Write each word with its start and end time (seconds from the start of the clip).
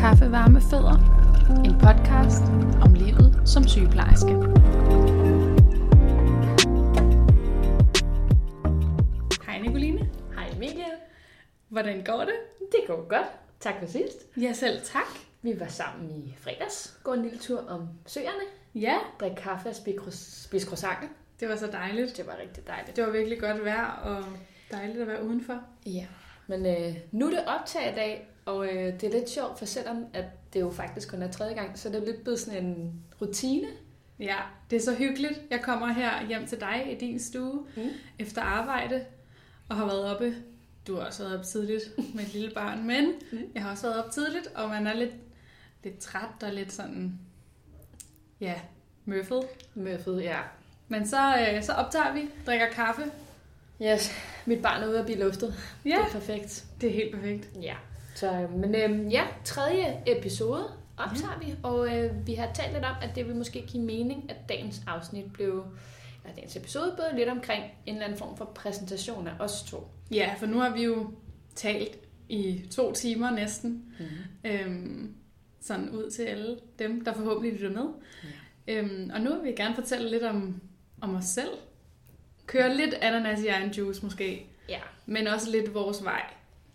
Kaffe, 0.00 0.30
varme 0.32 0.60
fødder. 0.60 0.96
En 1.64 1.74
podcast 1.86 2.44
om 2.84 2.94
livet 2.94 3.42
som 3.48 3.68
sygeplejerske. 3.68 4.32
Hej 9.46 9.58
Nicoline. 9.58 10.10
Hej 10.34 10.48
Emilie. 10.56 10.84
Hvordan 11.68 12.04
går 12.04 12.20
det? 12.20 12.34
Det 12.72 12.80
går 12.86 13.08
godt. 13.08 13.26
Tak 13.60 13.74
for 13.78 13.86
sidst. 13.86 14.16
Ja, 14.36 14.52
selv 14.52 14.80
tak. 14.84 15.08
Vi 15.42 15.60
var 15.60 15.66
sammen 15.66 16.10
i 16.10 16.34
fredags. 16.38 16.98
Gå 17.04 17.12
en 17.12 17.22
lille 17.22 17.38
tur 17.38 17.60
om 17.68 17.88
søerne. 18.06 18.44
Ja, 18.74 18.94
Drik 19.20 19.32
kaffe 19.36 19.68
og 19.68 19.74
spise 19.74 20.66
croissanter. 20.66 21.08
det 21.40 21.48
var 21.48 21.56
så 21.56 21.66
dejligt. 21.66 22.16
Det 22.16 22.26
var 22.26 22.36
rigtig 22.42 22.66
dejligt. 22.66 22.96
Det 22.96 23.04
var 23.04 23.10
virkelig 23.10 23.40
godt 23.40 23.64
vejr 23.64 23.86
og 24.04 24.24
dejligt 24.70 25.00
at 25.00 25.06
være 25.06 25.24
udenfor. 25.24 25.58
Ja. 25.86 26.06
Men 26.46 26.66
øh, 26.66 26.94
nu 27.12 27.26
er 27.26 27.30
det 27.30 27.44
optag 27.46 27.92
i 27.92 27.94
dag, 27.94 28.28
og 28.50 28.66
øh, 28.66 29.00
det 29.00 29.02
er 29.04 29.18
lidt 29.18 29.30
sjovt, 29.30 29.58
for 29.58 29.64
selvom 29.66 30.04
at 30.12 30.24
det 30.52 30.60
jo 30.60 30.70
faktisk 30.70 31.10
kun 31.10 31.22
er 31.22 31.30
tredje 31.32 31.54
gang, 31.54 31.78
så 31.78 31.88
er 31.88 31.92
det 31.92 32.02
lidt 32.02 32.22
blevet 32.22 32.40
sådan 32.40 32.64
en 32.66 32.92
rutine. 33.22 33.66
Ja, 34.18 34.36
det 34.70 34.76
er 34.76 34.80
så 34.80 34.94
hyggeligt. 34.94 35.40
Jeg 35.50 35.60
kommer 35.62 35.86
her 35.92 36.26
hjem 36.28 36.46
til 36.46 36.60
dig 36.60 36.86
i 36.92 37.06
din 37.06 37.20
stue 37.20 37.66
Mm. 37.76 37.82
efter 38.18 38.42
arbejde 38.42 39.04
og 39.68 39.76
har 39.76 39.86
været 39.86 40.04
oppe. 40.14 40.34
Du 40.86 40.94
har 40.96 41.02
også 41.06 41.22
været 41.22 41.38
op 41.38 41.44
tidligt 41.44 41.82
med 42.14 42.24
et 42.24 42.32
lille 42.32 42.50
barn, 42.54 42.86
men 42.86 43.12
Mm. 43.32 43.38
jeg 43.54 43.62
har 43.62 43.70
også 43.70 43.86
været 43.88 44.04
op 44.04 44.10
tidligt, 44.10 44.46
og 44.54 44.68
man 44.68 44.86
er 44.86 44.94
lidt, 44.94 45.14
lidt 45.84 45.98
træt 45.98 46.42
og 46.42 46.52
lidt 46.52 46.72
sådan, 46.72 47.18
ja, 48.40 48.54
møffet. 49.04 49.42
Møffet, 49.74 50.22
ja. 50.22 50.38
Men 50.88 51.06
så, 51.08 51.36
øh, 51.54 51.62
så 51.62 51.72
optager 51.72 52.12
vi, 52.14 52.28
drikker 52.46 52.66
kaffe. 52.68 53.02
Yes, 53.82 54.12
mit 54.46 54.62
barn 54.62 54.82
er 54.82 54.88
ude 54.88 54.98
at 54.98 55.04
blive 55.06 55.18
luftet. 55.18 55.54
Ja, 55.84 55.90
Det 55.90 55.96
er 55.98 56.10
perfekt. 56.12 56.64
det 56.80 56.88
er 56.88 56.92
helt 56.94 57.14
perfekt. 57.14 57.48
Ja. 57.62 57.74
Så, 58.14 58.46
men 58.56 58.74
øh, 58.74 59.12
ja, 59.12 59.22
tredje 59.44 60.02
episode 60.06 60.64
optager 60.96 61.38
vi, 61.40 61.54
og 61.62 61.96
øh, 61.98 62.26
vi 62.26 62.34
har 62.34 62.52
talt 62.54 62.72
lidt 62.72 62.84
om, 62.84 62.94
at 63.02 63.10
det 63.14 63.26
vil 63.28 63.36
måske 63.36 63.64
give 63.66 63.82
mening, 63.82 64.30
at 64.30 64.36
dagens 64.48 64.82
afsnit 64.86 65.32
blev, 65.32 65.64
eller 66.24 66.34
dagens 66.36 66.56
episode 66.56 66.92
blev 66.96 67.18
lidt 67.18 67.28
omkring 67.28 67.64
en 67.86 67.94
eller 67.94 68.04
anden 68.06 68.18
form 68.18 68.36
for 68.36 68.44
præsentation 68.44 69.26
af 69.26 69.32
os 69.40 69.62
to. 69.62 69.88
Ja, 70.10 70.34
for 70.38 70.46
nu 70.46 70.58
har 70.58 70.70
vi 70.76 70.82
jo 70.84 71.10
talt 71.54 71.98
i 72.28 72.64
to 72.70 72.92
timer 72.92 73.30
næsten, 73.30 73.84
Mm-hmm. 73.98 74.50
øhm, 74.50 75.14
sådan 75.60 75.90
ud 75.90 76.10
til 76.10 76.22
alle 76.22 76.58
dem, 76.78 77.04
der 77.04 77.12
forhåbentlig 77.12 77.52
lytter 77.52 77.70
med. 77.70 77.88
Ja. 78.66 78.74
Øhm, 78.80 79.10
og 79.14 79.20
nu 79.20 79.30
vil 79.34 79.44
vi 79.44 79.52
gerne 79.56 79.74
fortælle 79.74 80.10
lidt 80.10 80.22
om, 80.22 80.60
om 81.00 81.14
os 81.14 81.24
selv. 81.24 81.50
Køre 82.46 82.76
lidt 82.76 82.94
ananas 82.94 83.40
i 83.42 83.46
egen 83.46 83.70
juice 83.70 84.02
måske, 84.04 84.46
Ja. 84.68 84.78
men 85.06 85.26
også 85.26 85.50
lidt 85.50 85.74
vores 85.74 86.04
vej 86.04 86.22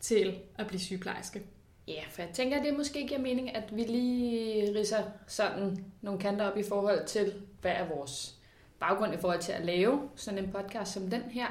til 0.06 0.40
at 0.58 0.68
blive 0.68 0.80
sygeplejerske. 0.80 1.42
ja, 1.88 2.02
for 2.10 2.22
jeg 2.22 2.32
tænker, 2.34 2.64
det 2.64 2.78
måske 2.78 3.08
giver 3.08 3.20
mening, 3.20 3.56
at 3.56 3.76
vi 3.76 3.84
lige 3.84 4.80
ridser 4.80 5.04
sådan 5.28 5.86
nogle 6.02 6.20
kanter 6.20 6.46
op 6.46 6.58
i 6.58 6.64
forhold 6.64 7.06
til, 7.06 7.34
hvad 7.62 7.72
er 7.72 7.88
vores 7.96 8.36
baggrund 8.80 9.14
i 9.14 9.18
forhold 9.18 9.40
til 9.42 9.52
at 9.52 9.66
lave 9.66 10.10
sådan 10.16 10.44
en 10.44 10.52
podcast 10.52 10.94
som 10.94 11.10
den 11.10 11.22
her. 11.22 11.48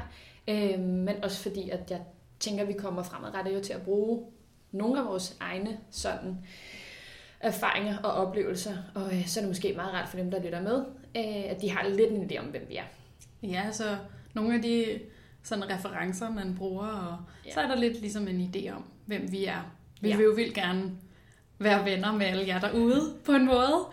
Øh, 0.49 0.79
men 0.81 1.25
også 1.25 1.43
fordi, 1.43 1.71
at 1.71 1.91
jeg 1.91 2.01
tænker, 2.41 2.63
at 2.63 2.69
vi 2.69 2.73
kommer 2.73 3.03
fremadrettet 3.03 3.55
jo 3.55 3.61
til 3.61 3.73
at 3.73 3.83
bruge 3.83 4.27
nogle 4.73 5.01
af 5.01 5.07
vores 5.07 5.37
egne 5.41 5.79
sådan 5.91 6.39
erfaringer 7.41 7.99
og 7.99 8.13
oplevelser. 8.13 8.77
Og 8.95 9.07
øh, 9.07 9.27
så 9.27 9.41
er 9.41 9.43
det 9.43 9.51
måske 9.51 9.73
meget 9.77 9.93
rart 9.93 10.09
for 10.09 10.17
dem, 10.17 10.31
der 10.31 10.43
lytter 10.43 10.63
med, 10.63 10.85
øh, 11.17 11.51
at 11.51 11.61
de 11.61 11.71
har 11.71 11.89
lidt 11.89 12.11
en 12.13 12.31
idé 12.31 12.39
om, 12.39 12.47
hvem 12.47 12.67
vi 12.69 12.77
er. 12.77 12.85
Ja, 13.43 13.73
så 13.73 13.97
nogle 14.35 14.55
af 14.55 14.63
de 14.63 15.01
sådan 15.45 15.71
referencer, 15.71 16.31
man 16.31 16.55
bruger, 16.59 16.87
og 16.87 17.19
Ja. 17.47 17.53
så 17.53 17.61
er 17.61 17.69
der 17.69 17.75
lidt 17.77 18.01
ligesom 18.01 18.29
en 18.29 18.51
idé 18.55 18.71
om, 18.77 18.85
hvem 19.07 19.33
vi 19.33 19.45
er. 19.45 19.73
Vi 20.01 20.09
Ja. 20.09 20.17
vil 20.17 20.25
jo 20.25 20.33
vildt 20.37 20.55
gerne 20.55 20.93
være 21.59 21.85
venner 21.85 22.13
med 22.13 22.27
alle 22.27 22.47
jer 22.47 22.61
derude 22.61 23.15
på 23.25 23.33
en 23.33 23.47
måde. 23.47 23.87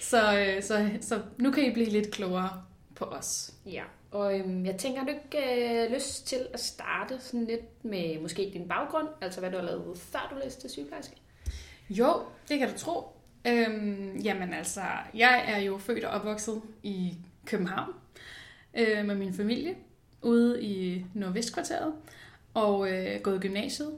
Så, 0.00 0.38
øh, 0.38 0.62
så, 0.62 0.90
så 1.00 1.22
nu 1.38 1.50
kan 1.50 1.64
I 1.64 1.72
blive 1.72 1.86
lidt 1.90 2.10
klogere 2.10 2.62
på 2.94 3.04
os. 3.04 3.54
Ja, 3.66 3.82
og 4.10 4.38
øhm, 4.38 4.66
jeg 4.66 4.76
tænker, 4.76 4.98
har 4.98 5.06
du 5.06 5.12
ikke 5.12 5.84
øh, 5.86 5.92
lyst 5.94 6.26
til 6.26 6.38
at 6.54 6.60
starte 6.60 7.20
sådan 7.20 7.44
lidt 7.46 7.84
med 7.84 8.20
måske 8.20 8.50
din 8.54 8.68
baggrund, 8.68 9.08
altså 9.20 9.40
hvad 9.40 9.50
du 9.50 9.56
har 9.56 9.64
lavet 9.64 9.98
før 9.98 10.28
du 10.34 10.38
læste 10.44 10.60
til 10.60 10.70
sygeplejerske? 10.70 11.16
Jo, 11.90 12.22
det 12.48 12.58
kan 12.58 12.68
du 12.72 12.78
tro. 12.78 13.02
Øhm, 13.46 14.16
jamen 14.16 14.54
altså, 14.54 14.80
jeg 15.14 15.44
er 15.48 15.58
jo 15.58 15.78
født 15.78 16.04
og 16.04 16.10
opvokset 16.10 16.62
i 16.82 17.14
København 17.46 17.90
øh, 18.74 19.04
med 19.04 19.14
min 19.14 19.34
familie 19.34 19.74
ude 20.26 20.62
i 20.62 21.06
Nordvestkvarteret 21.14 21.92
og 22.54 22.92
øh, 22.92 23.20
gået 23.20 23.36
i 23.36 23.48
gymnasiet 23.48 23.94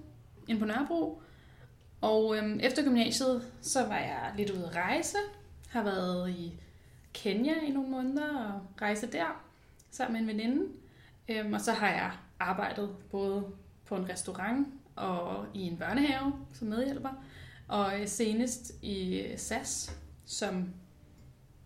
ind 0.49 0.59
på 0.59 0.65
Nørrebro. 0.65 1.23
Og 2.01 2.37
øhm, 2.37 2.61
efter 2.63 2.85
gymnasiet, 2.85 3.43
så 3.61 3.87
var 3.87 3.99
jeg 3.99 4.33
lidt 4.37 4.51
ude 4.51 4.67
at 4.67 4.77
rejse. 4.77 5.17
Har 5.69 5.83
været 5.83 6.31
i 6.31 6.61
Kenya 7.13 7.55
i 7.67 7.71
nogle 7.71 7.91
måneder 7.91 8.53
og 8.53 8.61
rejse 8.83 9.07
der 9.07 9.45
sammen 9.91 10.27
med 10.27 10.35
en 10.35 10.39
veninde. 10.39 10.67
Øhm, 11.29 11.53
og 11.53 11.61
så 11.61 11.73
har 11.73 11.89
jeg 11.89 12.13
arbejdet 12.41 12.97
både 13.11 13.47
på 13.87 13.97
en 13.97 14.09
restaurant 14.09 14.69
og 14.97 15.47
i 15.55 15.61
en 15.61 15.77
børnehave 15.77 16.33
som 16.53 16.69
medhjælper. 16.69 17.25
Og 17.69 18.01
øh, 18.01 18.09
senest 18.09 18.73
i 18.83 19.21
øh, 19.21 19.39
SAS 19.39 19.97
som 20.25 20.69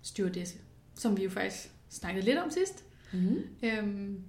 stewardesse, 0.02 0.58
som 0.94 1.16
vi 1.16 1.24
jo 1.24 1.30
faktisk 1.30 1.70
snakkede 1.90 2.24
lidt 2.24 2.38
om 2.38 2.50
sidst. 2.50 2.84
Mm-hmm. 3.12 3.44
Øhm, 3.62 4.24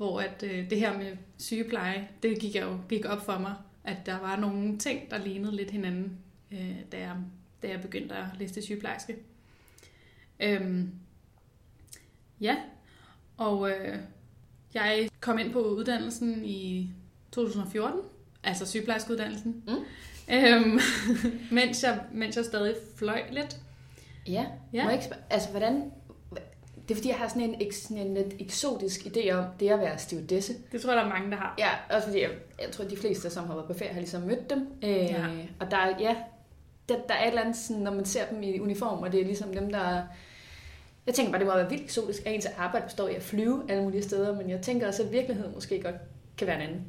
hvor 0.00 0.20
at 0.20 0.42
øh, 0.42 0.70
det 0.70 0.78
her 0.78 0.98
med 0.98 1.16
sygepleje, 1.38 2.08
det 2.22 2.38
gik 2.40 2.54
jeg 2.54 2.62
jo 2.62 2.78
gik 2.88 3.04
op 3.04 3.24
for 3.24 3.38
mig, 3.38 3.54
at 3.84 3.96
der 4.06 4.18
var 4.20 4.36
nogle 4.36 4.78
ting, 4.78 5.10
der 5.10 5.18
lignede 5.18 5.56
lidt 5.56 5.70
hinanden, 5.70 6.18
øh, 6.52 6.76
da, 6.92 6.98
jeg, 6.98 7.16
da 7.62 7.68
jeg 7.68 7.80
begyndte 7.80 8.14
at 8.14 8.24
læse 8.38 8.54
til 8.54 8.62
sygeplejerske. 8.62 9.16
Øhm, 10.40 10.90
ja, 12.40 12.56
og 13.36 13.70
øh, 13.70 13.98
jeg 14.74 15.08
kom 15.20 15.38
ind 15.38 15.52
på 15.52 15.60
uddannelsen 15.62 16.44
i 16.44 16.90
2014, 17.32 18.00
altså 18.44 18.66
sygeplejerskeuddannelsen, 18.66 19.62
Mm. 19.66 20.34
øhm, 20.34 20.80
mens, 21.56 21.82
jeg, 21.82 22.00
mens 22.12 22.36
jeg 22.36 22.44
stadig 22.44 22.74
fløj 22.96 23.22
lidt. 23.32 23.56
Ja, 24.26 24.46
Ja. 24.72 24.82
Må 24.82 24.90
jeg 24.90 24.92
ikke 24.92 25.04
spørge, 25.04 25.22
altså 25.30 25.50
hvordan, 25.50 25.92
det 26.90 26.94
er 26.96 26.98
fordi, 26.98 27.08
jeg 27.08 27.16
har 27.16 27.28
sådan 27.28 27.54
en, 27.60 27.72
sådan 27.72 28.06
en 28.06 28.14
lidt 28.14 28.34
eksotisk 28.38 29.00
idé 29.00 29.30
om 29.30 29.44
det 29.60 29.68
at 29.68 29.78
være 29.78 29.98
stewardesse. 29.98 30.54
Det 30.72 30.80
tror 30.80 30.90
jeg, 30.90 30.96
der 30.96 31.04
er 31.04 31.08
mange, 31.08 31.30
der 31.30 31.36
har. 31.36 31.54
Ja, 31.58 31.96
også 31.96 32.06
fordi 32.06 32.22
jeg, 32.22 32.30
jeg 32.60 32.70
tror, 32.70 32.84
at 32.84 32.90
de 32.90 32.96
fleste, 32.96 33.30
som 33.30 33.46
har 33.46 33.54
været 33.54 33.66
på 33.66 33.74
ferie, 33.74 33.92
har 33.92 34.00
ligesom 34.00 34.22
mødt 34.22 34.50
dem. 34.50 34.66
Øh, 34.84 34.90
Ja. 34.90 35.26
Og 35.60 35.70
der 35.70 35.76
er, 35.76 35.98
ja, 36.00 36.16
der, 36.88 36.94
der 37.08 37.14
er 37.14 37.22
et 37.22 37.28
eller 37.28 37.42
andet, 37.42 37.56
sådan, 37.56 37.82
når 37.82 37.90
man 37.94 38.04
ser 38.04 38.26
dem 38.30 38.42
i 38.42 38.60
uniform, 38.60 38.98
og 38.98 39.12
det 39.12 39.20
er 39.20 39.24
ligesom 39.24 39.54
dem, 39.54 39.72
der... 39.72 40.02
Jeg 41.06 41.14
tænker 41.14 41.32
bare, 41.32 41.38
det 41.38 41.46
må 41.46 41.54
være 41.54 41.70
vildt 41.70 41.84
eksotisk, 41.84 42.22
at 42.26 42.34
ens 42.34 42.46
arbejde 42.46 42.86
består 42.86 43.08
i 43.08 43.14
at 43.14 43.22
flyve 43.22 43.62
alle 43.68 43.82
mulige 43.82 44.02
steder, 44.02 44.36
men 44.36 44.50
jeg 44.50 44.60
tænker 44.60 44.86
også, 44.86 45.02
at 45.02 45.12
virkeligheden 45.12 45.54
måske 45.54 45.82
godt 45.82 45.96
kan 46.40 46.46
være 46.46 46.56
en 46.62 46.68
anden. 46.68 46.82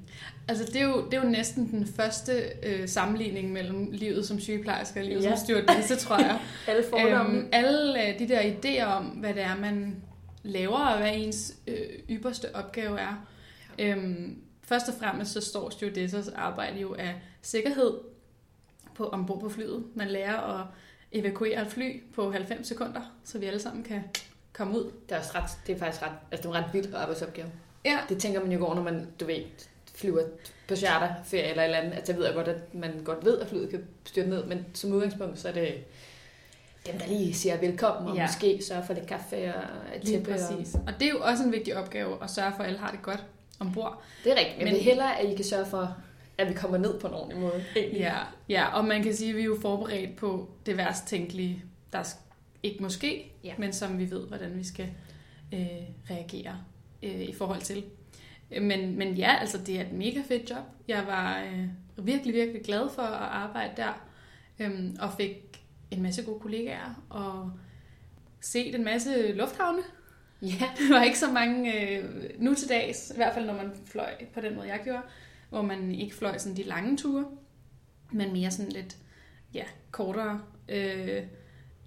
Altså, 0.47 0.65
det 0.65 0.75
er 0.75 0.85
jo, 0.85 1.05
det 1.05 1.13
er 1.13 1.23
jo 1.23 1.29
næsten 1.29 1.71
den 1.71 1.87
første 1.87 2.31
øh, 2.63 2.87
sammenligning 2.89 3.51
mellem 3.51 3.89
livet 3.91 4.27
som 4.27 4.39
sygeplejerske 4.39 4.99
og 4.99 5.05
livet 5.05 5.23
Ja. 5.23 5.35
som 5.35 5.45
stewardesse, 5.45 5.95
tror 5.95 6.17
jeg. 6.19 6.39
Alle 6.67 6.83
fordomme. 6.89 7.37
øhm, 7.37 7.49
alle 7.51 8.07
øh, 8.07 8.19
de 8.19 8.27
der 8.27 8.41
idéer 8.41 8.83
om, 8.85 9.05
hvad 9.05 9.33
det 9.33 9.43
er, 9.43 9.55
man 9.57 9.95
laver, 10.43 10.79
og 10.79 10.97
hvad 10.97 11.11
ens 11.15 11.53
øh, 11.67 11.75
ypperste 12.09 12.55
opgave 12.55 12.99
er. 12.99 13.27
Ja. 13.79 13.87
Øhm, 13.95 14.37
først 14.63 14.87
og 14.87 14.93
fremmest 14.99 15.31
så 15.33 15.41
står 15.41 15.69
stewardessers 15.69 16.27
arbejde 16.27 16.79
jo 16.79 16.93
af 16.99 17.15
sikkerhed 17.41 17.93
på, 18.95 19.07
ombord 19.09 19.39
på 19.39 19.49
flyet. 19.49 19.83
Man 19.95 20.07
lærer 20.07 20.59
at 20.59 20.65
evakuere 21.11 21.61
et 21.61 21.67
fly 21.67 22.03
på 22.15 22.31
90 22.31 22.67
sekunder, 22.67 23.01
så 23.23 23.39
vi 23.39 23.45
alle 23.45 23.59
sammen 23.59 23.83
kan 23.83 24.03
komme 24.53 24.77
ud. 24.79 24.83
Det 25.09 25.15
er, 25.15 25.19
også 25.19 25.31
ret, 25.35 25.49
det 25.67 25.75
er 25.75 25.79
faktisk 25.79 26.01
ret, 26.03 26.11
altså 26.31 26.49
det 26.49 26.55
er 26.55 26.59
en 26.59 26.65
ret 26.65 26.73
vild 26.73 26.93
arbejdsopgave. 26.93 27.47
Ja, 27.85 27.97
Det 28.09 28.17
tænker 28.17 28.41
man 28.41 28.51
jo 28.51 28.59
går, 28.59 28.75
når 28.75 28.83
man, 28.83 29.07
du 29.19 29.25
ved, 29.25 29.43
flyver 29.95 30.21
på 30.67 30.75
charterferie 30.75 31.43
eller 31.49 31.63
et 31.63 31.65
eller 31.65 31.77
andet. 31.79 31.93
Altså, 31.93 32.11
jeg 32.11 32.19
ved 32.19 32.25
jeg 32.25 32.35
godt, 32.35 32.47
at 32.47 32.73
man 32.75 33.01
godt 33.03 33.25
ved, 33.25 33.39
at 33.39 33.47
flyet 33.47 33.69
kan 33.69 33.83
styrte 34.05 34.29
ned, 34.29 34.45
men 34.45 34.65
som 34.73 34.91
udgangspunkt, 34.93 35.39
så 35.39 35.47
er 35.47 35.51
det 35.53 35.73
dem, 36.87 36.99
der 36.99 37.07
lige 37.07 37.33
siger 37.33 37.57
velkommen, 37.57 38.09
og 38.11 38.15
ja. 38.17 38.21
Måske 38.27 38.63
sørger 38.67 38.85
for 38.85 38.93
lidt 38.93 39.07
kaffe 39.07 39.55
og 39.55 39.63
et 39.95 40.03
lige 40.03 40.17
tæppe. 40.17 40.33
Og... 40.33 40.39
præcis. 40.39 40.75
Og 40.87 40.93
det 40.99 41.05
er 41.07 41.09
jo 41.11 41.19
også 41.21 41.43
en 41.43 41.51
vigtig 41.51 41.75
opgave 41.77 42.23
at 42.23 42.29
sørge 42.29 42.51
for, 42.55 42.63
at 42.63 42.67
alle 42.67 42.79
har 42.79 42.91
det 42.91 43.01
godt 43.01 43.23
ombord. 43.59 44.01
Det 44.23 44.31
er 44.31 44.35
rigtigt, 44.35 44.57
men, 44.57 44.65
Men- 44.65 44.73
det 44.73 44.79
er 44.81 44.83
hellere, 44.85 45.19
at 45.19 45.31
I 45.31 45.35
kan 45.35 45.45
sørge 45.45 45.65
for, 45.65 45.97
at 46.37 46.49
vi 46.49 46.53
kommer 46.53 46.77
ned 46.77 46.99
på 46.99 47.07
en 47.07 47.13
ordentlig 47.13 47.39
måde. 47.39 47.63
egentlig. 47.75 47.99
Ja, 47.99 48.17
ja, 48.49 48.65
og 48.77 48.85
man 48.85 49.03
kan 49.03 49.15
sige, 49.15 49.29
at 49.29 49.35
vi 49.35 49.41
er 49.41 49.45
jo 49.45 49.57
forberedt 49.61 50.15
på 50.15 50.49
det 50.65 50.77
værst 50.77 51.07
tænkelige, 51.07 51.63
der 51.93 52.13
ikke 52.63 52.83
må 52.83 52.89
ske, 52.89 53.31
Ja. 53.43 53.53
men 53.57 53.73
som 53.73 53.99
vi 53.99 54.11
ved, 54.11 54.27
hvordan 54.27 54.57
vi 54.57 54.63
skal 54.63 54.89
øh, 55.53 55.59
reagere 56.09 56.57
øh, 57.03 57.21
i 57.21 57.33
forhold 57.33 57.61
til. 57.61 57.83
Øh, 58.51 58.63
Men, 58.63 58.97
men 58.97 59.13
ja, 59.13 59.35
altså 59.39 59.57
det 59.57 59.77
er 59.77 59.81
et 59.81 59.91
mega 59.91 60.21
fedt 60.27 60.49
job. 60.49 60.63
Jeg 60.87 61.03
var 61.07 61.41
øh, 61.43 61.67
virkelig, 62.05 62.33
virkelig 62.33 62.61
glad 62.63 62.89
for 62.89 63.01
at 63.01 63.29
arbejde 63.31 63.73
der, 63.77 64.07
øhm, 64.59 64.97
og 64.99 65.13
fik 65.17 65.63
en 65.91 66.01
masse 66.01 66.23
gode 66.23 66.39
kollegaer, 66.39 67.05
og 67.09 67.51
set 68.41 68.75
en 68.75 68.83
masse 68.83 69.31
lufthavne. 69.31 69.81
Ja, 70.41 70.69
Der 70.77 70.93
var 70.93 71.03
ikke 71.03 71.19
så 71.19 71.31
mange 71.31 71.89
øh, 71.89 72.05
nu 72.39 72.53
til 72.53 72.69
dags, 72.69 73.11
i 73.11 73.15
hvert 73.15 73.33
fald 73.33 73.45
når 73.45 73.53
man 73.53 73.71
fløj 73.85 74.25
på 74.33 74.41
den 74.41 74.55
måde, 74.55 74.67
jeg 74.67 74.81
gjorde, 74.83 75.01
hvor 75.49 75.61
man 75.61 75.91
ikke 75.91 76.15
fløj 76.15 76.37
sådan 76.37 76.57
de 76.57 76.63
lange 76.63 76.97
ture, 76.97 77.25
men 78.11 78.33
mere 78.33 78.51
sådan 78.51 78.71
lidt 78.71 78.97
ja, 79.53 79.63
kortere 79.91 80.41
øh, 80.69 81.23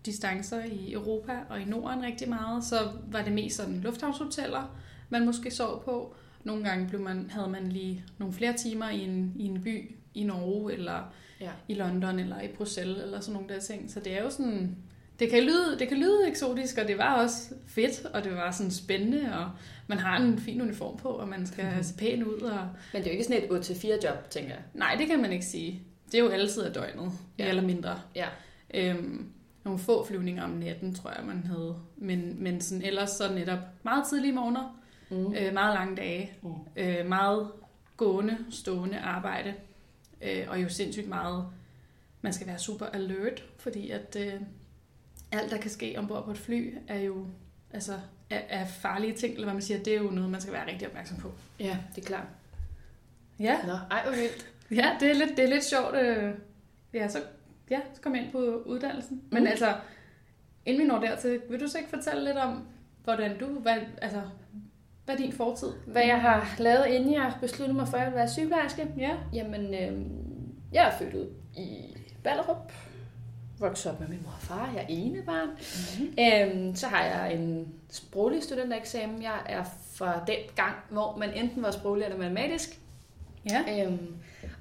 distancer 0.06 0.64
i 0.64 0.92
Europa 0.92 1.38
og 1.48 1.60
i 1.60 1.64
Norden 1.64 2.02
rigtig 2.02 2.28
meget, 2.28 2.64
så 2.64 2.76
var 3.06 3.22
det 3.22 3.32
mest 3.32 3.56
sådan 3.56 3.80
lufthavnshoteller, 3.80 4.76
man 5.08 5.24
måske 5.26 5.50
sov 5.50 5.84
på. 5.84 6.14
Nogle 6.44 6.64
gange 6.64 6.88
blev 6.88 7.00
man, 7.00 7.30
havde 7.30 7.48
man 7.48 7.68
lige 7.68 8.04
nogle 8.18 8.34
flere 8.34 8.52
timer 8.52 8.90
i 8.90 9.00
en, 9.00 9.32
i 9.36 9.44
en 9.46 9.62
by 9.62 9.94
i 10.14 10.24
Norge, 10.24 10.72
eller 10.72 11.12
Ja. 11.40 11.50
i 11.68 11.74
London, 11.74 12.18
eller 12.18 12.40
i 12.40 12.48
Bruxelles, 12.48 13.02
eller 13.02 13.20
sådan 13.20 13.32
nogle 13.34 13.48
der 13.54 13.60
ting. 13.60 13.90
Så 13.90 14.00
det 14.00 14.18
er 14.18 14.22
jo 14.22 14.30
sådan... 14.30 14.76
Det 15.18 15.30
kan, 15.30 15.42
lyde, 15.42 15.76
det 15.78 15.88
kan 15.88 15.96
lyde 15.98 16.28
eksotisk, 16.28 16.78
og 16.78 16.88
det 16.88 16.98
var 16.98 17.14
også 17.22 17.54
fedt, 17.66 18.04
og 18.04 18.24
det 18.24 18.32
var 18.32 18.50
sådan 18.50 18.70
spændende, 18.70 19.38
og 19.38 19.50
man 19.86 19.98
har 19.98 20.16
en 20.16 20.38
fin 20.38 20.60
uniform 20.60 20.96
på, 20.96 21.08
og 21.08 21.28
man 21.28 21.46
skal 21.46 21.84
se 21.84 21.96
pæn 21.96 22.24
ud. 22.24 22.40
Og... 22.40 22.68
Men 22.92 23.02
det 23.02 23.06
er 23.10 23.14
jo 23.14 23.18
ikke 23.18 23.24
sådan 23.24 23.42
et 23.60 23.70
8-4 23.70 24.08
job, 24.08 24.30
tænker 24.30 24.50
jeg. 24.50 24.62
Nej, 24.74 24.94
det 24.98 25.06
kan 25.06 25.22
man 25.22 25.32
ikke 25.32 25.44
sige. 25.44 25.82
Det 26.06 26.14
er 26.14 26.24
jo 26.24 26.28
altid 26.28 26.62
af 26.62 26.72
døgnet, 26.72 27.12
ja. 27.38 27.48
eller 27.48 27.62
mindre. 27.62 28.00
Ja. 28.14 28.26
Øhm, 28.74 29.26
nogle 29.64 29.78
få 29.78 30.06
flyvninger 30.06 30.44
om 30.44 30.50
natten, 30.50 30.94
tror 30.94 31.10
jeg, 31.16 31.26
man 31.26 31.44
havde. 31.46 31.76
Men, 31.96 32.42
men 32.42 32.60
sådan, 32.60 32.82
ellers 32.84 33.10
så 33.10 33.32
netop 33.34 33.58
meget 33.82 34.04
tidlige 34.08 34.32
morgener, 34.32 34.80
Mm. 35.14 35.34
øh, 35.34 35.54
meget 35.54 35.74
lange 35.74 35.96
dage, 35.96 36.32
Mm. 36.42 36.54
øh, 36.76 37.06
meget 37.06 37.48
gående, 37.96 38.38
stående 38.50 38.98
arbejde, 38.98 39.54
øh, 40.22 40.46
og 40.48 40.62
jo 40.62 40.68
sindssygt 40.68 41.08
meget, 41.08 41.46
man 42.20 42.32
skal 42.32 42.46
være 42.46 42.58
super 42.58 42.86
alert, 42.86 43.44
fordi 43.58 43.90
at 43.90 44.16
øh, 44.20 44.32
alt, 45.32 45.50
der 45.50 45.58
kan 45.58 45.70
ske 45.70 45.94
ombord 45.98 46.24
på 46.24 46.30
et 46.30 46.38
fly, 46.38 46.74
er 46.88 46.98
jo 46.98 47.26
altså, 47.72 47.92
er, 48.30 48.40
er 48.48 48.66
farlige 48.66 49.14
ting, 49.14 49.32
eller 49.34 49.44
hvad 49.46 49.54
man 49.54 49.62
siger, 49.62 49.82
det 49.82 49.94
er 49.96 50.02
jo 50.02 50.10
noget, 50.10 50.30
man 50.30 50.40
skal 50.40 50.52
være 50.52 50.70
rigtig 50.70 50.88
opmærksom 50.88 51.16
på. 51.18 51.32
Ja, 51.60 51.78
det 51.96 52.02
er 52.02 52.06
klart. 52.06 52.26
Ja, 53.40 53.58
Nå, 53.66 53.72
ej, 53.90 54.02
hvor 54.06 54.12
vildt. 54.16 54.50
ja 54.70 54.96
det, 55.00 55.10
er 55.10 55.14
lidt, 55.14 55.36
det 55.36 55.44
er 55.44 55.48
lidt 55.48 55.64
sjovt. 55.64 55.94
Øh, 55.96 56.34
ja, 56.94 57.08
så, 57.08 57.18
ja, 57.70 57.80
så 57.94 58.00
kom 58.00 58.14
jeg 58.14 58.24
ind 58.24 58.32
på 58.32 58.62
uddannelsen. 58.66 59.22
Men 59.30 59.42
Mm. 59.42 59.46
altså, 59.46 59.74
inden 60.66 60.82
vi 60.82 60.86
når 60.88 61.00
dertil, 61.00 61.40
vil 61.50 61.60
du 61.60 61.68
så 61.68 61.78
ikke 61.78 61.90
fortælle 61.90 62.24
lidt 62.24 62.36
om, 62.36 62.66
hvordan 63.04 63.38
du, 63.38 63.46
hvad, 63.46 63.76
altså, 64.02 64.22
hvad 65.04 65.14
er 65.14 65.18
din 65.18 65.32
fortid? 65.32 65.72
Hvad 65.86 66.02
jeg 66.02 66.20
har 66.20 66.54
lavet, 66.58 66.86
inden 66.86 67.14
jeg 67.14 67.32
besluttede 67.40 67.78
mig 67.78 67.88
for, 67.88 67.96
at 67.96 68.00
jeg 68.00 68.06
ville 68.06 68.18
være 68.18 68.28
sygeplejerske? 68.28 68.88
Ja. 68.98 69.10
Jamen, 69.32 69.74
øh, 69.74 70.06
jeg 70.72 70.86
er 70.86 70.98
født 70.98 71.14
ud 71.14 71.26
i 71.56 71.96
Ballerup. 72.24 72.72
Vokset 73.58 73.92
op 73.92 74.00
med 74.00 74.08
min 74.08 74.22
mor 74.22 74.30
og 74.30 74.42
far. 74.42 74.70
Jeg 74.74 74.82
er 74.82 74.86
ene 74.88 75.22
barn. 75.22 75.48
Mm-hmm. 75.48 76.14
Øhm, 76.18 76.76
så 76.76 76.86
har 76.86 77.04
jeg 77.04 77.34
en 77.34 77.74
sproglig 77.90 78.42
studentereksamen. 78.42 79.22
Jeg 79.22 79.38
er 79.46 79.64
fra 79.92 80.24
den 80.26 80.38
gang, 80.56 80.74
hvor 80.88 81.16
man 81.16 81.32
enten 81.34 81.62
var 81.62 81.70
sproglig 81.70 82.04
eller 82.04 82.18
matematisk. 82.18 82.78
Ja. 83.50 83.84
Øhm, 83.86 84.16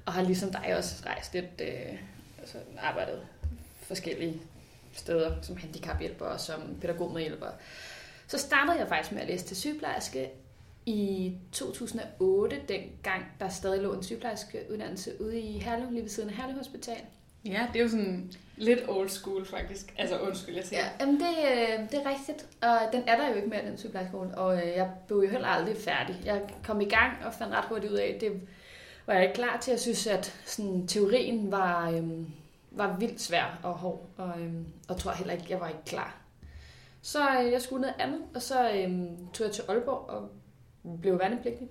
og 0.06 0.12
har 0.12 0.22
ligesom 0.22 0.50
dig 0.52 0.76
også 0.76 1.02
rejst 1.06 1.34
lidt, 1.34 1.60
øh, 1.60 1.98
altså 2.38 2.58
arbejdet 2.78 3.20
forskellige 3.82 4.40
steder 4.92 5.34
som 5.42 5.56
handicaphjælper 5.56 6.24
og 6.24 6.40
som 6.40 6.60
pædagogmedhjælper. 6.80 7.46
Så 8.34 8.40
startede 8.40 8.78
jeg 8.78 8.88
faktisk 8.88 9.12
med 9.12 9.22
at 9.22 9.28
læse 9.28 9.44
til 9.44 9.56
sygeplejerske 9.56 10.30
i 10.86 11.32
2008, 11.52 12.56
dengang 12.68 13.24
der 13.40 13.48
stadig 13.48 13.82
lå 13.82 13.92
en 13.92 14.02
sygeplejerskeuddannelse 14.02 15.12
ude 15.20 15.40
i 15.40 15.58
Herlev, 15.58 15.90
lige 15.90 16.02
ved 16.02 16.08
siden 16.08 16.28
af 16.28 16.34
Herlev 16.34 16.56
Hospital. 16.56 16.96
Ja, 17.44 17.66
det 17.72 17.78
er 17.78 17.82
jo 17.82 17.88
sådan 17.88 18.32
lidt 18.56 18.80
old 18.88 19.08
school 19.08 19.46
faktisk. 19.46 19.94
Altså 19.98 20.18
undskyld, 20.18 20.54
jeg 20.54 20.64
siger. 20.64 20.80
Ja, 20.80 20.88
jamen 21.00 21.14
det, 21.14 21.28
øh, 21.52 21.90
det 21.90 21.94
er 22.04 22.10
rigtigt, 22.10 22.46
og 22.62 22.78
den 22.92 23.02
er 23.06 23.16
der 23.16 23.28
jo 23.28 23.34
ikke 23.34 23.48
mere, 23.48 23.66
den 23.66 23.78
sygeplejerskole, 23.78 24.38
og 24.38 24.56
øh, 24.56 24.68
jeg 24.68 24.90
blev 25.06 25.18
jo 25.18 25.30
heller 25.30 25.48
aldrig 25.48 25.76
færdig. 25.76 26.22
Jeg 26.24 26.42
kom 26.64 26.80
i 26.80 26.88
gang 26.88 27.12
og 27.24 27.34
fandt 27.34 27.54
ret 27.54 27.64
hurtigt 27.64 27.92
ud 27.92 27.98
af, 27.98 28.12
at 28.14 28.20
det 28.20 28.40
var 29.06 29.14
jeg 29.14 29.22
ikke 29.22 29.34
klar 29.34 29.58
til. 29.60 29.70
Jeg 29.70 29.80
synes, 29.80 30.06
at 30.06 30.40
sådan, 30.44 30.86
teorien 30.86 31.50
var, 31.50 31.90
øhm, 31.90 32.26
var 32.70 32.96
vildt 32.98 33.20
svær 33.20 33.58
og 33.62 33.72
hård, 33.72 34.06
og, 34.16 34.40
øhm, 34.40 34.66
og 34.88 34.96
tror 34.96 35.12
heller 35.12 35.32
ikke, 35.32 35.46
jeg 35.48 35.60
var 35.60 35.68
ikke 35.68 35.84
klar. 35.86 36.23
Så 37.04 37.40
øh, 37.40 37.52
jeg 37.52 37.62
skulle 37.62 37.80
noget 37.80 37.94
andet, 37.98 38.20
og 38.34 38.42
så 38.42 38.70
øh, 38.70 38.90
tog 39.32 39.46
jeg 39.46 39.52
til 39.54 39.64
Aalborg 39.68 40.10
og 40.10 40.30
blev 41.00 41.18
værnepligtig. 41.18 41.68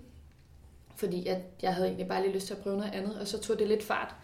Fordi 0.96 1.28
at 1.28 1.42
jeg 1.62 1.76
havde 1.76 1.88
egentlig 1.88 2.08
bare 2.08 2.22
lige 2.22 2.34
lyst 2.34 2.48
til 2.48 2.54
at 2.54 2.60
prøve 2.60 2.78
noget 2.78 2.92
andet, 2.92 3.20
og 3.20 3.28
så 3.28 3.42
tog 3.42 3.60
det 3.60 3.68
lidt 3.68 3.84
fart. 3.84 4.16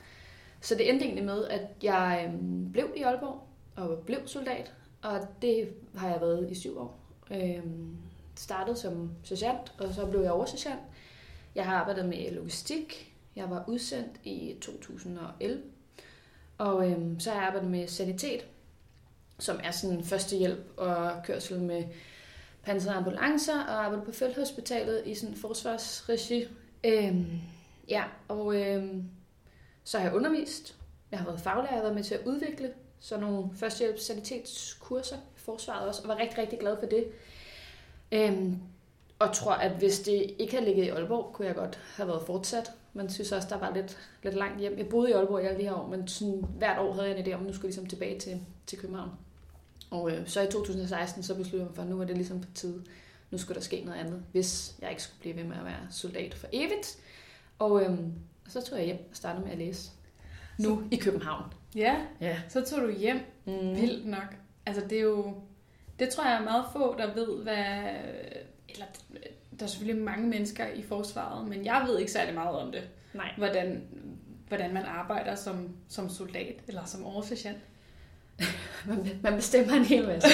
Så 0.62 0.76
det 0.76 0.90
endte 0.90 1.06
egentlig 1.06 1.26
med, 1.26 1.46
at 1.46 1.62
jeg 1.84 2.32
øh, 2.34 2.40
blev 2.72 2.94
i 2.96 3.02
Aalborg 3.02 3.48
og 3.76 4.04
blev 4.06 4.28
soldat, 4.28 4.74
og 5.02 5.28
det 5.42 5.70
har 5.96 6.10
jeg 6.10 6.22
været 6.22 6.52
i 6.52 6.56
syv 6.56 6.80
år. 6.80 7.00
Øh, 7.32 7.64
startede 8.36 8.78
som 8.78 9.12
sergeant, 9.24 9.74
og 9.80 9.94
så 9.94 10.06
blev 10.06 10.22
jeg 10.22 10.32
oversergeant. 10.32 10.82
Jeg 11.56 11.66
har 11.66 11.76
arbejdet 11.76 12.06
med 12.06 12.32
logistik. 12.32 13.16
Jeg 13.36 13.50
var 13.50 13.64
udsendt 13.68 14.20
i 14.24 14.56
2011. 14.62 15.62
Og 16.58 16.92
øh, 16.92 17.20
så 17.20 17.30
har 17.30 17.38
jeg 17.38 17.48
arbejdet 17.48 17.72
med 17.72 17.88
sanitet, 17.88 18.48
som 19.40 19.60
er 19.64 19.72
sådan 19.72 20.04
førstehjælp 20.04 20.74
og 20.78 21.12
kørsel 21.24 21.60
med 21.60 21.84
pansrede 22.64 22.96
ambulancer, 22.96 23.64
og 23.64 23.86
arbejder 23.86 24.06
på 24.06 24.12
felthospitalet 24.12 25.04
i 25.06 25.16
sådan 25.16 25.36
forsvarsregi. 25.36 26.46
Øhm, 26.84 27.26
ja, 27.90 28.04
og 28.28 28.56
øhm, 28.56 29.04
så 29.84 29.98
har 29.98 30.06
jeg 30.06 30.16
undervist. 30.16 30.76
Jeg 31.12 31.20
har 31.20 31.26
været 31.26 31.40
faglærer, 31.40 31.68
jeg 31.68 31.76
har 31.76 31.82
været 31.82 31.96
med 31.96 32.04
til 32.04 32.16
at 32.16 32.26
udvikle 32.26 32.72
sådan 33.00 33.26
nogle 33.26 33.50
førstehjælps 33.56 34.04
sanitetskurser 34.04 35.16
i 35.16 35.40
forsvaret 35.40 35.88
også, 35.88 36.02
og 36.02 36.08
var 36.08 36.18
rigtig, 36.18 36.38
rigtig 36.38 36.60
glad 36.60 36.78
for 36.80 36.86
det. 36.86 37.06
Øhm, 38.12 38.58
og 39.20 39.34
tror, 39.34 39.52
at 39.52 39.72
hvis 39.72 40.00
det 40.00 40.36
ikke 40.40 40.54
havde 40.54 40.66
ligget 40.66 40.86
i 40.86 40.90
Aalborg, 40.90 41.34
kunne 41.34 41.48
jeg 41.48 41.56
godt 41.56 41.80
have 41.96 42.08
været 42.08 42.22
fortsat. 42.26 42.72
Man 42.94 43.10
synes 43.10 43.32
også, 43.32 43.48
der 43.50 43.58
var 43.58 43.74
lidt, 43.74 43.98
lidt 44.24 44.36
langt 44.36 44.60
hjem. 44.60 44.78
Jeg 44.78 44.90
boede 44.90 45.10
i 45.10 45.14
Aalborg 45.14 45.44
i 45.44 45.46
alle 45.46 45.60
de 45.60 45.64
her 45.64 45.74
år, 45.74 45.88
men 45.88 46.08
sådan, 46.08 46.46
hvert 46.58 46.80
år 46.80 46.94
havde 46.94 47.10
jeg 47.10 47.20
en 47.20 47.26
idé 47.26 47.34
om, 47.34 47.40
at 47.40 47.48
nu 47.48 47.54
skulle 47.54 47.66
jeg 47.66 47.70
ligesom 47.70 47.86
tilbage 47.86 48.20
til, 48.20 48.42
til 48.68 48.80
København. 48.80 49.10
Og 49.92 50.12
øh, 50.12 50.28
så 50.28 50.42
i 50.42 50.48
2016, 50.52 51.24
så 51.24 51.36
besluttede 51.36 51.62
jeg 51.62 51.68
mig 51.68 51.76
for, 51.76 51.82
at 51.84 51.90
nu 51.90 51.96
var 51.98 52.06
det 52.06 52.16
ligesom 52.16 52.42
på 52.42 52.48
tide. 52.56 52.84
Nu 53.32 53.38
skulle 53.38 53.56
der 53.56 53.62
ske 53.62 53.82
noget 53.86 54.00
andet, 54.00 54.24
hvis 54.32 54.76
jeg 54.82 54.90
ikke 54.90 55.02
skulle 55.04 55.20
blive 55.20 55.36
ved 55.36 55.44
med 55.44 55.58
at 55.58 55.66
være 55.66 55.88
soldat 55.92 56.34
for 56.34 56.48
evigt. 56.54 56.98
Og 57.60 57.84
øhm, 57.84 58.14
så 58.48 58.62
tog 58.62 58.78
jeg 58.78 58.86
hjem 58.86 58.98
og 59.10 59.16
startede 59.16 59.44
med 59.44 59.52
at 59.52 59.58
læse. 59.58 59.92
Nu 60.60 60.84
i 60.92 60.96
København. 60.96 61.44
Ja, 61.76 61.96
Ja. 62.22 62.42
så 62.50 62.62
tog 62.66 62.81
du 62.81 62.92
hjem. 62.92 63.19
Mm. 63.46 63.54
Vildt 63.76 64.06
nok. 64.08 64.36
Altså 64.66 64.84
det 64.90 64.98
er 64.98 65.02
jo... 65.02 65.34
Det 66.00 66.10
tror 66.10 66.26
jeg 66.26 66.36
er 66.40 66.44
meget 66.44 66.66
få, 66.74 66.96
der 66.98 67.14
ved, 67.14 67.44
hvad... 67.44 67.84
Eller 68.69 68.86
der 69.60 69.66
er 69.66 69.68
selvfølgelig 69.69 70.04
mange 70.04 70.28
mennesker 70.28 70.68
i 70.68 70.81
forsvaret, 70.81 71.48
men 71.48 71.66
jeg 71.66 71.84
ved 71.88 72.00
ikke 72.00 72.12
særlig 72.12 72.34
meget 72.34 72.56
om 72.58 72.72
det. 72.72 72.90
Nej. 73.14 73.31
Hvordan, 73.38 73.84
hvordan 74.48 74.74
man 74.74 74.84
arbejder 74.86 75.36
som, 75.36 75.69
som 75.88 76.10
soldat 76.10 76.56
eller 76.68 76.86
som 76.86 77.06
oversergeant. 77.06 77.58
Man, 79.24 79.36
bestemmer 79.36 79.74
en 79.74 79.86
hel 79.86 80.08
masse. 80.08 80.30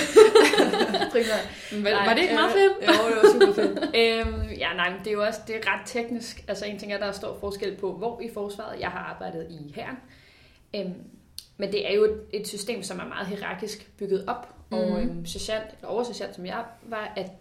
Primært. 1.12 1.50
Men 1.72 1.84
Nej, 1.84 2.06
var 2.06 2.14
det 2.14 2.22
ikke 2.22 2.34
meget 2.34 2.48
øh, 2.48 2.62
fedt? 2.62 2.74
Jo, 2.88 3.08
det 3.10 3.16
var 3.24 3.32
super 3.32 3.54
fedt. 3.54 3.80
øhm, 4.02 4.50
ja, 4.58 4.74
nej, 4.74 4.90
men 4.90 5.00
det 5.00 5.08
er 5.08 5.12
jo 5.12 5.24
også 5.24 5.40
det 5.48 5.56
er 5.56 5.60
ret 5.74 5.82
teknisk. 5.86 6.44
Altså 6.48 6.66
en 6.66 6.80
ting 6.80 6.94
er, 6.94 6.98
der 6.98 7.06
er 7.06 7.12
stor 7.12 7.38
forskel 7.40 7.76
på, 7.78 7.94
hvor 7.94 8.22
i 8.22 8.30
forsvaret 8.34 8.80
jeg 8.80 8.90
har 8.90 9.00
arbejdet 9.00 9.48
i 9.50 9.74
herren. 9.76 9.98
Øhm, 10.76 10.94
men 11.58 11.72
det 11.72 11.92
er 11.92 11.96
jo 11.96 12.04
et, 12.04 12.22
et 12.34 12.48
system, 12.48 12.84
som 12.84 13.00
er 13.00 13.06
meget 13.06 13.28
hierarkisk 13.28 13.90
bygget 14.00 14.24
op. 14.28 14.52
Mm. 14.72 14.78
Og 14.78 14.90
Mhm. 14.90 14.98
øhm, 15.10 15.26
sergeant, 15.26 15.66
eller 15.78 15.88
oversergeant, 15.88 16.36
som 16.36 16.46
jeg 16.46 16.64
var, 16.84 17.14
at 17.18 17.32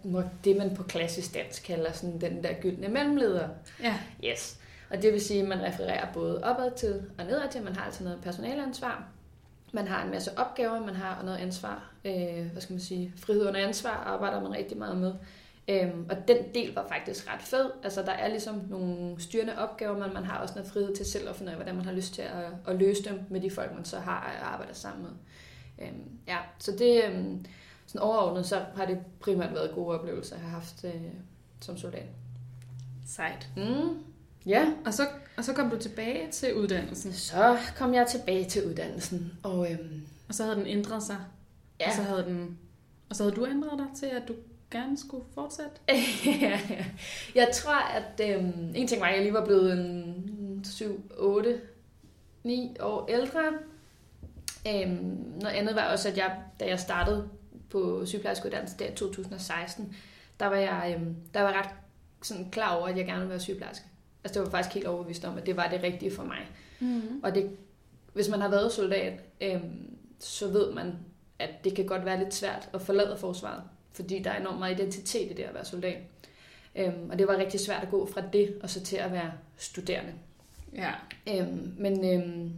det 0.45 0.57
man 0.57 0.75
på 0.77 0.83
klassisk 0.83 1.35
dansk 1.35 1.63
kalder 1.65 1.93
sådan 1.93 2.21
den 2.21 2.43
der 2.45 2.53
gyldne 2.53 2.89
mellemleder. 2.89 3.49
Ja. 3.83 3.95
Yes. 4.25 4.57
Og 4.91 5.03
det 5.03 5.13
vil 5.13 5.21
sige, 5.21 5.43
at 5.43 5.49
man 5.49 5.63
refererer 5.63 6.07
både 6.15 6.45
opad 6.45 6.71
til 6.77 7.03
og 7.19 7.25
nedad 7.25 7.49
til. 7.53 7.63
Man 7.63 7.77
har 7.77 7.85
altså 7.85 8.05
noget 8.05 8.19
personaleansvar. 8.23 9.05
Man 9.75 9.89
har 9.89 10.05
en 10.05 10.11
masse 10.11 10.39
opgaver, 10.39 10.87
man 10.87 10.95
har 10.95 11.23
noget 11.23 11.39
ansvar, 11.39 11.93
øh, 12.05 12.47
hvad 12.53 12.63
skal 12.63 12.73
man 12.73 12.81
sige, 12.81 13.13
frihed 13.17 13.47
under 13.47 13.67
ansvar 13.67 13.91
arbejder 13.91 14.41
man 14.41 14.53
rigtig 14.53 14.79
meget 14.79 14.97
med. 14.97 15.15
Øhm, 15.69 16.07
og 16.11 16.29
den 16.29 16.37
del 16.55 16.75
var 16.75 16.87
faktisk 16.89 17.33
ret 17.33 17.43
fed. 17.43 17.71
Altså 17.83 18.03
der 18.03 18.13
er 18.13 18.29
ligesom 18.29 18.63
nogle 18.69 19.21
styrende 19.21 19.59
opgaver, 19.59 19.99
men 19.99 20.15
man 20.15 20.25
har 20.25 20.39
også 20.39 20.55
noget 20.55 20.71
frihed 20.73 20.97
til 20.97 21.07
selv 21.07 21.29
at 21.29 21.37
finde 21.37 21.51
ud 21.51 21.53
af, 21.53 21.57
hvordan 21.57 21.77
man 21.77 21.85
har 21.85 21.93
lyst 21.93 22.15
til 22.15 22.23
at, 22.23 22.53
at 22.67 22.77
løse 22.77 23.05
dem 23.05 23.21
med 23.31 23.41
de 23.41 23.51
folk, 23.51 23.75
man 23.75 23.85
så 23.85 23.99
har 23.99 24.37
og 24.41 24.53
arbejder 24.53 24.75
sammen 24.75 25.03
med. 25.03 25.13
Øhm, 25.87 26.19
ja, 26.29 26.37
så 26.59 26.73
det, 26.73 27.05
øhm, 27.05 27.45
sådan 27.87 28.01
overordnet, 28.01 28.47
så 28.47 28.65
har 28.77 28.87
det 28.87 28.99
primært 29.21 29.55
været 29.55 29.75
gode 29.75 29.99
oplevelser, 29.99 30.37
jeg 30.37 30.45
har 30.45 30.51
haft 30.51 30.85
øh, 30.85 31.03
som 31.61 31.77
soldat. 31.77 32.07
Sejt. 33.07 33.49
Mm. 33.57 34.05
Ja, 34.47 34.73
Og 34.87 34.95
så, 34.95 35.07
og 35.37 35.45
så 35.45 35.53
kom 35.53 35.71
du 35.71 35.79
tilbage 35.79 36.31
til 36.31 36.55
uddannelsen, 36.55 37.13
så 37.13 37.59
kom 37.77 37.95
jeg 37.95 38.07
tilbage 38.07 38.45
til 38.49 38.67
uddannelsen, 38.67 39.33
og 39.43 39.73
øhm, 39.73 40.07
og 40.29 40.35
så 40.35 40.45
havde 40.45 40.57
den 40.57 40.67
ændret 40.67 41.03
sig. 41.03 41.17
ja, 41.81 41.89
Og 41.89 41.95
så 41.95 42.03
havde, 42.03 42.23
den, 42.25 42.59
og 43.11 43.17
så 43.17 43.23
havde 43.23 43.37
du 43.37 43.47
ændret 43.47 43.79
dig 43.79 43.87
til, 44.01 44.07
at 44.07 44.29
du 44.29 44.35
gerne 44.71 44.99
skulle 44.99 45.25
fortsætte. 45.35 45.71
jeg 47.41 47.49
tror, 47.55 47.81
at 47.81 48.31
øhm, 48.31 48.73
en 48.75 48.89
ting 48.89 49.01
var, 49.01 49.07
at 49.07 49.15
jeg 49.15 49.23
lige 49.23 49.35
var 49.35 49.45
blevet 49.45 49.73
en 49.73 50.65
7, 50.65 51.11
8, 51.19 51.61
9 52.45 52.77
år 52.81 53.07
ældre. 53.09 53.43
Øhm, 54.69 55.33
noget 55.41 55.55
andet 55.55 55.75
var 55.75 55.93
også, 55.93 56.09
at 56.09 56.17
jeg, 56.17 56.37
da 56.61 56.67
jeg 56.67 56.81
startede 56.81 57.29
på 57.71 58.07
sygeplejerskeuddannelsen 58.07 58.79
der 58.79 58.87
i 58.87 58.95
2016, 58.95 59.97
der 60.41 60.47
var 60.47 60.57
jeg, 60.57 60.97
øhm, 60.99 61.17
der 61.35 61.43
var 61.43 61.53
ret 61.53 61.71
sådan 62.23 62.51
klar 62.51 62.77
over, 62.77 62.87
at 62.89 62.97
jeg 62.97 63.07
gerne 63.07 63.19
ville 63.21 63.31
være 63.31 63.41
sygeplejerske. 63.41 63.85
Altså 64.25 64.41
det 64.41 64.47
var 64.47 64.51
faktisk 64.51 64.75
helt 64.75 64.87
overbevist 64.87 65.25
om, 65.25 65.39
at 65.39 65.47
det 65.47 65.57
var 65.57 65.69
det 65.69 65.83
rigtige 65.83 66.15
for 66.15 66.25
mig. 66.25 66.39
Mm. 66.81 67.21
Og 67.23 67.35
det 67.35 67.51
hvis 68.15 68.29
man 68.29 68.41
har 68.41 68.49
været 68.49 68.73
soldat, 68.73 69.21
øh, 69.41 69.61
så 70.19 70.49
ved 70.49 70.73
man, 70.73 70.93
at 71.39 71.51
det 71.65 71.77
kan 71.77 71.87
godt 71.87 72.05
være 72.05 72.19
lidt 72.19 72.35
svært 72.35 72.69
at 72.75 72.83
forlade 72.83 73.17
forsvaret, 73.17 73.63
fordi 73.93 74.19
der 74.19 74.31
er 74.31 74.41
enormt 74.41 74.59
meget 74.59 74.81
identitet 74.81 75.31
i 75.31 75.35
det 75.35 75.43
at 75.43 75.55
være 75.55 75.65
soldat. 75.65 75.99
Øhm, 76.77 77.11
og 77.11 77.19
det 77.19 77.29
var 77.29 77.37
rigtig 77.37 77.61
svært 77.61 77.83
at 77.83 77.91
gå 77.91 78.07
fra 78.07 78.23
det 78.33 78.59
og 78.63 78.71
så 78.71 78.85
til 78.85 78.97
at 78.97 79.13
være 79.13 79.33
studerende. 79.57 80.13
Ja. 80.75 80.93
Øhm, 81.29 81.75
men, 81.79 82.05
øhm, 82.05 82.53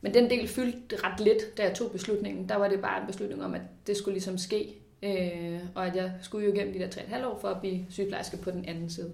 men 0.00 0.14
den 0.14 0.30
del 0.30 0.48
fyldte 0.48 0.96
ret 1.04 1.20
lidt, 1.20 1.56
da 1.58 1.62
jeg 1.62 1.74
tog 1.74 1.90
beslutningen. 1.90 2.48
Der 2.48 2.56
var 2.56 2.68
det 2.68 2.80
bare 2.80 3.00
en 3.00 3.06
beslutning 3.06 3.44
om, 3.44 3.54
at 3.54 3.62
det 3.86 3.96
skulle 3.96 4.14
ligesom 4.14 4.38
ske, 4.38 4.74
øh, 5.02 5.60
og 5.74 5.86
at 5.86 5.96
jeg 5.96 6.12
skulle 6.22 6.46
jo 6.46 6.52
igennem 6.52 6.72
de 6.72 6.78
der 6.78 6.88
3,5 6.90 7.26
år 7.26 7.38
for 7.40 7.48
at 7.48 7.60
blive 7.60 7.86
sygeplejerske 7.90 8.36
på 8.36 8.50
den 8.50 8.64
anden 8.64 8.90
side. 8.90 9.12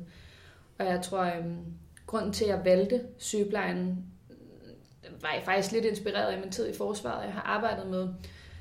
Og 0.79 0.87
jeg 0.87 1.03
tror, 1.03 1.21
øhm, 1.21 1.65
grunden 2.07 2.33
til, 2.33 2.45
at 2.45 2.51
jeg 2.51 2.65
valgte 2.65 3.01
sygeplejen, 3.19 4.05
øh, 4.31 5.23
var 5.23 5.33
jeg 5.35 5.43
faktisk 5.45 5.73
lidt 5.73 5.85
inspireret 5.85 6.33
af 6.33 6.41
min 6.41 6.51
tid 6.51 6.69
i 6.69 6.77
forsvaret. 6.77 7.25
Jeg 7.25 7.33
har 7.33 7.43
arbejdet 7.43 7.87
med 7.87 8.09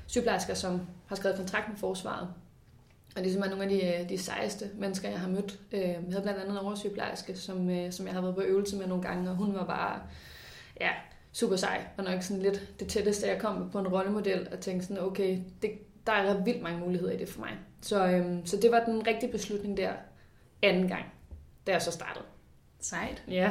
sygeplejersker, 0.06 0.54
som 0.54 0.80
har 1.06 1.16
skrevet 1.16 1.36
kontrakt 1.36 1.68
med 1.68 1.76
forsvaret, 1.76 2.28
og 3.16 3.22
det 3.22 3.26
er 3.26 3.32
simpelthen 3.32 3.58
nogle 3.58 3.74
af 3.74 3.80
de, 3.96 4.02
øh, 4.02 4.08
de 4.08 4.18
sejeste 4.18 4.70
mennesker, 4.74 5.08
jeg 5.08 5.20
har 5.20 5.28
mødt. 5.28 5.60
Øh, 5.72 5.80
jeg 5.80 6.04
havde 6.10 6.22
blandt 6.22 6.40
andet 6.40 6.50
en 6.50 6.56
oversygeplejerske, 6.58 7.36
som, 7.36 7.70
som 7.90 8.06
jeg 8.06 8.14
har 8.14 8.20
været 8.20 8.34
på 8.34 8.40
øvelse 8.40 8.76
med 8.76 8.86
nogle 8.86 9.02
gange, 9.02 9.30
og 9.30 9.36
hun 9.36 9.54
var 9.54 9.64
bare 9.64 10.00
ja, 10.80 10.90
super 11.32 11.56
sej, 11.56 11.84
og 11.96 12.04
nok 12.04 12.22
sådan 12.22 12.42
lidt 12.42 12.80
det 12.80 12.88
tætteste, 12.88 13.26
jeg 13.26 13.38
kom 13.38 13.70
på 13.70 13.78
en 13.78 13.88
rollemodel, 13.88 14.48
og 14.52 14.60
tænkte 14.60 14.86
sådan, 14.86 15.02
okay, 15.02 15.38
det, 15.62 15.70
der 16.06 16.12
er 16.12 16.44
vildt 16.44 16.62
mange 16.62 16.80
muligheder 16.80 17.12
i 17.12 17.16
det 17.16 17.28
for 17.28 17.40
mig. 17.40 17.50
Så, 17.80 18.06
øhm, 18.06 18.46
så 18.46 18.56
det 18.56 18.70
var 18.70 18.84
den 18.84 19.06
rigtige 19.06 19.32
beslutning 19.32 19.76
der 19.76 19.92
anden 20.62 20.88
gang, 20.88 21.04
da 21.66 21.72
jeg 21.72 21.82
så 21.82 21.90
startede. 21.90 22.24
Sejt. 22.80 23.24
Ja. 23.28 23.50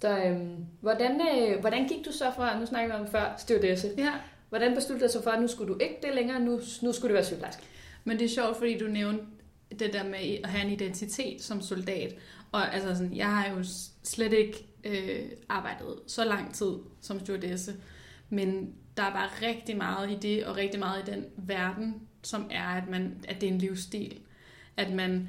Så 0.00 0.24
øhm, 0.24 0.66
hvordan, 0.80 1.20
øh, 1.20 1.60
hvordan 1.60 1.88
gik 1.88 2.04
du 2.04 2.12
så 2.12 2.32
fra, 2.36 2.60
nu 2.60 2.66
snakker 2.66 2.96
vi 2.96 3.02
om 3.02 3.10
før, 3.10 3.34
stewardesse. 3.36 3.94
Ja. 3.98 4.12
Hvordan 4.48 4.74
besluttede 4.74 5.08
du 5.08 5.12
så 5.12 5.22
for, 5.22 5.30
at 5.30 5.40
nu 5.40 5.46
skulle 5.46 5.74
du 5.74 5.78
ikke 5.78 5.98
det 6.02 6.14
længere, 6.14 6.40
nu, 6.40 6.60
nu 6.82 6.92
skulle 6.92 7.08
du 7.08 7.14
være 7.14 7.24
sygeplejerske? 7.24 7.62
Men 8.04 8.18
det 8.18 8.24
er 8.24 8.28
sjovt, 8.28 8.56
fordi 8.56 8.78
du 8.78 8.86
nævnte 8.86 9.24
det 9.70 9.92
der 9.92 10.04
med 10.04 10.38
at 10.44 10.50
have 10.50 10.64
en 10.64 10.72
identitet 10.72 11.42
som 11.42 11.60
soldat. 11.60 12.14
Og 12.52 12.74
altså 12.74 12.94
sådan, 12.94 13.16
jeg 13.16 13.26
har 13.26 13.48
jo 13.48 13.64
slet 14.02 14.32
ikke 14.32 14.66
øh, 14.84 15.30
arbejdet 15.48 15.94
så 16.06 16.24
lang 16.24 16.54
tid 16.54 16.72
som 17.00 17.20
stewardesse, 17.20 17.74
men 18.28 18.74
der 18.96 19.02
er 19.02 19.12
bare 19.12 19.48
rigtig 19.48 19.76
meget 19.76 20.10
i 20.10 20.14
det, 20.14 20.44
og 20.44 20.56
rigtig 20.56 20.80
meget 20.80 21.08
i 21.08 21.10
den 21.10 21.24
verden, 21.36 21.94
som 22.22 22.50
er, 22.50 22.68
at, 22.68 22.88
man, 22.88 23.24
at 23.28 23.40
det 23.40 23.48
er 23.48 23.52
en 23.52 23.58
livsstil. 23.58 24.18
At 24.76 24.92
man 24.92 25.28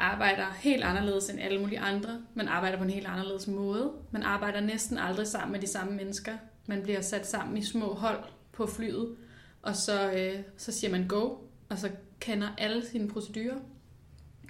arbejder 0.00 0.46
helt 0.60 0.84
anderledes 0.84 1.30
end 1.30 1.40
alle 1.40 1.60
mulige 1.60 1.80
andre. 1.80 2.22
Man 2.34 2.48
arbejder 2.48 2.78
på 2.78 2.84
en 2.84 2.90
helt 2.90 3.06
anderledes 3.06 3.46
måde. 3.46 3.92
Man 4.10 4.22
arbejder 4.22 4.60
næsten 4.60 4.98
aldrig 4.98 5.26
sammen 5.26 5.52
med 5.52 5.60
de 5.60 5.66
samme 5.66 5.92
mennesker. 5.92 6.32
Man 6.66 6.82
bliver 6.82 7.00
sat 7.00 7.26
sammen 7.26 7.56
i 7.56 7.64
små 7.64 7.94
hold 7.94 8.24
på 8.52 8.66
flyet, 8.66 9.16
og 9.62 9.76
så, 9.76 10.12
øh, 10.12 10.42
så 10.56 10.72
siger 10.72 10.90
man 10.90 11.08
go, 11.08 11.34
og 11.68 11.78
så 11.78 11.90
kender 12.20 12.48
alle 12.58 12.86
sine 12.86 13.08
procedurer. 13.08 13.56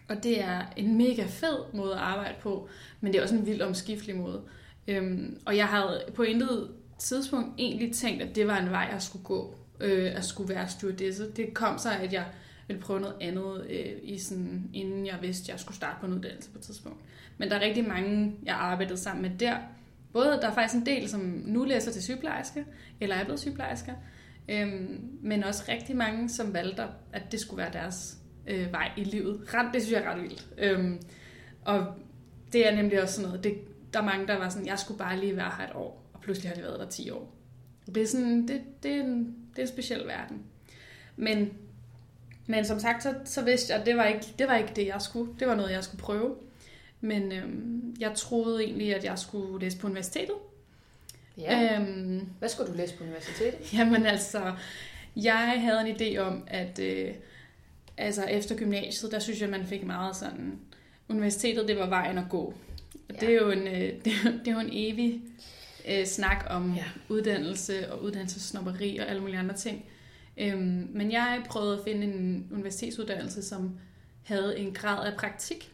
Og 0.09 0.23
det 0.23 0.43
er 0.43 0.63
en 0.77 0.99
mega 0.99 1.25
fed 1.29 1.57
måde 1.75 1.93
at 1.93 2.01
arbejde 2.01 2.35
på, 2.41 2.69
men 3.01 3.13
det 3.13 3.19
er 3.19 3.23
også 3.23 3.35
en 3.35 3.47
vild 3.47 3.63
omskiftelig 3.63 4.17
måde. 4.17 4.43
Øhm, 4.89 5.41
og 5.47 5.57
jeg 5.57 5.67
havde 5.67 6.05
på 6.15 6.23
intet 6.23 6.71
tidspunkt 6.99 7.55
egentlig 7.59 7.95
tænkt, 7.95 8.23
at 8.23 8.37
det 8.37 8.47
var 8.47 8.59
en 8.59 8.71
vej, 8.71 8.89
jeg 8.93 9.03
skulle 9.03 9.25
gå, 9.25 9.55
øh, 9.81 10.17
at 10.17 10.25
skulle 10.25 10.55
være 10.55 10.69
stewardesse. 10.69 11.31
Det 11.31 11.55
kom 11.55 11.79
så, 11.79 11.91
at 11.91 12.13
jeg 12.13 12.25
ville 12.71 12.83
prøve 12.83 13.01
noget 13.01 13.17
andet, 13.21 13.67
øh, 13.71 13.97
i 14.03 14.19
sådan, 14.19 14.71
inden 14.73 15.07
jeg 15.07 15.19
vidste, 15.23 15.45
at 15.45 15.49
jeg 15.49 15.61
skulle 15.61 15.77
starte 15.77 15.97
på 16.01 16.07
en 16.07 16.13
uddannelse 16.13 16.51
på 16.51 16.59
et 16.59 16.65
tidspunkt. 16.65 17.01
Men 17.39 17.51
der 17.51 17.57
er 17.57 17.61
rigtig 17.61 17.89
mange, 17.89 18.35
jeg 18.45 18.55
arbejdede 18.55 18.99
sammen 18.99 19.23
med 19.23 19.39
der. 19.39 19.57
Både 20.13 20.27
der 20.27 20.51
er 20.51 20.55
faktisk 20.55 20.75
en 20.75 20.87
del, 20.87 21.09
som 21.09 21.21
nu 21.45 21.65
læser 21.65 21.93
til 21.93 22.03
sygeplejerske, 22.03 22.65
eller 23.01 23.17
er 23.17 23.25
blevet 23.25 23.41
sygeplejersker, 23.41 23.93
Øhm, 24.51 25.19
men 25.23 25.45
også 25.45 25.65
rigtig 25.69 25.97
mange, 25.97 26.29
som 26.29 26.55
valgte, 26.55 26.83
at 27.13 27.33
det 27.33 27.41
skulle 27.41 27.59
være 27.59 27.73
deres 27.73 28.19
øh, 28.47 28.73
vej 28.73 28.91
i 28.97 29.05
livet. 29.05 29.55
Ret, 29.55 29.75
det 29.75 29.83
synes 29.83 29.93
jeg 29.93 30.05
er 30.05 30.15
ret 30.15 30.23
vildt. 30.23 30.49
Øhm, 30.59 31.01
og 31.65 31.87
det 32.53 32.69
er 32.69 32.77
nemlig 32.77 33.03
også 33.03 33.15
sådan 33.15 33.29
noget, 33.29 33.45
det, 33.45 33.59
der 33.93 34.01
er 34.01 34.05
mange, 34.05 34.27
der 34.27 34.39
var 34.39 34.49
sådan, 34.49 34.67
jeg 34.67 34.79
skulle 34.79 34.99
bare 34.99 35.21
lige 35.21 35.37
være 35.37 35.53
her 35.59 35.65
et 35.65 35.75
år, 35.75 36.11
og 36.13 36.21
pludselig 36.21 36.51
har 36.51 36.57
de 36.57 36.63
været 36.63 36.81
der 36.81 36.89
10 36.89 37.11
år. 37.11 37.37
Det 37.87 37.97
er, 37.97 38.07
sådan, 38.07 38.49
det, 38.49 38.61
det, 38.83 38.93
er, 38.93 39.01
en, 39.01 39.37
det 39.51 39.59
er 39.59 39.63
en 39.63 39.69
speciel 39.69 40.07
verden. 40.07 40.43
Men, 41.17 41.51
men 42.51 42.65
som 42.65 42.81
sagt, 42.81 43.03
så, 43.03 43.15
så 43.25 43.43
vidste 43.43 43.73
jeg, 43.73 43.81
at 43.81 43.87
det 43.87 43.97
var, 43.97 44.05
ikke, 44.05 44.27
det 44.39 44.49
var 44.49 44.57
ikke 44.57 44.73
det, 44.77 44.87
jeg 44.87 45.03
skulle. 45.03 45.33
Det 45.39 45.49
var 45.49 45.55
noget, 45.55 45.73
jeg 45.73 45.85
skulle 45.85 46.03
prøve. 46.03 46.35
Men 47.01 47.33
øhm, 47.33 47.97
jeg 48.01 48.13
troede 48.15 48.65
egentlig, 48.65 48.95
at 48.95 49.05
jeg 49.05 49.19
skulle 49.19 49.65
læse 49.65 49.79
på 49.79 49.87
universitetet. 49.87 50.35
Ja. 51.39 51.77
Øhm, 51.77 52.29
Hvad 52.39 52.49
skulle 52.49 52.73
du 52.73 52.77
læse 52.77 52.97
på 52.97 53.05
universitetet? 53.05 53.73
Jamen 53.73 54.07
altså, 54.07 54.55
jeg 55.17 55.61
havde 55.61 55.89
en 55.89 55.97
idé 55.97 56.19
om, 56.19 56.45
at 56.47 56.79
øh, 56.79 57.15
altså 57.97 58.25
efter 58.25 58.57
gymnasiet, 58.57 59.13
der 59.13 59.19
synes 59.19 59.41
jeg, 59.41 59.49
man 59.49 59.67
fik 59.67 59.85
meget 59.85 60.17
sådan, 60.17 60.59
universitetet, 61.09 61.69
det 61.69 61.79
var 61.79 61.89
vejen 61.89 62.19
at 62.19 62.25
gå. 62.31 62.55
Og 63.09 63.15
ja. 63.15 63.27
det, 63.27 63.29
er 63.29 63.35
jo 63.35 63.51
en, 63.51 63.69
øh, 63.69 63.95
det, 64.05 64.13
er, 64.25 64.31
det 64.45 64.49
er 64.49 64.53
jo 64.53 64.61
en 64.61 64.71
evig 64.73 65.21
øh, 65.89 66.07
snak 66.07 66.47
om 66.51 66.75
ja. 66.75 66.85
uddannelse 67.09 67.93
og 67.93 68.03
uddannelsesnopperi 68.03 68.99
og 68.99 69.09
alle 69.09 69.23
mulige 69.23 69.39
andre 69.39 69.57
ting. 69.57 69.85
Øhm, 70.37 70.89
men 70.91 71.13
jeg 71.13 71.43
prøvede 71.49 71.79
at 71.79 71.85
finde 71.85 72.07
en 72.07 72.49
universitetsuddannelse, 72.53 73.43
som 73.43 73.79
havde 74.23 74.59
en 74.59 74.75
grad 74.75 75.07
af 75.07 75.17
praktik, 75.17 75.73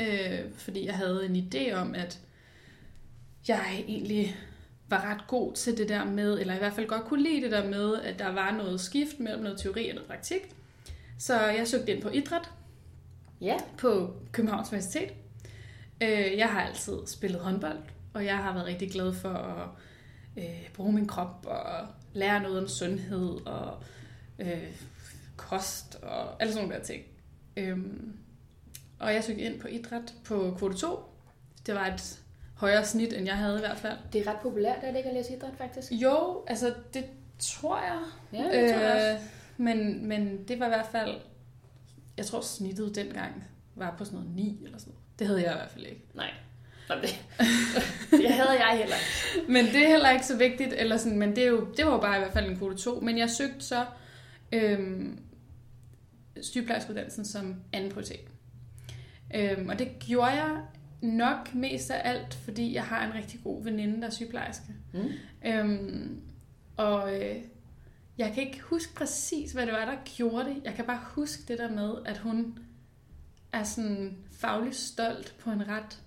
øh, 0.00 0.40
fordi 0.54 0.86
jeg 0.86 0.94
havde 0.94 1.26
en 1.26 1.36
idé 1.36 1.72
om, 1.72 1.94
at 1.94 2.20
jeg 3.48 3.84
egentlig 3.88 4.36
var 4.88 5.10
ret 5.10 5.26
god 5.26 5.52
til 5.52 5.78
det 5.78 5.88
der 5.88 6.04
med, 6.04 6.40
eller 6.40 6.54
i 6.54 6.58
hvert 6.58 6.72
fald 6.72 6.86
godt 6.86 7.04
kunne 7.04 7.22
lide 7.22 7.42
det 7.42 7.50
der 7.50 7.68
med, 7.68 8.00
at 8.00 8.18
der 8.18 8.32
var 8.32 8.50
noget 8.50 8.80
skift 8.80 9.20
mellem 9.20 9.42
noget 9.42 9.58
teori 9.58 9.88
og 9.88 9.94
noget 9.94 10.08
praktik. 10.08 10.40
Så 11.18 11.40
jeg 11.40 11.68
søgte 11.68 11.94
ind 11.94 12.02
på 12.02 12.08
idræt 12.08 12.50
ja. 13.40 13.56
på 13.78 14.14
Københavns 14.32 14.68
Universitet. 14.68 15.12
Øh, 16.02 16.38
jeg 16.38 16.48
har 16.48 16.60
altid 16.60 17.06
spillet 17.06 17.40
håndbold, 17.40 17.78
og 18.14 18.24
jeg 18.24 18.36
har 18.36 18.52
været 18.52 18.66
rigtig 18.66 18.90
glad 18.90 19.12
for 19.12 19.28
at 19.28 19.68
øh, 20.36 20.68
bruge 20.74 20.92
min 20.92 21.06
krop 21.06 21.46
og 21.46 21.86
lære 22.12 22.42
noget 22.42 22.58
om 22.58 22.68
sundhed 22.68 23.46
og 23.46 23.82
øh, 24.38 24.72
kost 25.36 25.98
og 26.02 26.42
alle 26.42 26.52
sådan 26.52 26.68
nogle 26.68 26.80
der 26.80 26.86
ting. 26.86 27.02
Øhm, 27.56 28.16
og 28.98 29.14
jeg 29.14 29.24
søgte 29.24 29.42
ind 29.42 29.60
på 29.60 29.68
idræt 29.68 30.14
på 30.24 30.54
kvote 30.58 30.76
2. 30.76 30.98
Det 31.66 31.74
var 31.74 31.86
et 31.86 32.20
højere 32.54 32.84
snit, 32.84 33.12
end 33.12 33.26
jeg 33.26 33.36
havde 33.36 33.56
i 33.56 33.60
hvert 33.60 33.78
fald. 33.78 33.98
Det 34.12 34.26
er 34.26 34.30
ret 34.30 34.40
populært, 34.40 34.76
at 34.82 34.88
det 34.94 34.96
ikke 34.96 35.08
at 35.08 35.14
læse 35.14 35.36
idræt, 35.36 35.54
faktisk. 35.58 35.92
Jo, 35.92 36.44
altså 36.46 36.74
det 36.94 37.04
tror 37.38 37.80
jeg. 37.80 38.02
Ja, 38.32 38.60
det 38.60 38.70
tror 38.70 38.80
jeg 38.80 38.92
også. 38.94 39.24
Øh, 39.24 39.30
men, 39.56 40.08
men 40.08 40.44
det 40.48 40.60
var 40.60 40.66
i 40.66 40.68
hvert 40.68 40.88
fald, 40.92 41.20
jeg 42.16 42.26
tror 42.26 42.40
snittet 42.40 42.94
dengang 42.94 43.44
var 43.74 43.94
på 43.98 44.04
sådan 44.04 44.18
noget 44.18 44.34
9 44.36 44.60
eller 44.64 44.78
sådan 44.78 44.92
noget. 44.92 45.18
Det 45.18 45.26
havde 45.26 45.42
jeg 45.42 45.52
i 45.52 45.56
hvert 45.56 45.70
fald 45.70 45.86
ikke. 45.86 46.04
Nej. 46.14 46.30
Det, 46.88 47.24
det 48.20 48.28
havde 48.30 48.64
jeg 48.64 48.78
heller 48.78 48.96
ikke. 48.96 49.52
men 49.52 49.64
det 49.64 49.84
er 49.84 49.88
heller 49.88 50.10
ikke 50.10 50.26
så 50.26 50.36
vigtigt, 50.36 50.72
eller 50.72 50.96
sådan, 50.96 51.18
men 51.18 51.36
det, 51.36 51.44
er 51.44 51.48
jo, 51.48 51.66
det 51.76 51.86
var 51.86 51.92
jo 51.92 51.98
bare 52.00 52.16
i 52.16 52.18
hvert 52.18 52.32
fald 52.32 52.50
en 52.50 52.56
kvote 52.56 52.76
2. 52.76 53.00
Men 53.00 53.18
jeg 53.18 53.30
søgte 53.30 53.60
så 53.60 53.84
øhm, 54.52 55.18
sygeplejerskeuddannelsen 56.40 57.24
som 57.24 57.54
anden 57.72 57.90
prioritet. 57.90 58.28
Øhm, 59.34 59.68
og 59.68 59.78
det 59.78 59.88
gjorde 59.98 60.30
jeg 60.30 60.62
nok 61.02 61.54
mest 61.54 61.90
af 61.90 62.10
alt, 62.10 62.34
fordi 62.34 62.74
jeg 62.74 62.84
har 62.84 63.06
en 63.06 63.14
rigtig 63.14 63.40
god 63.44 63.64
veninde, 63.64 64.00
der 64.00 64.06
er 64.06 64.10
sygeplejerske. 64.10 64.74
Mm. 64.94 65.08
Øhm, 65.46 66.20
og 66.76 67.20
øh, 67.20 67.36
jeg 68.18 68.32
kan 68.34 68.42
ikke 68.42 68.60
huske 68.60 68.94
præcis, 68.94 69.52
hvad 69.52 69.66
det 69.66 69.74
var, 69.74 69.84
der 69.84 69.96
gjorde 70.16 70.44
det. 70.44 70.56
Jeg 70.64 70.74
kan 70.74 70.84
bare 70.84 71.00
huske 71.04 71.42
det 71.48 71.58
der 71.58 71.70
med, 71.70 71.94
at 72.04 72.18
hun 72.18 72.58
er 73.52 73.62
sådan 73.62 74.18
fagligt 74.32 74.76
stolt 74.76 75.36
på 75.38 75.50
en 75.50 75.68
ret 75.68 76.02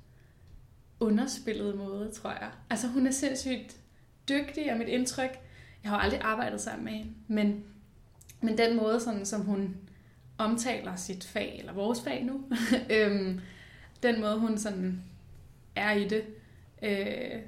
underspillet 1.00 1.77
måde, 1.77 2.12
tror 2.12 2.29
jeg. 2.29 2.51
Altså 2.69 2.88
hun 2.88 3.08
er 3.08 3.12
sindssygt 3.12 3.77
dygtig, 4.29 4.72
og 4.72 4.77
mit 4.77 4.88
indtryk, 4.88 5.39
jeg 5.84 5.91
har 5.91 5.98
aldrig 5.98 6.22
arbejdet 6.22 6.62
sammen 6.62 6.86
med 6.86 6.93
hende, 6.93 7.13
men, 7.27 7.63
men 8.41 8.58
den 8.58 8.77
måde, 8.77 9.00
sådan, 9.00 9.25
som 9.25 9.41
hun 9.41 9.77
omtaler 10.38 10.96
sit 10.96 11.24
fag, 11.24 11.55
eller 11.60 11.74
vores 11.74 12.01
fag 12.01 12.24
nu, 12.24 12.43
øhm, 12.96 13.41
den 14.03 14.22
måde, 14.22 14.39
hun 14.39 14.58
sådan 14.58 15.03
er 15.75 15.91
i 15.91 16.08
det, 16.08 16.24
øh, 16.81 17.41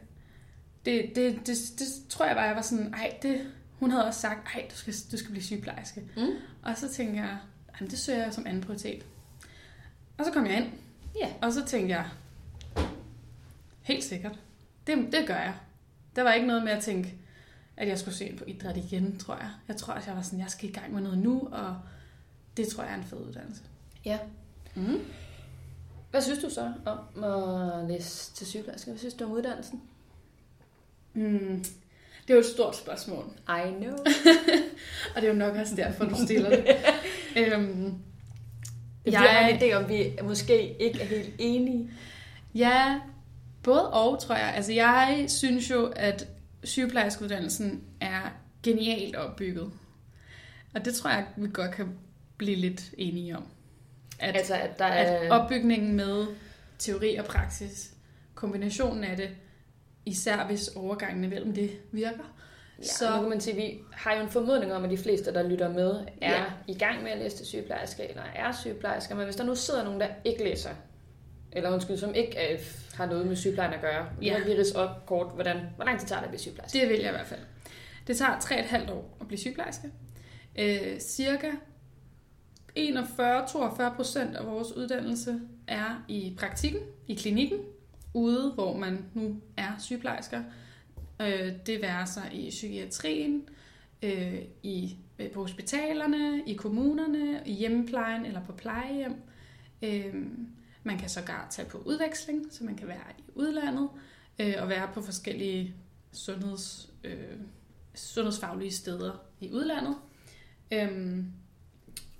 det, 0.86 1.15
det, 1.15 1.48
det, 1.48 1.57
det, 1.79 1.88
tror 2.10 2.25
jeg 2.25 2.36
bare, 2.36 2.45
jeg 2.45 2.55
var 2.55 2.62
sådan, 2.62 2.93
ej, 2.93 3.17
det, 3.21 3.51
hun 3.79 3.91
havde 3.91 4.05
også 4.05 4.19
sagt, 4.19 4.48
ej, 4.55 4.67
du 4.71 4.75
skal, 4.75 4.93
du 5.12 5.17
skal 5.17 5.31
blive 5.31 5.43
sygeplejerske. 5.43 6.01
Mm. 6.17 6.29
Og 6.63 6.77
så 6.77 6.89
tænkte 6.89 7.21
jeg, 7.21 7.38
jamen, 7.75 7.91
det 7.91 8.00
søger 8.00 8.24
jeg 8.24 8.33
som 8.33 8.48
anden 8.48 8.62
prioritet. 8.62 9.05
Og 10.17 10.25
så 10.25 10.31
kom 10.31 10.45
jeg 10.45 10.57
ind, 10.57 10.71
ja. 11.21 11.29
og 11.41 11.53
så 11.53 11.65
tænkte 11.65 11.95
jeg, 11.95 12.10
helt 13.81 14.03
sikkert, 14.03 14.39
det, 14.88 14.98
det 14.98 15.27
gør 15.27 15.36
jeg. 15.36 15.53
Der 16.15 16.24
var 16.24 16.33
ikke 16.33 16.48
noget 16.48 16.63
med 16.63 16.71
at 16.71 16.83
tænke, 16.83 17.15
at 17.81 17.88
jeg 17.88 18.00
skulle 18.00 18.15
se 18.15 18.25
ind 18.25 18.38
på 18.38 18.43
idræt 18.47 18.77
igen, 18.77 19.17
tror 19.17 19.35
jeg. 19.35 19.50
Jeg 19.67 19.77
tror, 19.77 19.93
at 19.93 20.07
jeg 20.07 20.15
var 20.15 20.21
sådan, 20.21 20.39
jeg 20.39 20.50
skal 20.50 20.69
i 20.69 20.73
gang 20.73 20.93
med 20.93 21.01
noget 21.01 21.17
nu, 21.17 21.50
og 21.51 21.75
det 22.57 22.67
tror 22.67 22.83
jeg 22.83 22.91
er 22.91 22.97
en 22.97 23.03
fed 23.03 23.17
uddannelse. 23.17 23.61
Ja. 24.05 24.19
Mm. 24.75 25.00
Hvad 26.11 26.21
synes 26.21 26.39
du 26.39 26.50
så 26.50 26.73
om 26.85 27.23
at 27.23 27.88
læse 27.88 28.33
til 28.33 28.47
sygeplejerske? 28.47 28.91
Hvad 28.91 29.00
synes 29.00 29.13
du 29.13 29.25
om 29.25 29.31
uddannelsen? 29.31 29.81
Mm. 31.13 31.63
Det 31.63 31.73
Det 32.27 32.29
er 32.29 32.33
jo 32.33 32.39
et 32.39 32.45
stort 32.45 32.75
spørgsmål. 32.77 33.25
I 33.50 33.71
know. 33.79 33.97
Og 35.15 35.21
det 35.21 35.23
er 35.23 35.27
jo 35.27 35.33
nok 35.33 35.55
også 35.55 35.75
derfor, 35.75 36.05
du 36.05 36.15
stiller 36.25 36.50
det. 36.50 36.65
øhm, 37.38 37.83
Det 37.83 37.93
bliver 39.03 39.21
jeg... 39.21 39.51
en 39.51 39.61
idé 39.61 39.73
om, 39.73 39.89
vi 39.89 40.17
måske 40.23 40.81
ikke 40.81 41.01
er 41.01 41.05
helt 41.05 41.33
enige. 41.39 41.89
Ja, 42.55 43.00
både 43.63 43.89
og, 43.89 44.21
tror 44.21 44.35
jeg. 44.35 44.53
Altså, 44.55 44.73
jeg 44.73 45.25
synes 45.27 45.69
jo, 45.69 45.85
at 45.95 46.27
sygeplejerskeuddannelsen 46.63 47.84
er 48.01 48.22
genialt 48.63 49.15
opbygget. 49.15 49.72
Og 50.75 50.86
det 50.86 50.96
tror 50.96 51.10
jeg, 51.10 51.25
vi 51.38 51.50
godt 51.53 51.72
kan 51.72 51.98
blive 52.38 52.56
lidt 52.56 52.91
enige 52.98 53.38
om. 53.38 53.46
At, 54.20 54.36
altså, 54.36 54.56
at, 54.56 54.80
der 54.80 54.86
er... 54.86 55.20
at 55.20 55.32
opbygningen 55.32 55.96
med 55.96 56.25
teori 56.80 57.15
og 57.15 57.25
praksis, 57.25 57.94
kombinationen 58.36 59.03
af 59.03 59.18
det, 59.18 59.30
især 60.06 60.46
hvis 60.46 60.68
overgangen 60.68 61.24
imellem 61.24 61.53
det 61.53 61.72
virker. 61.91 62.36
Ja, 62.80 62.84
så 62.84 63.15
nu 63.15 63.22
kan 63.22 63.30
man 63.30 63.41
sige, 63.41 63.56
vi 63.56 63.80
har 63.91 64.13
jo 64.13 64.22
en 64.22 64.30
formodning 64.30 64.74
om, 64.74 64.84
at 64.84 64.89
de 64.89 64.98
fleste, 64.98 65.34
der 65.34 65.50
lytter 65.50 65.70
med, 65.70 66.06
er 66.22 66.32
ja. 66.32 66.44
i 66.68 66.74
gang 66.74 67.03
med 67.03 67.12
at 67.12 67.18
læse 67.18 67.38
til 67.38 67.46
sygeplejerske, 67.46 68.10
eller 68.10 68.24
er 68.36 68.51
sygeplejersker. 68.51 69.15
Men 69.15 69.24
hvis 69.24 69.36
der 69.36 69.44
nu 69.44 69.56
sidder 69.56 69.84
nogen, 69.84 70.00
der 70.00 70.08
ikke 70.25 70.44
læser, 70.44 70.70
eller 71.51 71.74
undskyld, 71.74 71.98
som 71.98 72.13
ikke 72.13 72.53
øh, 72.53 72.60
har 72.93 73.05
noget 73.05 73.27
med 73.27 73.36
sygeplejen 73.36 73.74
at 73.74 73.81
gøre, 73.81 74.05
ja. 74.22 74.39
vi 74.46 74.53
ridse 74.53 74.75
op 74.75 75.05
kort, 75.05 75.31
hvordan, 75.36 75.58
hvor 75.75 75.86
lang 75.86 76.00
tid 76.00 76.08
tager 76.08 76.20
det 76.20 76.25
at 76.25 76.31
blive 76.31 76.39
sygeplejerske? 76.39 76.79
Det 76.79 76.89
vil 76.89 77.00
jeg 77.00 77.10
i 77.10 77.12
hvert 77.12 77.27
fald. 77.27 77.39
Det 78.08 78.17
tager 78.17 78.39
3,5 78.39 78.91
år 78.91 79.17
at 79.22 79.27
blive 79.27 79.39
sygeplejerske. 79.39 79.88
Øh, 80.60 81.00
cirka 81.00 81.48
41-42 82.79 83.96
procent 83.96 84.36
af 84.36 84.46
vores 84.46 84.72
uddannelse 84.72 85.39
er 85.67 86.05
i 86.08 86.36
praktikken, 86.39 86.81
i 87.08 87.13
klinikken, 87.13 87.60
ude 88.13 88.51
hvor 88.51 88.77
man 88.77 89.05
nu 89.13 89.41
er 89.58 89.72
sygeplejersker. 89.79 90.43
Øh, 91.22 91.53
det 91.65 91.81
værer 91.81 92.05
sig 92.05 92.29
i 92.34 92.50
psykiatrien, 92.50 93.43
øh, 94.03 94.39
i, 94.63 94.98
øh, 95.20 95.31
på 95.31 95.41
hospitalerne, 95.41 96.41
i 96.48 96.53
kommunerne, 96.53 97.41
i 97.46 97.53
hjemmeplejen 97.53 98.25
eller 98.25 98.46
på 98.46 98.51
plejehjem. 98.51 99.15
Øh, 99.81 100.13
man 100.83 100.97
kan 100.97 101.09
sågar 101.09 101.47
tage 101.50 101.69
på 101.69 101.77
udveksling, 101.77 102.45
så 102.51 102.63
man 102.63 102.75
kan 102.75 102.88
være 102.88 103.03
i 103.17 103.23
udlandet 103.35 103.89
øh, 104.39 104.53
og 104.59 104.69
være 104.69 104.89
på 104.93 105.01
forskellige 105.01 105.75
sundheds, 106.11 106.89
øh, 107.03 107.38
sundhedsfaglige 107.95 108.71
steder 108.71 109.11
i 109.39 109.51
udlandet. 109.51 109.95
Øhm, 110.71 111.25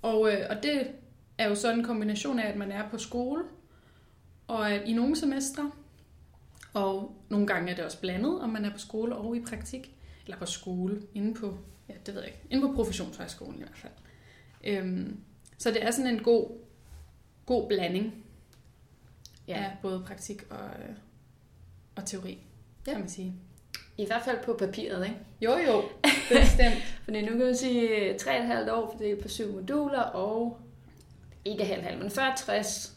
og, 0.02 0.32
øh, 0.32 0.46
og 0.50 0.62
det 0.62 0.90
er 1.38 1.48
jo 1.48 1.54
sådan 1.54 1.78
en 1.78 1.84
kombination 1.84 2.38
af, 2.38 2.48
at 2.48 2.56
man 2.56 2.72
er 2.72 2.88
på 2.90 2.98
skole, 2.98 3.42
og 4.48 4.70
at 4.70 4.88
i 4.88 4.92
nogle 4.92 5.16
semestre, 5.16 5.70
og 6.74 7.16
nogle 7.28 7.46
gange 7.46 7.70
er 7.70 7.76
det 7.76 7.84
også 7.84 8.00
blandet, 8.00 8.40
om 8.40 8.48
man 8.50 8.64
er 8.64 8.72
på 8.72 8.78
skole 8.78 9.16
og 9.16 9.36
i 9.36 9.40
praktik, 9.40 9.94
eller 10.24 10.38
på 10.38 10.46
skole, 10.46 11.02
inde 11.14 11.34
på, 11.34 11.58
ja, 11.88 11.94
det 12.06 12.14
ved 12.14 12.22
jeg 12.22 12.30
ikke, 12.30 12.42
inde 12.50 12.68
på 12.68 12.74
professionshøjskolen 12.74 13.58
i 13.58 13.62
hvert 13.62 13.76
fald. 13.76 13.92
Øhm, 14.64 15.20
så 15.58 15.70
det 15.70 15.84
er 15.84 15.90
sådan 15.90 16.14
en 16.14 16.22
god, 16.22 16.50
god 17.46 17.68
blanding 17.68 18.24
ja. 19.48 19.54
af 19.54 19.70
både 19.82 20.02
praktik 20.06 20.42
og, 20.50 20.58
øh, 20.58 20.94
og 21.96 22.06
teori, 22.06 22.38
ja. 22.86 22.92
kan 22.92 23.00
man 23.00 23.08
sige. 23.08 23.34
I 23.98 24.06
hvert 24.06 24.22
fald 24.24 24.38
på 24.44 24.56
papiret, 24.58 25.04
ikke? 25.04 25.16
Jo, 25.40 25.50
jo, 25.50 25.82
bestemt. 26.28 26.82
Fordi 27.04 27.20
nu 27.20 27.28
kan 27.28 27.38
man 27.38 27.56
sige 27.56 28.14
3,5 28.14 28.70
år, 28.70 28.90
for 28.90 28.98
det 28.98 29.10
er 29.10 29.22
på 29.22 29.28
syv 29.28 29.52
moduler, 29.52 30.00
og 30.00 30.60
ikke 31.44 31.64
halv 31.64 31.82
halv, 31.82 31.98
men 31.98 32.08
40-60 32.08 32.90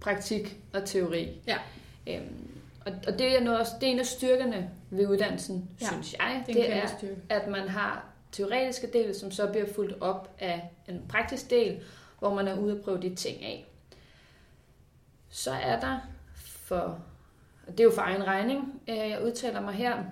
praktik 0.00 0.56
og 0.72 0.84
teori. 0.84 1.28
Ja. 1.46 1.58
Øhm, 2.06 2.50
og, 2.86 2.92
og 3.06 3.18
det, 3.18 3.36
er 3.36 3.40
noget, 3.40 3.60
også, 3.60 3.72
det 3.80 3.88
er 3.88 3.92
en 3.92 3.98
af 3.98 4.06
styrkerne 4.06 4.70
ved 4.90 5.06
uddannelsen, 5.06 5.70
ja, 5.80 5.86
synes 5.86 6.14
jeg. 6.18 6.44
Det, 6.46 6.54
det 6.54 6.72
er, 6.72 6.86
styrke. 6.86 7.16
at 7.28 7.48
man 7.48 7.68
har 7.68 8.04
teoretiske 8.32 8.86
del, 8.92 9.14
som 9.14 9.30
så 9.30 9.46
bliver 9.46 9.66
fuldt 9.74 10.02
op 10.02 10.36
af 10.38 10.70
en 10.88 11.02
praktisk 11.08 11.50
del, 11.50 11.80
hvor 12.18 12.34
man 12.34 12.48
er 12.48 12.58
ude 12.58 12.72
og 12.78 12.84
prøve 12.84 13.02
de 13.02 13.14
ting 13.14 13.42
af. 13.42 13.66
Så 15.34 15.50
er 15.50 15.80
der 15.80 15.98
for 16.42 16.98
det 17.66 17.80
er 17.80 17.84
jo 17.84 17.90
for 17.94 18.02
egen 18.02 18.26
regning, 18.26 18.82
øh, 18.88 18.96
jeg 18.96 19.22
udtaler 19.24 19.60
mig 19.60 19.74
her. 19.74 20.04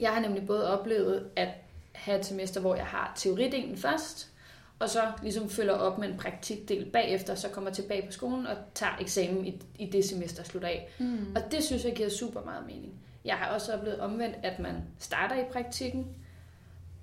Jeg 0.00 0.14
har 0.14 0.20
nemlig 0.20 0.46
både 0.46 0.78
oplevet 0.78 1.30
at 1.36 1.48
have 1.92 2.18
et 2.18 2.26
semester, 2.26 2.60
hvor 2.60 2.74
jeg 2.74 2.86
har 2.86 3.12
teoridelen 3.16 3.76
først, 3.76 4.30
og 4.78 4.88
så 4.88 5.12
ligesom 5.22 5.48
følger 5.48 5.72
op 5.72 5.98
med 5.98 6.08
en 6.08 6.18
praktikdel 6.18 6.90
bagefter, 6.90 7.34
så 7.34 7.48
kommer 7.48 7.70
tilbage 7.70 8.06
på 8.06 8.12
skolen 8.12 8.46
og 8.46 8.56
tager 8.74 8.92
eksamen 9.00 9.46
i, 9.46 9.62
i 9.78 9.86
det 9.86 10.04
semester 10.04 10.42
slutter 10.42 10.68
af. 10.68 10.88
Mm. 10.98 11.36
Og 11.36 11.52
det 11.52 11.64
synes 11.64 11.84
jeg 11.84 11.94
giver 11.94 12.08
super 12.08 12.40
meget 12.44 12.66
mening. 12.66 12.92
Jeg 13.24 13.34
har 13.34 13.54
også 13.54 13.74
oplevet 13.74 14.00
omvendt, 14.00 14.36
at 14.42 14.58
man 14.58 14.76
starter 14.98 15.36
i 15.36 15.44
praktikken, 15.52 16.06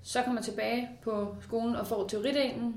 så 0.02 0.22
kommer 0.22 0.42
tilbage 0.42 0.90
på 1.02 1.36
skolen 1.40 1.76
og 1.76 1.86
får 1.86 2.08
teoridelen, 2.08 2.76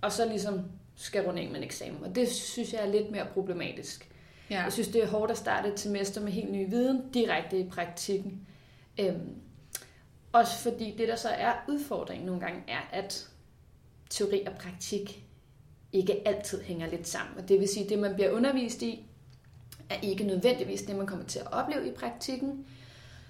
og 0.00 0.12
så 0.12 0.28
ligesom 0.28 0.64
skal 0.96 1.24
runde 1.24 1.42
af 1.42 1.48
med 1.48 1.56
en 1.56 1.62
eksamen. 1.62 2.04
Og 2.04 2.14
det 2.14 2.28
synes 2.28 2.72
jeg 2.72 2.82
er 2.82 2.92
lidt 2.92 3.10
mere 3.10 3.26
problematisk. 3.34 4.10
Ja. 4.50 4.62
Jeg 4.62 4.72
synes, 4.72 4.88
det 4.88 5.02
er 5.02 5.06
hårdt 5.06 5.30
at 5.30 5.38
starte 5.38 5.68
et 5.68 5.80
semester 5.80 6.20
med 6.20 6.32
helt 6.32 6.52
ny 6.52 6.70
viden 6.70 7.10
direkte 7.14 7.58
i 7.58 7.68
praktikken. 7.68 8.46
Øhm, 9.00 9.34
også 10.32 10.58
fordi 10.58 10.94
det, 10.98 11.08
der 11.08 11.16
så 11.16 11.28
er 11.28 11.52
udfordringen 11.68 12.26
nogle 12.26 12.40
gange, 12.40 12.62
er, 12.68 12.80
at 12.92 13.28
teori 14.10 14.42
og 14.46 14.52
praktik 14.52 15.24
ikke 15.92 16.28
altid 16.28 16.62
hænger 16.62 16.86
lidt 16.86 17.08
sammen. 17.08 17.38
Og 17.38 17.48
det 17.48 17.60
vil 17.60 17.68
sige, 17.68 17.84
at 17.84 17.90
det, 17.90 17.98
man 17.98 18.14
bliver 18.14 18.30
undervist 18.30 18.82
i, 18.82 19.06
er 19.90 20.00
ikke 20.02 20.24
nødvendigvis 20.24 20.82
det, 20.82 20.96
man 20.96 21.06
kommer 21.06 21.24
til 21.24 21.38
at 21.38 21.52
opleve 21.52 21.88
i 21.88 21.90
praktikken. 21.90 22.66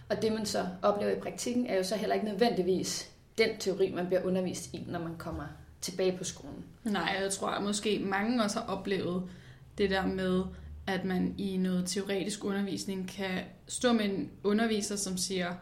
Og 0.08 0.22
det, 0.22 0.32
man 0.32 0.46
så 0.46 0.66
oplever 0.82 1.16
i 1.16 1.20
praktikken, 1.20 1.66
er 1.66 1.76
jo 1.76 1.82
så 1.82 1.96
heller 1.96 2.14
ikke 2.14 2.26
nødvendigvis 2.26 3.12
den 3.38 3.58
teori, 3.58 3.92
man 3.92 4.06
bliver 4.06 4.22
undervist 4.22 4.74
i, 4.74 4.84
når 4.88 4.98
man 4.98 5.16
kommer 5.18 5.46
tilbage 5.80 6.18
på 6.18 6.24
skolen. 6.24 6.64
Nej, 6.84 7.16
jeg 7.22 7.32
tror 7.32 7.48
at 7.48 7.62
måske 7.62 7.98
mange 7.98 8.42
også 8.42 8.58
har 8.58 8.66
oplevet 8.66 9.30
det 9.78 9.90
der 9.90 10.06
med, 10.06 10.44
at 10.86 11.04
man 11.04 11.34
i 11.38 11.56
noget 11.56 11.86
teoretisk 11.86 12.44
undervisning 12.44 13.08
kan 13.08 13.40
stå 13.68 13.92
med 13.92 14.04
en 14.04 14.30
underviser, 14.44 14.96
som 14.96 15.16
siger, 15.16 15.54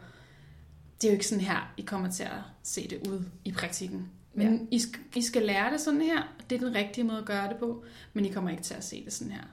det 1.01 1.07
er 1.07 1.11
jo 1.11 1.13
ikke 1.13 1.27
sådan 1.27 1.43
her, 1.43 1.73
I 1.77 1.81
kommer 1.81 2.11
til 2.11 2.23
at 2.23 2.41
se 2.63 2.87
det 2.87 3.07
ud 3.07 3.23
i 3.45 3.51
praktikken. 3.51 4.09
Men 4.33 4.67
ja. 4.71 4.75
I, 4.75 4.79
skal, 4.79 5.01
I 5.15 5.21
skal 5.21 5.41
lære 5.41 5.71
det 5.71 5.81
sådan 5.81 6.01
her, 6.01 6.21
og 6.21 6.49
det 6.49 6.55
er 6.55 6.65
den 6.65 6.75
rigtige 6.75 7.03
måde 7.03 7.17
at 7.17 7.25
gøre 7.25 7.49
det 7.49 7.57
på, 7.57 7.85
men 8.13 8.25
I 8.25 8.29
kommer 8.31 8.49
ikke 8.49 8.63
til 8.63 8.73
at 8.73 8.83
se 8.83 9.05
det 9.05 9.13
sådan 9.13 9.33
her. 9.33 9.43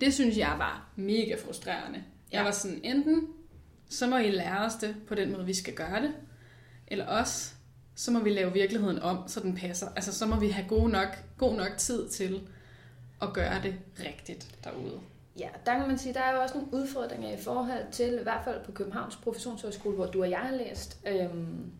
Det 0.00 0.14
synes 0.14 0.36
jeg 0.36 0.54
var 0.58 0.88
mega 0.96 1.34
frustrerende. 1.44 2.04
Ja. 2.32 2.36
Jeg 2.36 2.44
var 2.44 2.50
sådan, 2.50 2.80
enten 2.84 3.28
så 3.88 4.06
må 4.06 4.16
I 4.16 4.30
lære 4.30 4.58
os 4.58 4.74
det 4.74 4.96
på 5.08 5.14
den 5.14 5.32
måde, 5.32 5.46
vi 5.46 5.54
skal 5.54 5.74
gøre 5.74 6.02
det, 6.02 6.12
eller 6.86 7.06
også, 7.06 7.52
så 8.00 8.10
må 8.10 8.20
vi 8.20 8.30
lave 8.30 8.52
virkeligheden 8.52 8.98
om, 8.98 9.18
så 9.26 9.40
den 9.40 9.56
passer. 9.56 9.88
Altså, 9.96 10.18
så 10.18 10.26
må 10.26 10.36
vi 10.36 10.48
have 10.48 10.68
god 10.68 10.88
nok, 10.88 11.08
god 11.38 11.54
nok 11.54 11.70
tid 11.78 12.08
til 12.08 12.40
at 13.22 13.32
gøre 13.32 13.62
det 13.62 13.74
rigtigt 14.06 14.58
derude. 14.64 15.00
Ja, 15.38 15.48
der 15.66 15.78
kan 15.78 15.88
man 15.88 15.98
sige, 15.98 16.14
der 16.14 16.20
er 16.20 16.34
jo 16.34 16.42
også 16.42 16.54
nogle 16.54 16.74
udfordringer 16.74 17.32
i 17.32 17.36
forhold 17.36 17.92
til, 17.92 18.18
i 18.20 18.22
hvert 18.22 18.44
fald 18.44 18.64
på 18.64 18.72
Københavns 18.72 19.16
Professionshøjskole, 19.16 19.96
hvor 19.96 20.06
du 20.06 20.22
og 20.22 20.30
jeg 20.30 20.38
har 20.38 20.56
læst, 20.56 20.98
øhm, 21.06 21.72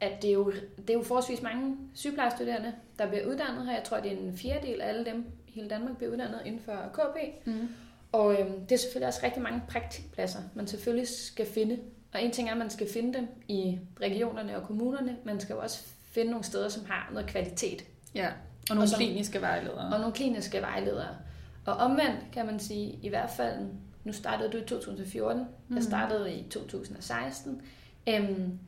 at 0.00 0.22
det 0.22 0.30
er, 0.30 0.34
jo, 0.34 0.52
det 0.78 0.90
er 0.90 0.94
jo 0.94 1.02
forholdsvis 1.02 1.42
mange 1.42 1.76
sygeplejestuderende, 1.94 2.74
der 2.98 3.08
bliver 3.08 3.26
uddannet 3.26 3.66
her. 3.66 3.72
Jeg 3.72 3.84
tror, 3.84 4.00
det 4.00 4.12
er 4.12 4.16
en 4.16 4.36
fjerdedel 4.36 4.80
af 4.80 4.88
alle 4.88 5.04
dem 5.04 5.24
i 5.48 5.52
hele 5.52 5.68
Danmark 5.68 5.96
bliver 5.96 6.12
uddannet 6.12 6.42
inden 6.44 6.60
for 6.60 6.76
KP. 6.92 7.46
Mm. 7.46 7.68
Og 8.12 8.40
øhm, 8.40 8.66
det 8.66 8.72
er 8.72 8.78
selvfølgelig 8.78 9.08
også 9.08 9.20
rigtig 9.22 9.42
mange 9.42 9.62
praktikpladser, 9.68 10.40
man 10.54 10.66
selvfølgelig 10.66 11.08
skal 11.08 11.46
finde. 11.46 11.78
Og 12.14 12.22
en 12.22 12.32
ting 12.32 12.48
er, 12.48 12.52
at 12.52 12.58
man 12.58 12.70
skal 12.70 12.92
finde 12.92 13.18
dem 13.18 13.28
i 13.48 13.78
regionerne 14.00 14.56
og 14.56 14.66
kommunerne. 14.66 15.16
Man 15.24 15.40
skal 15.40 15.54
jo 15.54 15.60
også 15.60 15.82
finde 16.02 16.30
nogle 16.30 16.44
steder, 16.44 16.68
som 16.68 16.84
har 16.88 17.10
noget 17.12 17.28
kvalitet. 17.28 17.84
Ja, 18.14 18.26
og 18.26 18.32
nogle 18.68 18.82
og 18.82 18.88
som, 18.88 18.96
kliniske 18.96 19.40
vejledere. 19.40 19.94
Og 19.94 20.00
nogle 20.00 20.12
kliniske 20.12 20.60
vejledere. 20.60 21.16
Og 21.66 21.74
omvendt 21.74 22.20
kan 22.32 22.46
man 22.46 22.60
sige, 22.60 22.98
i 23.02 23.08
hvert 23.08 23.30
fald, 23.30 23.66
nu 24.04 24.12
startede 24.12 24.50
du 24.50 24.56
i 24.56 24.64
2014, 24.64 25.46
mm. 25.68 25.76
jeg 25.76 25.84
startede 25.84 26.34
i 26.34 26.42
2016, 26.42 27.62
øhm, 28.08 28.58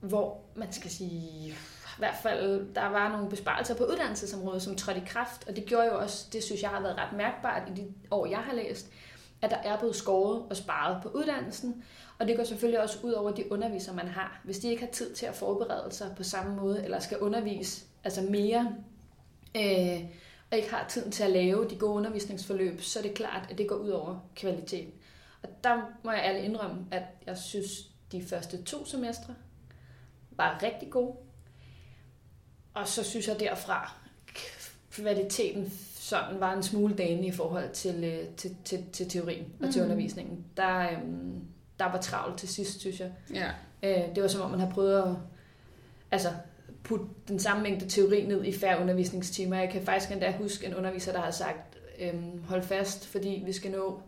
hvor 0.00 0.40
man 0.54 0.72
skal 0.72 0.90
sige, 0.90 1.48
i 1.48 2.00
hvert 2.00 2.16
fald, 2.22 2.74
der 2.74 2.86
var 2.86 3.08
nogle 3.12 3.30
besparelser 3.30 3.74
på 3.74 3.84
uddannelsesområdet, 3.84 4.62
som 4.62 4.76
trådte 4.76 5.00
i 5.00 5.04
kraft, 5.06 5.48
og 5.48 5.56
det 5.56 5.64
gjorde 5.64 5.86
jo 5.86 5.98
også, 5.98 6.26
det 6.32 6.42
synes 6.42 6.62
jeg 6.62 6.70
har 6.70 6.80
været 6.80 6.96
ret 6.98 7.16
mærkbart 7.16 7.68
i 7.68 7.80
de 7.80 7.86
år, 8.10 8.26
jeg 8.26 8.38
har 8.38 8.54
læst, 8.54 8.90
at 9.42 9.50
der 9.50 9.56
er 9.56 9.78
blevet 9.78 9.96
skåret 9.96 10.42
og 10.50 10.56
sparet 10.56 11.02
på 11.02 11.08
uddannelsen, 11.08 11.84
og 12.18 12.28
det 12.28 12.36
går 12.36 12.44
selvfølgelig 12.44 12.82
også 12.82 12.98
ud 13.02 13.12
over 13.12 13.30
de 13.30 13.52
undervisere, 13.52 13.94
man 13.94 14.08
har. 14.08 14.40
Hvis 14.44 14.58
de 14.58 14.68
ikke 14.68 14.82
har 14.84 14.92
tid 14.92 15.14
til 15.14 15.26
at 15.26 15.34
forberede 15.34 15.94
sig 15.94 16.14
på 16.16 16.22
samme 16.22 16.56
måde, 16.56 16.84
eller 16.84 17.00
skal 17.00 17.18
undervise 17.18 17.84
altså 18.04 18.22
mere, 18.22 18.74
øh, 19.56 20.04
og 20.50 20.56
ikke 20.56 20.70
har 20.70 20.86
tiden 20.88 21.12
til 21.12 21.22
at 21.22 21.30
lave 21.30 21.68
de 21.68 21.76
gode 21.76 21.92
undervisningsforløb, 21.92 22.80
så 22.80 22.98
er 22.98 23.02
det 23.02 23.14
klart, 23.14 23.46
at 23.50 23.58
det 23.58 23.68
går 23.68 23.76
ud 23.76 23.88
over 23.88 24.18
kvaliteten. 24.36 24.92
Og 25.42 25.48
der 25.64 25.80
må 26.04 26.10
jeg 26.10 26.22
ærligt 26.24 26.44
indrømme, 26.44 26.86
at 26.90 27.02
jeg 27.26 27.38
synes, 27.38 27.90
de 28.12 28.24
første 28.24 28.62
to 28.62 28.84
semestre 28.84 29.34
var 30.30 30.62
rigtig 30.62 30.90
gode. 30.90 31.16
Og 32.74 32.88
så 32.88 33.04
synes 33.04 33.28
jeg 33.28 33.40
derfra, 33.40 33.92
kvaliteten 34.90 35.72
sådan 35.94 36.40
var 36.40 36.54
en 36.54 36.62
smule 36.62 36.94
dane 36.94 37.26
i 37.26 37.30
forhold 37.30 37.70
til, 37.72 38.04
øh, 38.04 38.34
til, 38.36 38.56
til, 38.64 38.84
til 38.92 39.08
teorien 39.08 39.52
og 39.60 39.66
mm. 39.66 39.72
til 39.72 39.82
undervisningen. 39.82 40.44
Der, 40.56 40.90
øhm, 40.90 41.40
der 41.78 41.84
var 41.84 42.00
travlt 42.00 42.38
til 42.38 42.48
sidst, 42.48 42.80
synes 42.80 43.00
jeg. 43.00 43.12
Ja. 43.34 43.50
Øh, 43.82 44.14
det 44.14 44.22
var 44.22 44.28
som 44.28 44.40
om, 44.40 44.50
man 44.50 44.60
har 44.60 44.70
prøvet 44.70 45.02
at 45.02 45.14
altså, 46.10 46.28
putte 46.82 47.06
den 47.28 47.38
samme 47.38 47.62
mængde 47.62 47.88
teori 47.88 48.26
ned 48.26 48.44
i 48.44 48.58
færre 48.58 48.80
undervisningstimer. 48.80 49.58
Jeg 49.58 49.70
kan 49.70 49.82
faktisk 49.82 50.12
endda 50.12 50.32
huske 50.38 50.66
en 50.66 50.74
underviser, 50.74 51.12
der 51.12 51.20
har 51.20 51.30
sagt, 51.30 51.78
øhm, 51.98 52.42
hold 52.48 52.62
fast, 52.62 53.06
fordi 53.06 53.42
vi 53.46 53.52
skal 53.52 53.70
nå 53.70 54.00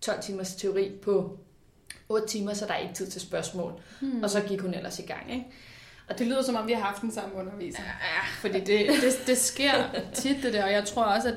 12 0.00 0.22
timers 0.22 0.54
teori 0.54 0.92
på 1.02 1.38
8 2.08 2.26
timer, 2.26 2.54
så 2.54 2.66
der 2.66 2.72
er 2.72 2.78
ikke 2.78 2.94
tid 2.94 3.06
til 3.06 3.20
spørgsmål. 3.20 3.80
Hmm. 4.00 4.22
Og 4.22 4.30
så 4.30 4.40
gik 4.40 4.60
hun 4.60 4.74
ellers 4.74 4.98
i 4.98 5.02
gang. 5.02 5.32
Ikke? 5.32 5.46
Og 6.08 6.18
det 6.18 6.26
lyder 6.26 6.42
som 6.42 6.56
om, 6.56 6.66
vi 6.66 6.72
har 6.72 6.82
haft 6.82 7.02
den 7.02 7.12
samme 7.12 7.34
underviser. 7.34 7.82
Ja, 7.82 8.22
fordi 8.40 8.60
det, 8.60 8.88
det, 8.88 9.26
det 9.26 9.38
sker 9.38 9.72
tit 10.14 10.36
det 10.42 10.52
der, 10.52 10.64
og 10.64 10.72
jeg 10.72 10.84
tror 10.84 11.04
også, 11.04 11.28
at, 11.28 11.34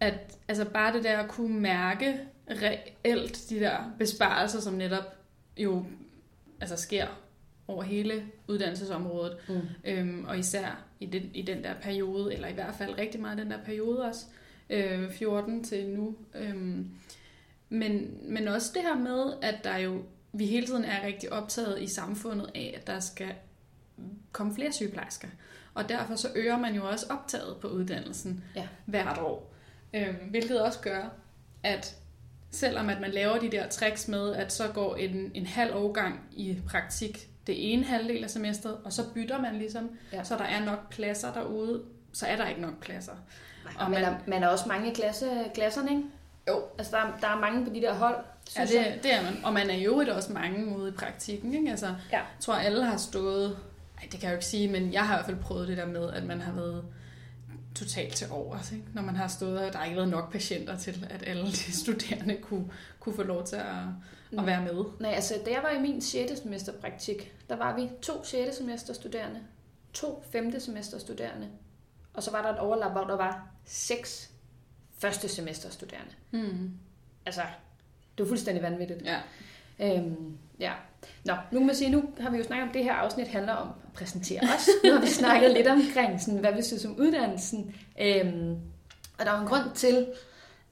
at 0.00 0.14
altså 0.48 0.64
bare 0.64 0.92
det 0.92 1.04
der 1.04 1.18
at 1.18 1.28
kunne 1.28 1.60
mærke 1.60 2.20
reelt 2.50 3.40
de 3.48 3.60
der 3.60 3.76
besparelser, 3.98 4.60
som 4.60 4.72
netop 4.72 5.19
jo 5.62 5.84
altså 6.60 6.76
sker 6.76 7.06
over 7.68 7.82
hele 7.82 8.26
uddannelsesområdet, 8.48 9.36
mm. 9.48 9.60
øhm, 9.84 10.24
og 10.24 10.38
især 10.38 10.84
i 11.00 11.06
den, 11.06 11.22
i 11.34 11.42
den 11.42 11.64
der 11.64 11.74
periode, 11.82 12.34
eller 12.34 12.48
i 12.48 12.52
hvert 12.54 12.74
fald 12.74 12.98
rigtig 12.98 13.20
meget 13.20 13.38
den 13.38 13.50
der 13.50 13.64
periode 13.64 14.04
også, 14.04 14.26
øh, 14.70 15.10
14 15.12 15.64
til 15.64 15.88
nu. 15.88 16.16
Øhm, 16.34 16.90
men, 17.68 18.18
men 18.22 18.48
også 18.48 18.70
det 18.74 18.82
her 18.82 18.98
med, 18.98 19.32
at 19.42 19.64
der 19.64 19.76
jo 19.76 20.02
vi 20.32 20.46
hele 20.46 20.66
tiden 20.66 20.84
er 20.84 21.06
rigtig 21.06 21.32
optaget 21.32 21.82
i 21.82 21.86
samfundet 21.86 22.50
af, 22.54 22.74
at 22.76 22.86
der 22.86 23.00
skal 23.00 23.34
komme 24.32 24.54
flere 24.54 24.72
sygeplejersker. 24.72 25.28
Og 25.74 25.88
derfor 25.88 26.14
så 26.14 26.28
øger 26.34 26.58
man 26.58 26.74
jo 26.74 26.88
også 26.88 27.06
optaget 27.10 27.56
på 27.60 27.68
uddannelsen 27.68 28.44
ja. 28.56 28.68
hvert 28.86 29.18
år. 29.18 29.54
Øhm, 29.94 30.16
hvilket 30.30 30.62
også 30.62 30.80
gør, 30.80 31.08
at 31.62 31.96
selvom 32.50 32.88
at 32.88 33.00
man 33.00 33.10
laver 33.10 33.38
de 33.38 33.50
der 33.50 33.68
tricks 33.68 34.08
med, 34.08 34.34
at 34.34 34.52
så 34.52 34.68
går 34.68 34.96
en, 34.96 35.30
en 35.34 35.46
halv 35.46 35.74
årgang 35.74 36.20
i 36.32 36.58
praktik 36.68 37.28
det 37.46 37.72
ene 37.72 37.84
halvdel 37.84 38.24
af 38.24 38.30
semesteret, 38.30 38.76
og 38.84 38.92
så 38.92 39.02
bytter 39.14 39.40
man 39.40 39.54
ligesom, 39.58 39.90
ja. 40.12 40.24
så 40.24 40.36
der 40.36 40.44
er 40.44 40.64
nok 40.64 40.90
pladser 40.90 41.32
derude, 41.32 41.82
så 42.12 42.26
er 42.26 42.36
der 42.36 42.48
ikke 42.48 42.60
nok 42.60 42.80
pladser. 42.80 43.12
Nej, 43.64 43.74
og 43.78 43.90
man, 43.90 44.00
man, 44.00 44.12
er, 44.12 44.18
man 44.26 44.42
er 44.42 44.48
også 44.48 44.64
mange 44.68 44.90
i 44.90 44.94
klasse, 44.94 45.26
klasserne, 45.54 45.90
ikke? 45.90 46.02
Jo. 46.48 46.62
Altså, 46.78 46.96
der, 46.96 47.18
der 47.20 47.28
er 47.28 47.40
mange 47.40 47.66
på 47.66 47.74
de 47.74 47.80
der 47.80 47.94
hold, 47.94 48.16
Ja, 48.56 48.62
det, 48.62 49.02
det 49.02 49.14
er 49.14 49.22
man. 49.22 49.44
Og 49.44 49.52
man 49.52 49.70
er 49.70 49.74
jo 49.74 49.96
også 49.96 50.32
mange 50.32 50.76
ude 50.76 50.88
i 50.88 50.92
praktikken. 50.92 51.54
Ikke? 51.54 51.70
Altså, 51.70 51.86
ja. 51.86 52.16
Jeg 52.16 52.24
tror, 52.40 52.54
alle 52.54 52.84
har 52.84 52.96
stået... 52.96 53.58
Ej, 53.98 54.08
det 54.12 54.20
kan 54.20 54.22
jeg 54.22 54.30
jo 54.30 54.36
ikke 54.36 54.46
sige, 54.46 54.68
men 54.68 54.92
jeg 54.92 55.06
har 55.06 55.14
i 55.14 55.16
hvert 55.16 55.26
fald 55.26 55.36
prøvet 55.36 55.68
det 55.68 55.76
der 55.76 55.86
med, 55.86 56.12
at 56.12 56.24
man 56.24 56.40
har 56.40 56.52
været 56.52 56.84
totalt 57.80 58.14
til 58.14 58.26
overs, 58.30 58.72
ikke? 58.72 58.84
når 58.94 59.02
man 59.02 59.16
har 59.16 59.28
stået, 59.28 59.58
og 59.58 59.72
der 59.72 59.78
har 59.78 59.84
ikke 59.84 59.96
været 59.96 60.08
nok 60.08 60.32
patienter 60.32 60.78
til, 60.78 61.06
at 61.10 61.28
alle 61.28 61.46
de 61.46 61.72
studerende 61.82 62.36
kunne, 62.42 62.70
kunne 63.00 63.14
få 63.14 63.22
lov 63.22 63.46
til 63.46 63.56
at, 63.56 63.84
at 64.38 64.46
være 64.46 64.62
med. 64.62 64.84
Nej, 65.00 65.10
altså 65.10 65.34
da 65.46 65.50
jeg 65.50 65.62
var 65.62 65.70
i 65.70 65.80
min 65.80 66.00
6. 66.00 66.40
semester 66.40 66.72
praktik, 66.72 67.34
der 67.48 67.56
var 67.56 67.76
vi 67.76 67.88
to 68.02 68.24
6. 68.24 68.56
semester 68.56 68.92
studerende, 68.92 69.40
to 69.92 70.24
5. 70.32 70.60
semester 70.60 70.98
studerende, 70.98 71.48
og 72.14 72.22
så 72.22 72.30
var 72.30 72.42
der 72.42 72.52
et 72.52 72.58
overlap, 72.58 72.92
hvor 72.92 73.04
der 73.04 73.16
var 73.16 73.48
seks 73.64 74.30
første 74.98 75.28
semester 75.28 75.70
studerende. 75.70 76.12
Mm. 76.30 76.70
Altså, 77.26 77.42
det 78.18 78.24
var 78.24 78.28
fuldstændig 78.28 78.62
vanvittigt. 78.62 79.02
Ja. 79.04 79.20
Øhm, 79.80 80.38
ja. 80.58 80.72
Nå, 81.24 81.34
nu 81.52 81.58
kan 81.58 81.66
man 81.66 81.76
sige, 81.76 81.90
nu 81.90 82.04
har 82.20 82.30
vi 82.30 82.36
jo 82.36 82.44
snakket 82.44 82.68
om, 82.68 82.72
det 82.72 82.84
her 82.84 82.92
afsnit 82.92 83.28
handler 83.28 83.52
om 83.52 83.68
at 83.68 83.92
præsentere 83.94 84.40
os. 84.40 84.68
Nu 84.84 84.92
har 84.92 85.00
vi 85.00 85.06
snakket 85.06 85.50
lidt 85.50 85.66
omkring, 85.66 86.20
sådan, 86.20 86.40
hvad 86.40 86.52
vi 86.52 86.62
synes 86.62 86.84
om 86.84 86.96
uddannelsen. 86.98 87.74
Øhm, 88.00 88.56
og 89.18 89.26
der 89.26 89.32
er 89.32 89.40
en 89.40 89.46
grund 89.46 89.74
til, 89.74 90.06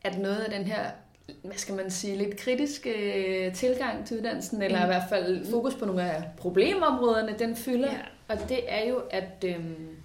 at 0.03 0.19
noget 0.19 0.37
af 0.37 0.51
den 0.51 0.65
her 0.65 0.91
hvad 1.43 1.57
skal 1.57 1.75
man 1.75 1.91
sige, 1.91 2.17
lidt 2.17 2.37
kritiske 2.37 2.91
øh, 2.91 3.55
tilgang 3.55 4.07
til 4.07 4.17
uddannelsen, 4.17 4.63
eller 4.63 4.79
mm. 4.79 4.85
i 4.85 4.87
hvert 4.87 5.09
fald 5.09 5.47
fokus 5.51 5.75
på 5.75 5.85
nogle 5.85 6.13
af 6.13 6.25
problemområderne, 6.37 7.35
den 7.39 7.57
fylder. 7.57 7.93
Ja. 7.93 8.01
Og 8.29 8.49
det 8.49 8.61
er 8.69 8.89
jo, 8.89 9.03
at, 9.11 9.45
øhm, 9.45 9.97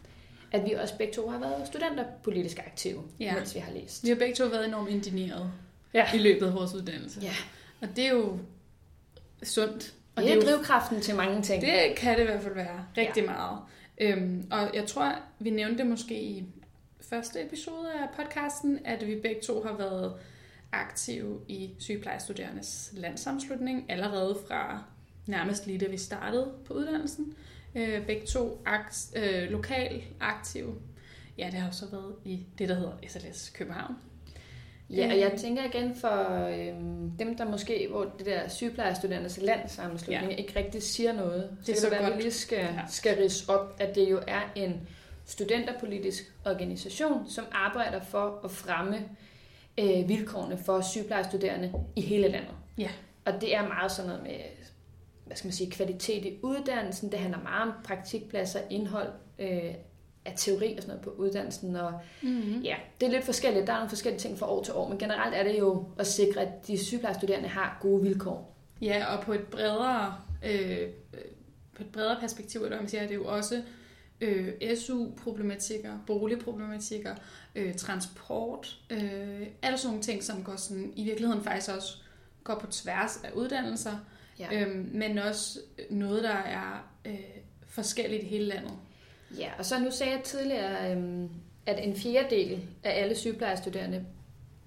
at 0.52 0.66
vi 0.66 0.72
også 0.74 0.98
begge 0.98 1.14
to 1.14 1.30
har 1.30 1.40
været 1.40 1.68
studenter 1.68 2.04
politisk 2.24 2.60
aktive, 2.60 3.02
ja. 3.20 3.36
mens 3.36 3.56
vi 3.56 3.60
har 3.60 3.72
læst. 3.72 4.04
Vi 4.04 4.10
har 4.10 4.16
begge 4.16 4.36
to 4.36 4.46
været 4.46 4.68
enormt 4.68 4.90
indigneret 4.90 5.52
ja. 5.94 6.14
i 6.14 6.18
løbet 6.18 6.48
af 6.48 6.54
vores 6.54 6.74
uddannelse. 6.74 7.20
Ja. 7.22 7.34
Og 7.82 7.88
det 7.96 8.06
er 8.06 8.12
jo 8.12 8.38
sundt. 9.44 9.94
Og 10.16 10.24
det 10.24 10.32
er, 10.32 10.36
jo, 10.36 10.42
drivkraften 10.42 11.02
til 11.02 11.16
mange 11.16 11.42
ting. 11.42 11.62
Det 11.62 11.96
kan 11.98 12.18
det 12.18 12.24
i 12.24 12.26
hvert 12.26 12.44
fald 12.44 12.54
være. 12.54 12.86
Rigtig 12.98 13.22
ja. 13.22 13.32
meget. 13.32 13.60
Øhm, 13.98 14.48
og 14.52 14.70
jeg 14.74 14.86
tror, 14.86 15.16
vi 15.40 15.50
nævnte 15.50 15.78
det 15.78 15.88
måske 15.88 16.22
i 16.22 16.46
første 17.02 17.46
episode 17.46 17.94
af 17.94 18.08
podcasten, 18.16 18.80
at 18.86 19.08
vi 19.08 19.16
begge 19.16 19.42
to 19.42 19.64
har 19.64 19.78
været 19.78 20.14
aktive 20.72 21.40
i 21.48 21.70
sygeplejestuderendes 21.80 22.94
landsamslutning 22.94 23.86
allerede 23.90 24.38
fra 24.48 24.84
nærmest 25.28 25.68
lige 25.68 25.80
da 25.80 25.88
vi 25.88 25.98
startede 25.98 26.52
på 26.66 26.74
uddannelsen. 26.74 27.34
Øh, 27.76 28.06
begge 28.06 28.26
to 28.26 28.62
akt, 28.66 29.12
øh, 29.16 29.52
lokal 29.52 30.04
aktive. 30.20 30.76
Ja, 31.38 31.46
det 31.46 31.54
har 31.54 31.68
jo 31.68 31.74
så 31.74 31.86
været 31.92 32.16
i 32.26 32.46
det, 32.58 32.70
der 32.70 32.76
hedder 32.76 32.94
SLS 33.08 33.50
København. 33.50 33.96
Ja, 34.90 35.12
og 35.12 35.20
jeg 35.20 35.32
øh. 35.34 35.40
tænker 35.40 35.64
igen 35.64 35.96
for 35.96 36.46
øhm, 36.48 37.12
dem, 37.20 37.38
der 37.38 37.46
måske, 37.46 37.88
hvor 37.92 38.04
det 38.18 38.26
der 38.26 38.48
sygeplejerstuderendes 38.48 39.40
landsammenslutning 39.42 40.32
ja. 40.32 40.38
ikke 40.38 40.60
rigtig 40.60 40.84
siger 40.84 41.14
noget, 41.14 41.58
det 41.66 41.72
er 41.72 41.76
så, 41.76 41.82
så 41.82 41.90
det 41.90 41.96
at 41.96 42.18
vi 42.18 42.22
lige 42.22 42.32
skal, 42.32 42.58
ja. 42.58 42.82
skal 42.90 43.18
rise 43.18 43.50
op, 43.50 43.76
at 43.80 43.96
det 43.96 44.10
jo 44.10 44.20
er 44.28 44.42
en 44.56 44.88
studenterpolitisk 45.26 46.24
organisation, 46.46 47.30
som 47.30 47.46
arbejder 47.52 48.02
for 48.02 48.40
at 48.44 48.52
fremme 48.52 48.98
øh, 49.80 50.10
vilkårene 50.10 50.58
for 50.58 50.82
sygeplejerstuderende 50.82 51.74
i 51.96 52.02
hele 52.02 52.28
landet. 52.28 52.54
Ja. 52.78 52.90
Og 53.26 53.34
det 53.42 53.56
er 53.56 53.68
meget 53.68 53.92
sådan 53.92 54.10
noget 54.10 54.24
med 54.24 54.40
hvad 55.26 55.38
skal 55.38 55.48
man 55.48 55.54
sige, 55.54 55.72
kvalitet 55.72 56.26
i 56.26 56.40
uddannelsen. 56.42 57.12
Det 57.12 57.20
handler 57.20 57.42
meget 57.44 57.62
om 57.62 57.74
praktikpladser, 57.84 58.60
indhold, 58.70 59.10
øh, 59.40 59.74
af 60.26 60.34
teori 60.38 60.76
og 60.76 60.84
sådan 60.84 60.88
noget 60.88 61.02
på 61.02 61.10
uddannelsen. 61.10 61.76
Og 61.76 61.94
mm-hmm. 62.22 62.62
ja, 62.62 62.76
det 63.02 63.08
er 63.08 63.12
lidt 63.12 63.26
forskelligt. 63.26 63.68
Der 63.68 63.74
er 63.74 63.78
nogle 63.78 63.90
forskellige 63.90 64.20
ting 64.20 64.40
fra 64.40 64.52
år 64.52 64.64
til 64.64 64.74
år, 64.74 64.90
men 64.90 64.98
generelt 64.98 65.36
er 65.36 65.44
det 65.44 65.60
jo 65.60 65.86
at 65.98 66.08
sikre, 66.08 66.42
at 66.42 66.68
de 66.68 66.86
sygeplejestuderende 66.86 67.50
har 67.50 67.78
gode 67.82 68.04
vilkår. 68.04 68.56
Ja, 68.82 69.16
og 69.16 69.24
på 69.24 69.34
et 69.34 69.48
bredere, 69.48 70.16
øh, 70.46 70.88
på 71.76 71.84
et 71.84 71.88
bredere 71.94 72.20
perspektiv, 72.20 72.64
eller 72.64 72.78
man 72.78 72.88
siger, 72.88 73.02
er 73.02 73.08
det 73.08 73.16
jo 73.16 73.26
også 73.26 73.62
øh, 74.22 74.78
SU-problematikker, 74.78 75.98
boligproblematikker, 76.08 77.16
øh, 77.56 77.76
transport, 77.76 78.78
øh, 78.90 79.48
alle 79.62 79.78
sådan 79.78 79.90
nogle 79.90 80.04
ting, 80.04 80.24
som 80.24 80.44
går 80.44 80.56
sådan, 80.56 80.94
i 80.96 81.04
virkeligheden 81.04 81.44
faktisk 81.44 81.72
også 81.72 81.98
går 82.44 82.60
på 82.60 82.68
tværs 82.68 83.22
af 83.24 83.32
uddannelser, 83.32 83.98
ja. 84.40 84.62
øh, 84.62 84.94
men 84.94 85.18
også 85.18 85.60
noget, 85.90 86.24
der 86.24 86.30
er 86.36 86.90
øh, 87.06 87.20
forskelligt 87.68 88.24
i 88.24 88.26
hele 88.26 88.46
landet. 88.46 88.74
Ja, 89.38 89.50
og 89.58 89.66
så 89.66 89.80
nu 89.80 89.92
sagde 89.92 90.12
jeg 90.12 90.24
tidligere, 90.24 90.92
øhm, 90.92 91.30
at 91.66 91.88
en 91.88 91.96
fjerdedel 91.96 92.62
af 92.84 93.02
alle 93.02 93.16
sygeplejestuderende, 93.16 94.06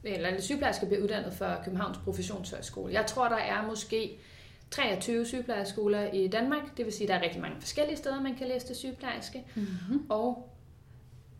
eller 0.04 0.28
alle 0.28 0.42
sygeplejersker 0.42 0.86
bliver 0.86 1.02
uddannet 1.02 1.34
fra 1.34 1.62
Københavns 1.64 1.98
Professionshøjskole. 1.98 2.92
Jeg 2.92 3.06
tror, 3.06 3.28
der 3.28 3.36
er 3.36 3.66
måske 3.66 4.18
23 4.70 5.26
sygeplejerskoler 5.26 6.12
i 6.12 6.28
Danmark. 6.28 6.76
Det 6.76 6.84
vil 6.84 6.92
sige, 6.92 7.04
at 7.04 7.08
der 7.08 7.14
er 7.14 7.22
rigtig 7.22 7.40
mange 7.40 7.60
forskellige 7.60 7.96
steder, 7.96 8.22
man 8.22 8.34
kan 8.34 8.48
læse 8.48 8.66
til 8.66 8.76
sygeplejerske. 8.76 9.44
Mm-hmm. 9.54 10.06
Og 10.08 10.52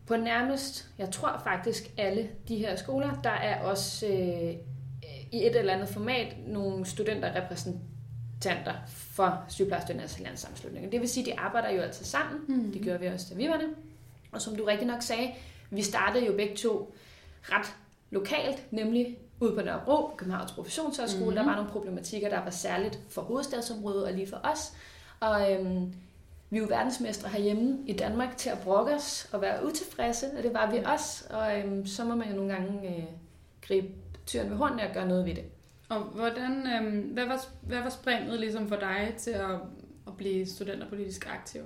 på 0.07 0.15
nærmest, 0.15 0.89
jeg 0.97 1.09
tror 1.11 1.41
faktisk 1.43 1.91
alle 1.97 2.29
de 2.47 2.57
her 2.57 2.75
skoler, 2.75 3.21
der 3.23 3.29
er 3.29 3.61
også 3.61 4.07
øh, 4.07 4.53
i 5.31 5.45
et 5.45 5.55
eller 5.55 5.73
andet 5.73 5.89
format 5.89 6.35
nogle 6.47 6.85
studenter 6.85 7.35
repræsenteret 7.35 7.96
repræsentanter 8.37 8.73
for 8.87 9.45
sygeplejestuderendes 9.49 10.19
landssammenslutning. 10.19 10.91
Det 10.91 11.01
vil 11.01 11.09
sige, 11.09 11.31
at 11.31 11.37
de 11.37 11.41
arbejder 11.41 11.69
jo 11.69 11.81
altid 11.81 12.05
sammen. 12.05 12.41
Mm. 12.47 12.71
Det 12.71 12.85
gør 12.85 12.97
vi 12.97 13.05
også, 13.05 13.27
da 13.29 13.35
vi 13.35 13.47
var 13.49 13.57
det. 13.57 13.69
Og 14.31 14.41
som 14.41 14.55
du 14.55 14.65
rigtig 14.65 14.87
nok 14.87 15.01
sagde, 15.01 15.33
vi 15.69 15.81
startede 15.81 16.25
jo 16.25 16.33
begge 16.33 16.55
to 16.55 16.95
ret 17.43 17.75
lokalt, 18.11 18.73
nemlig 18.73 19.17
ude 19.39 19.55
på 19.55 19.61
Nørrebro, 19.61 20.15
Københavns 20.17 20.51
Professionshøjskole. 20.51 21.29
Mm. 21.29 21.35
Der 21.35 21.45
var 21.45 21.55
nogle 21.55 21.69
problematikker, 21.69 22.29
der 22.29 22.43
var 22.43 22.49
særligt 22.49 22.99
for 23.09 23.21
hovedstadsområdet 23.21 24.05
og 24.05 24.13
lige 24.13 24.27
for 24.27 24.39
os. 24.43 24.73
Og 25.19 25.51
øhm, 25.51 25.93
vi 26.49 26.57
er 26.57 26.61
jo 26.61 26.67
verdensmestre 26.69 27.29
herhjemme 27.29 27.77
i 27.85 27.93
Danmark 27.93 28.37
til 28.37 28.49
at 28.49 28.59
brokke 28.63 28.93
os 28.93 29.29
og 29.33 29.41
være 29.41 29.65
utilfredse, 29.65 30.27
og 30.37 30.43
det 30.43 30.53
var 30.53 30.71
vi 30.71 30.77
også. 30.77 31.23
Og 31.29 31.59
øhm, 31.59 31.85
så 31.85 32.03
må 32.03 32.15
man 32.15 32.29
jo 32.29 32.35
nogle 32.35 32.53
gange 32.53 32.87
øh, 32.87 33.03
gribe 33.61 33.87
tyren 34.25 34.49
ved 34.49 34.57
hånden 34.57 34.79
og 34.79 34.93
gøre 34.93 35.07
noget 35.07 35.25
ved 35.25 35.35
det. 35.35 35.43
Og 35.89 35.99
hvordan, 35.99 36.67
øh, 36.67 37.13
hvad, 37.13 37.25
var, 37.25 37.45
hvad 37.61 37.81
var 37.81 37.89
springet 37.89 38.39
ligesom 38.39 38.67
for 38.67 38.75
dig 38.75 39.13
til 39.17 39.31
at, 39.31 39.59
at 40.07 40.17
blive 40.17 40.45
studenterpolitisk 40.45 41.27
aktiv? 41.27 41.61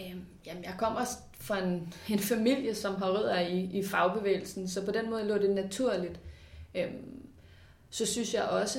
Øhm, 0.00 0.24
jamen, 0.46 0.64
jeg 0.64 0.74
kommer 0.78 1.04
fra 1.34 1.64
en, 1.64 1.94
en 2.08 2.18
familie, 2.18 2.74
som 2.74 2.94
har 2.94 3.10
rødder 3.10 3.40
i, 3.40 3.60
i 3.60 3.84
fagbevægelsen, 3.84 4.68
så 4.68 4.84
på 4.84 4.90
den 4.90 5.10
måde 5.10 5.24
lå 5.24 5.38
det 5.38 5.50
naturligt. 5.50 6.20
Øhm, 6.74 7.22
så 7.90 8.06
synes 8.06 8.34
jeg 8.34 8.42
også, 8.42 8.78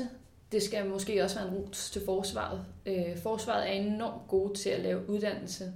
det 0.51 0.63
skal 0.63 0.89
måske 0.89 1.23
også 1.23 1.39
være 1.39 1.47
en 1.47 1.53
rus 1.53 1.91
til 1.91 2.01
forsvaret. 2.05 2.65
Øh, 2.85 3.17
forsvaret 3.23 3.69
er 3.69 3.73
enormt 3.73 4.27
gode 4.27 4.53
til 4.53 4.69
at 4.69 4.79
lave 4.79 5.09
uddannelse, 5.09 5.73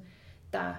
der 0.54 0.76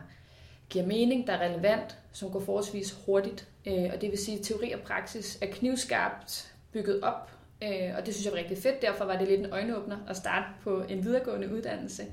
giver 0.70 0.86
mening, 0.86 1.26
der 1.26 1.32
er 1.32 1.50
relevant, 1.50 1.98
som 2.12 2.30
går 2.30 2.40
forholdsvis 2.40 2.98
hurtigt. 3.06 3.48
Øh, 3.66 3.90
og 3.94 4.00
det 4.00 4.10
vil 4.10 4.18
sige, 4.18 4.38
at 4.38 4.44
teori 4.44 4.72
og 4.72 4.80
praksis 4.80 5.38
er 5.42 5.46
knivskarpt 5.46 6.54
bygget 6.72 7.00
op 7.02 7.37
Øh, 7.62 7.96
og 7.96 8.06
det 8.06 8.14
synes 8.14 8.24
jeg 8.24 8.32
var 8.32 8.38
rigtig 8.38 8.58
fedt. 8.58 8.82
Derfor 8.82 9.04
var 9.04 9.18
det 9.18 9.28
lidt 9.28 9.40
en 9.40 9.52
øjenåbner 9.52 9.96
at 10.08 10.16
starte 10.16 10.46
på 10.62 10.82
en 10.88 11.04
videregående 11.04 11.52
uddannelse, 11.52 12.06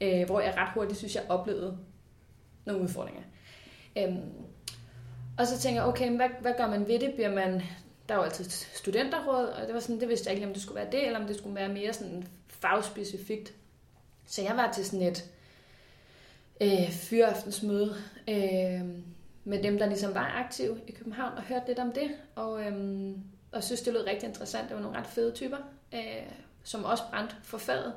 øh, 0.00 0.26
hvor 0.26 0.40
jeg 0.40 0.54
ret 0.56 0.70
hurtigt 0.74 0.98
synes, 0.98 1.14
jeg 1.14 1.24
oplevede 1.28 1.78
nogle 2.64 2.82
udfordringer. 2.82 3.22
Øhm, 3.98 4.20
og 5.38 5.46
så 5.46 5.58
tænker 5.58 5.80
jeg, 5.80 5.88
okay, 5.88 6.16
hvad, 6.16 6.28
hvad 6.40 6.54
gør 6.56 6.66
man 6.66 6.88
ved 6.88 6.98
det? 6.98 7.14
Bliver 7.14 7.34
man, 7.34 7.62
der 8.08 8.14
er 8.14 8.18
jo 8.18 8.22
altid 8.24 8.44
studenterråd, 8.74 9.46
og 9.46 9.66
det 9.66 9.74
var 9.74 9.80
sådan, 9.80 10.00
det 10.00 10.08
vidste 10.08 10.28
jeg 10.28 10.34
ikke, 10.34 10.46
om 10.46 10.52
det 10.52 10.62
skulle 10.62 10.80
være 10.80 10.90
det, 10.92 11.06
eller 11.06 11.20
om 11.20 11.26
det 11.26 11.36
skulle 11.36 11.56
være 11.56 11.68
mere 11.68 11.92
sådan 11.92 12.26
fagspecifikt. 12.48 13.54
Så 14.26 14.42
jeg 14.42 14.56
var 14.56 14.72
til 14.72 14.84
sådan 14.84 15.06
et 15.06 15.30
øh, 16.60 16.90
fyraftensmøde 16.90 17.94
øh, 18.28 18.88
med 19.44 19.62
dem, 19.62 19.78
der 19.78 19.86
ligesom 19.86 20.14
var 20.14 20.44
aktive 20.44 20.80
i 20.86 20.92
København, 20.92 21.32
og 21.36 21.42
hørte 21.42 21.66
lidt 21.66 21.78
om 21.78 21.92
det, 21.92 22.10
og, 22.34 22.62
øh, 22.62 23.12
og 23.52 23.64
synes, 23.64 23.80
det 23.80 23.92
lød 23.92 24.06
rigtig 24.06 24.28
interessant. 24.28 24.68
Det 24.68 24.76
var 24.76 24.82
nogle 24.82 24.98
ret 24.98 25.06
fede 25.06 25.32
typer, 25.32 25.56
øh, 25.94 26.00
som 26.64 26.84
også 26.84 27.02
brændte 27.10 27.34
for 27.42 27.58
faget. 27.58 27.92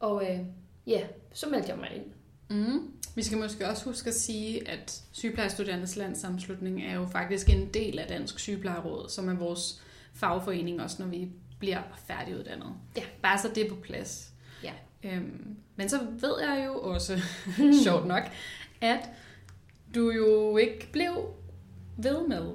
Og 0.00 0.30
øh, 0.30 0.38
ja, 0.86 1.06
så 1.32 1.48
meldte 1.48 1.68
jeg 1.68 1.78
mig 1.78 1.90
ind. 1.94 2.04
Mm. 2.50 2.92
Vi 3.14 3.22
skal 3.22 3.38
måske 3.38 3.68
også 3.68 3.84
huske 3.84 4.08
at 4.08 4.14
sige, 4.14 4.68
at 4.68 5.02
Sygeplejestuderendes 5.12 5.96
Landssammenslutning 5.96 6.82
er 6.82 6.94
jo 6.94 7.06
faktisk 7.06 7.50
en 7.50 7.68
del 7.74 7.98
af 7.98 8.08
Dansk 8.08 8.38
Sygeplejeråd, 8.38 9.08
som 9.08 9.28
er 9.28 9.34
vores 9.34 9.82
fagforening 10.14 10.82
også, 10.82 11.02
når 11.02 11.06
vi 11.06 11.28
bliver 11.58 11.82
færdiguddannet. 12.06 12.68
Ja. 12.96 13.02
Bare 13.22 13.38
så 13.38 13.48
det 13.54 13.66
er 13.66 13.68
på 13.68 13.74
plads. 13.74 14.32
Ja. 14.62 14.72
Øhm, 15.02 15.56
men 15.76 15.88
så 15.88 15.98
ved 16.20 16.40
jeg 16.40 16.64
jo 16.66 16.80
også, 16.80 17.18
sjovt 17.84 18.06
nok, 18.06 18.22
at 18.80 19.10
du 19.94 20.10
jo 20.10 20.56
ikke 20.56 20.88
blev 20.92 21.34
ved 21.96 22.28
med 22.28 22.52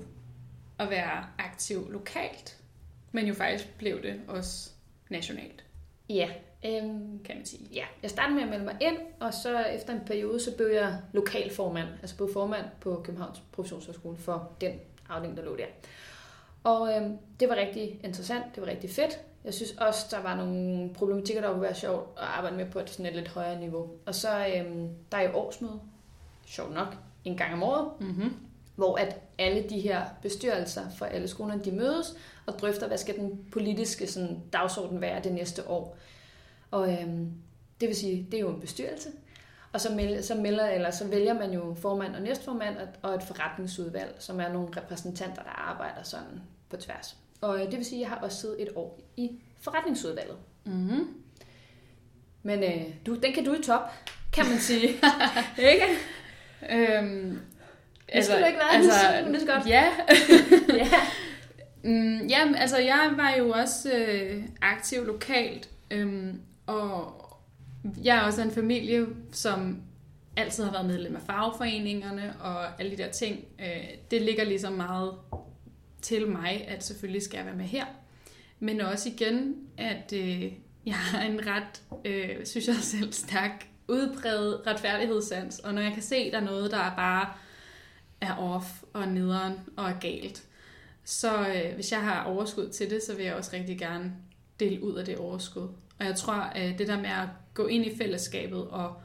at 0.80 0.90
være 0.90 1.26
aktiv 1.38 1.92
lokalt, 1.92 2.58
men 3.12 3.28
jo 3.28 3.34
faktisk 3.34 3.78
blev 3.78 4.04
det 4.04 4.22
også 4.28 4.70
nationalt, 5.10 5.64
Ja, 6.10 6.30
øhm, 6.66 7.20
kan 7.24 7.36
man 7.36 7.46
sige. 7.46 7.68
ja, 7.74 7.84
jeg 8.04 8.10
startede 8.10 8.36
med 8.36 8.44
at 8.44 8.50
melde 8.50 8.66
mig 8.66 8.78
ind, 8.82 8.98
og 9.20 9.34
så 9.34 9.60
efter 9.60 9.94
en 9.94 10.02
periode, 10.06 10.40
så 10.40 10.56
blev 10.58 10.68
jeg 10.68 10.98
lokalformand, 11.14 11.88
altså 12.02 12.18
både 12.18 12.34
formand 12.34 12.66
på 12.82 13.02
Københavns 13.04 13.42
Professionshøjskole 13.52 14.18
for 14.18 14.52
den 14.62 14.74
afdeling, 15.10 15.38
der 15.38 15.44
lå 15.44 15.56
der. 15.56 15.66
Og 16.64 16.96
øhm, 16.96 17.18
det 17.40 17.50
var 17.50 17.56
rigtig 17.56 18.00
interessant, 18.04 18.44
det 18.56 18.62
var 18.64 18.70
rigtig 18.70 18.90
fedt. 18.90 19.20
Jeg 19.46 19.54
synes 19.54 19.72
også, 19.72 20.06
der 20.12 20.22
var 20.22 20.36
nogle 20.36 20.94
problematikker, 20.94 21.42
der 21.42 21.52
kunne 21.52 21.62
være 21.62 21.76
sjovt 21.76 22.10
at 22.18 22.24
arbejde 22.24 22.58
med 22.58 22.72
på 22.72 22.80
et 22.80 22.90
sådan 22.90 23.06
et 23.06 23.16
lidt 23.16 23.28
højere 23.28 23.60
niveau. 23.60 23.90
Og 24.06 24.16
så 24.16 24.48
øhm, 24.58 24.90
der 25.12 25.18
er 25.18 25.22
jo 25.30 25.36
årsmøde, 25.38 25.80
sjovt 26.46 26.74
nok, 26.74 26.96
en 27.26 27.38
gang 27.38 27.54
om 27.54 27.64
året, 27.64 27.88
Mm-hmm. 28.00 28.34
Hvor 28.78 28.96
at 28.98 29.20
alle 29.38 29.70
de 29.70 29.80
her 29.80 30.06
bestyrelser 30.22 30.90
for 30.98 31.06
alle 31.06 31.28
skolerne, 31.28 31.64
de 31.64 31.72
mødes 31.72 32.16
og 32.46 32.54
drøfter, 32.60 32.88
hvad 32.88 32.98
skal 32.98 33.16
den 33.16 33.46
politiske 33.52 34.08
sådan, 34.08 34.42
dagsorden 34.54 35.02
være 35.02 35.24
det 35.24 35.32
næste 35.34 35.68
år. 35.70 35.98
Og 36.72 36.92
øhm, 36.94 37.32
det 37.82 37.88
vil 37.88 37.96
sige, 37.96 38.28
det 38.32 38.38
er 38.38 38.42
jo 38.42 38.50
en 38.50 38.60
bestyrelse, 38.62 39.10
og 39.74 39.82
så, 39.82 39.94
melder, 39.96 40.22
så, 40.22 40.36
melder, 40.36 40.68
eller 40.70 40.92
så 40.92 41.08
vælger 41.08 41.34
man 41.34 41.52
jo 41.52 41.76
formand 41.82 42.16
og 42.16 42.22
næstformand 42.22 42.76
og- 43.02 43.16
et 43.16 43.24
forretningsudvalg, 43.24 44.16
som 44.20 44.40
er 44.40 44.54
nogle 44.54 44.68
repræsentanter, 44.78 45.44
der 45.44 45.50
arbejder 45.50 46.04
sådan 46.04 46.42
på 46.70 46.78
tværs. 46.78 47.18
Og 47.42 47.56
øh, 47.60 47.66
det 47.66 47.78
vil 47.78 47.86
sige, 47.86 48.00
at 48.00 48.02
jeg 48.02 48.10
har 48.10 48.26
også 48.26 48.38
siddet 48.38 48.62
et 48.62 48.70
år 48.76 49.00
i 49.18 49.32
forretningsudvalget. 49.62 50.38
Mm-hmm. 50.66 51.08
Men 52.44 52.64
øh, 52.64 52.84
du, 53.06 53.16
den 53.16 53.34
kan 53.34 53.46
du 53.46 53.54
i 53.54 53.62
top, 53.64 53.92
kan 54.34 54.46
man 54.50 54.60
sige. 54.60 54.88
ikke? 55.72 55.86
Øhm, 56.72 57.40
Det 58.14 58.24
skulle 58.26 58.42
du 58.42 58.46
ikke 58.46 58.60
være, 58.60 58.76
altså, 58.76 59.26
men 59.26 59.34
det 59.34 59.50
er 59.50 59.56
godt. 59.56 59.68
Ja, 59.68 59.86
ja. 60.84 60.90
Mm, 61.84 62.28
jamen, 62.28 62.56
altså 62.56 62.78
jeg 62.78 63.14
var 63.16 63.36
jo 63.40 63.50
også 63.50 63.92
øh, 63.92 64.44
aktiv 64.62 65.06
lokalt, 65.06 65.70
øhm, 65.92 66.42
og 66.66 67.14
jeg 68.04 68.18
er 68.18 68.22
også 68.22 68.42
en 68.42 68.52
familie, 68.52 69.06
som 69.32 69.82
altid 70.38 70.64
har 70.64 70.72
været 70.72 70.86
medlem 70.86 71.16
af 71.16 71.22
fagforeningerne 71.22 72.34
og 72.42 72.80
alle 72.80 72.92
de 72.92 72.98
der 72.98 73.12
ting. 73.12 73.46
Øh, 73.60 73.88
det 74.12 74.22
ligger 74.22 74.44
ligesom 74.44 74.74
meget 74.74 75.14
til 76.02 76.28
mig, 76.28 76.66
at 76.68 76.84
selvfølgelig 76.84 77.22
skal 77.22 77.38
jeg 77.38 77.46
være 77.46 77.56
med 77.56 77.66
her. 77.66 77.86
Men 78.60 78.82
også 78.82 79.10
igen, 79.10 79.56
at 79.78 80.14
øh, 80.14 80.44
jeg 80.86 80.96
har 80.96 81.22
en 81.22 81.48
ret, 81.48 81.82
øh, 82.06 82.46
synes 82.46 82.68
jeg 82.68 82.76
selv, 82.76 83.14
stærk 83.14 83.68
udbredt 83.88 84.68
retfærdighedssans, 84.68 85.60
og 85.60 85.74
når 85.74 85.82
jeg 85.82 85.94
kan 85.94 86.04
se, 86.04 86.32
der 86.32 86.38
er 86.38 86.46
noget, 86.46 86.72
der 86.72 86.78
er 86.78 86.96
bare 86.96 87.28
er 88.22 88.36
off 88.36 88.84
og 88.94 89.08
nederen 89.08 89.54
og 89.76 89.90
er 89.90 90.00
galt, 90.00 90.44
så 91.04 91.48
øh, 91.48 91.76
hvis 91.76 91.92
jeg 91.92 92.02
har 92.02 92.24
overskud 92.24 92.70
til 92.70 92.90
det, 92.90 93.04
så 93.04 93.16
vil 93.16 93.26
jeg 93.26 93.36
også 93.36 93.52
rigtig 93.54 93.80
gerne 93.80 94.14
dele 94.60 94.84
ud 94.84 94.96
af 94.96 95.06
det 95.06 95.18
overskud. 95.18 95.68
Og 96.00 96.06
jeg 96.06 96.16
tror, 96.16 96.34
at 96.34 96.80
det 96.80 96.88
der 96.88 96.98
med 96.98 97.10
at 97.10 97.28
gå 97.54 97.68
ind 97.68 97.86
i 97.86 97.98
fællesskabet 97.98 98.68
og 98.68 99.02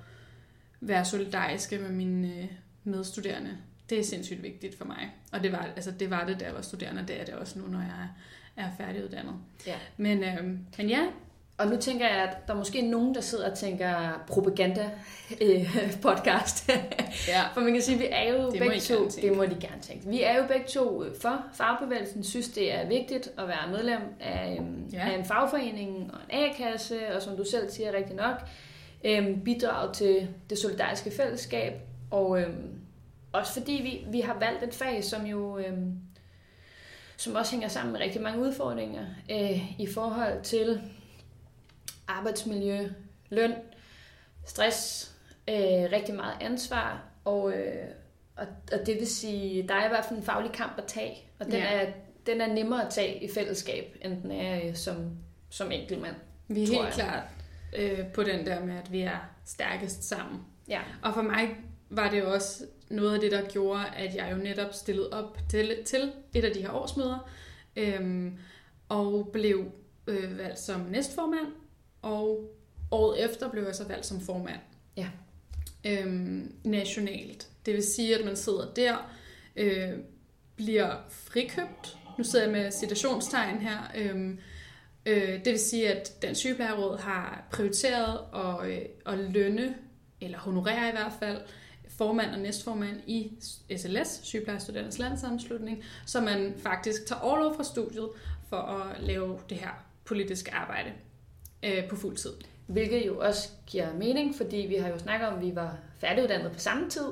være 0.81 1.05
solidariske 1.05 1.79
med 1.79 1.91
mine 1.91 2.29
øh, 2.29 2.47
medstuderende, 2.85 3.59
det 3.91 3.99
er 3.99 4.05
sindssygt 4.05 4.43
vigtigt 4.43 4.79
for 4.79 4.85
mig. 4.85 5.11
Og 5.33 5.43
det 5.43 5.53
var, 5.53 5.69
altså, 5.77 5.91
det 5.91 6.11
var 6.11 6.27
det, 6.27 6.41
da 6.41 6.45
jeg 6.45 6.55
var 6.55 6.63
studerende, 6.63 7.03
og 7.03 7.09
det 7.09 7.21
er 7.21 7.25
det 7.25 7.35
også 7.35 7.59
nu, 7.59 7.67
når 7.67 7.81
jeg 7.81 8.09
er, 8.57 8.71
færdiguddannet. 8.79 9.35
ja. 9.67 9.77
Men, 9.97 10.25
øh, 10.25 10.45
men 10.79 10.89
ja, 10.89 11.07
Og 11.63 11.69
nu 11.69 11.77
tænker 11.77 12.09
jeg, 12.09 12.17
at 12.17 12.37
der 12.47 12.53
er 12.53 12.57
måske 12.59 12.83
nogen, 12.83 13.15
der 13.15 13.21
sidder 13.21 13.51
og 13.51 13.59
tænker 13.59 14.23
propaganda-podcast. 14.31 16.71
ja. 17.33 17.43
For 17.55 17.61
man 17.61 17.73
kan 17.73 17.83
sige, 17.83 17.95
at 17.95 18.01
vi 18.01 18.07
er 18.11 18.33
jo 18.33 18.51
Det 18.51 18.61
begge 18.61 18.81
to, 18.81 19.09
det 19.23 19.37
må 19.37 19.45
de 19.45 19.57
gerne 19.61 19.83
tænke. 19.83 20.09
Vi 20.09 20.23
er 20.23 20.37
jo 20.37 20.43
begge 20.49 20.67
to 20.69 21.05
øh, 21.05 21.15
for 21.21 21.43
fagbevægelsen, 21.55 22.25
synes 22.25 22.49
det 22.49 22.75
er 22.75 22.89
vigtigt 22.89 23.29
at 23.39 23.49
være 23.49 23.71
medlem 23.71 24.01
af, 24.21 24.57
øhm, 24.61 24.89
Ja. 24.93 25.11
af 25.11 25.19
en 25.19 25.25
fagforening 25.25 26.11
og 26.15 26.19
en 26.31 26.45
A-kasse, 26.45 26.99
og 27.17 27.23
som 27.23 27.37
du 27.37 27.45
selv 27.45 27.71
siger 27.71 27.93
rigtig 27.93 28.17
nok, 28.17 28.37
øhm, 29.05 29.41
bidrage 29.45 29.93
til 29.93 30.29
det 30.51 30.59
solidariske 30.59 31.11
fællesskab. 31.11 31.73
Og 32.11 32.41
øhm, 32.41 32.71
også 33.33 33.53
fordi 33.53 33.73
vi, 33.73 34.07
vi 34.13 34.21
har 34.21 34.37
valgt 34.41 34.63
et 34.63 34.75
fag, 34.75 35.05
som 35.05 35.27
jo 35.27 35.59
øhm, 35.59 35.93
som 37.17 37.35
også 37.35 37.53
hænger 37.53 37.69
sammen 37.69 37.93
med 37.93 38.01
rigtig 38.01 38.23
mange 38.23 38.41
udfordringer 38.41 39.03
øh, 39.31 39.81
i 39.81 39.87
forhold 39.95 40.43
til 40.43 40.81
arbejdsmiljø, 42.09 42.89
løn, 43.31 43.53
stress, 44.47 45.11
øh, 45.49 45.57
rigtig 45.93 46.15
meget 46.15 46.35
ansvar, 46.41 47.03
og, 47.25 47.53
øh, 47.53 47.89
og, 48.37 48.47
og 48.73 48.87
det 48.87 48.95
vil 48.99 49.07
sige, 49.07 49.69
der 49.69 49.75
er 49.75 49.85
i 49.85 49.89
hvert 49.89 50.05
fald 50.05 50.19
en 50.19 50.25
faglig 50.25 50.53
kamp 50.53 50.73
at 50.79 50.85
tage, 50.87 51.17
og 51.39 51.47
den, 51.47 51.55
Ja. 51.55 51.65
er, 51.83 51.93
den 52.27 52.41
er 52.41 52.47
nemmere 52.55 52.87
at 52.87 52.93
tage 52.93 53.25
i 53.25 53.29
fællesskab, 53.35 53.97
end 54.03 54.23
den 54.23 54.31
er 54.31 54.69
øh, 54.69 54.75
som, 54.75 55.11
som 55.51 55.73
enkeltmand. 55.73 56.15
vi 56.49 56.63
er 56.63 56.67
helt 56.67 56.81
jeg. 56.83 56.93
klart 56.93 57.25
øh, 57.77 58.07
på 58.13 58.23
den 58.23 58.47
der 58.47 58.65
med, 58.65 58.75
at 58.79 58.93
vi 58.93 59.01
er 59.01 59.31
stærkest 59.45 60.05
sammen. 60.05 60.41
Ja. 60.69 60.81
Og 61.03 61.15
for 61.15 61.23
mig 61.23 61.57
var 61.91 62.11
det 62.11 62.23
også 62.25 62.65
noget 62.89 63.15
af 63.15 63.21
det, 63.21 63.33
der 63.33 63.49
gjorde, 63.49 63.85
at 63.97 64.15
jeg 64.15 64.29
jo 64.33 64.37
netop 64.37 64.73
stillede 64.75 65.13
op 65.13 65.39
til, 65.51 65.77
til 65.85 66.13
et 66.35 66.45
af 66.45 66.53
de 66.53 66.61
her 66.63 66.71
årsmøder, 66.73 67.31
øhm, 67.77 68.39
og 68.89 69.29
blev 69.33 69.73
øh, 70.07 70.39
valgt 70.39 70.59
som 70.59 70.81
næstformand, 70.81 71.47
og 72.03 72.51
året 72.91 73.25
efter 73.25 73.51
blev 73.51 73.65
jeg 73.65 73.75
så 73.75 73.85
valgt 73.85 74.07
som 74.07 74.21
formand. 74.21 74.61
Ja. 74.97 75.09
Øhm, 75.87 76.55
nationalt. 76.65 77.49
Det 77.67 77.75
vil 77.75 77.83
sige, 77.83 78.19
at 78.19 78.25
man 78.25 78.37
sidder 78.37 78.75
der, 78.75 79.13
øh, 79.57 79.93
bliver 80.57 80.97
frikøbt. 81.09 81.97
Nu 82.19 82.25
sidder 82.25 82.45
jeg 82.45 82.53
med 82.53 82.71
citationstegn 82.71 83.59
her. 83.59 83.79
Øhm, 83.97 84.39
øh, 85.07 85.45
det 85.45 85.47
vil 85.47 85.59
sige, 85.59 85.93
at 85.93 86.23
Dansk 86.23 86.41
Sygeplejeråd 86.41 86.99
har 86.99 87.49
prioriteret 87.53 88.19
at, 88.35 88.71
øh, 88.71 88.79
at 89.07 89.19
lønne, 89.19 89.75
eller 90.21 90.39
honorere 90.39 90.89
i 90.89 90.93
hvert 90.93 91.13
fald, 91.19 91.41
formand 91.89 92.31
og 92.31 92.39
næstformand 92.39 93.01
i 93.07 93.33
SLS, 93.77 94.21
Sygeplejestudernes 94.23 94.99
Landssammenslutning, 94.99 95.85
så 96.07 96.21
man 96.21 96.55
faktisk 96.59 97.07
tager 97.07 97.21
overlov 97.21 97.57
fra 97.57 97.65
studiet 97.65 98.09
for 98.49 98.57
at 98.57 99.03
lave 99.03 99.39
det 99.49 99.59
her 99.59 99.85
politiske 100.05 100.55
arbejde 100.55 100.93
øh, 101.63 101.89
på 101.89 101.97
fuld 101.97 102.17
tid. 102.17 102.33
Hvilket 102.67 103.07
jo 103.07 103.19
også 103.19 103.49
giver 103.67 103.87
mening, 103.99 104.35
fordi 104.37 104.57
vi 104.57 104.75
har 104.75 104.89
jo 104.89 104.99
snakket 104.99 105.29
om, 105.29 105.35
at 105.35 105.41
vi 105.43 105.53
var 105.55 105.77
færdiguddannet 105.99 106.53
på 106.53 106.59
samme 106.59 106.91
tid. 106.91 107.07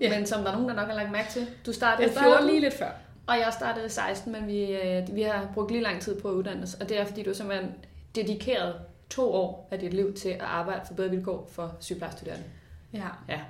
Ja. 0.00 0.18
Men 0.18 0.26
som 0.26 0.40
der 0.42 0.48
er 0.48 0.52
nogen, 0.52 0.68
der 0.68 0.74
nok 0.74 0.88
har 0.88 0.94
lagt 0.94 1.12
mærke 1.12 1.30
til, 1.30 1.46
du 1.66 1.72
startede 1.72 2.02
Jeg 2.02 2.10
i 2.10 2.12
starter 2.12 2.30
14, 2.30 2.46
lige 2.48 2.60
lidt 2.60 2.74
før. 2.74 2.90
og 3.26 3.36
jeg 3.38 3.52
startede 3.52 3.86
i 3.86 3.88
16, 3.88 4.32
men 4.32 4.46
vi, 4.46 4.72
øh, 4.72 5.02
vi 5.16 5.22
har 5.22 5.48
brugt 5.54 5.70
lige 5.70 5.82
lang 5.82 6.00
tid 6.00 6.20
på 6.20 6.28
at 6.28 6.32
uddanne 6.32 6.62
os. 6.62 6.74
Og 6.74 6.88
det 6.88 7.00
er, 7.00 7.04
fordi 7.04 7.22
du 7.22 7.34
simpelthen 7.34 7.70
dedikeret 8.14 8.74
to 9.10 9.32
år 9.32 9.68
af 9.70 9.78
dit 9.78 9.94
liv 9.94 10.14
til 10.14 10.28
at 10.28 10.40
arbejde 10.40 10.80
for 10.86 10.94
bedre 10.94 11.10
vilkår 11.10 11.50
for 11.52 11.76
sygeplejestuderende. 11.80 12.44
Ja. 12.92 13.06
Ja. 13.28 13.40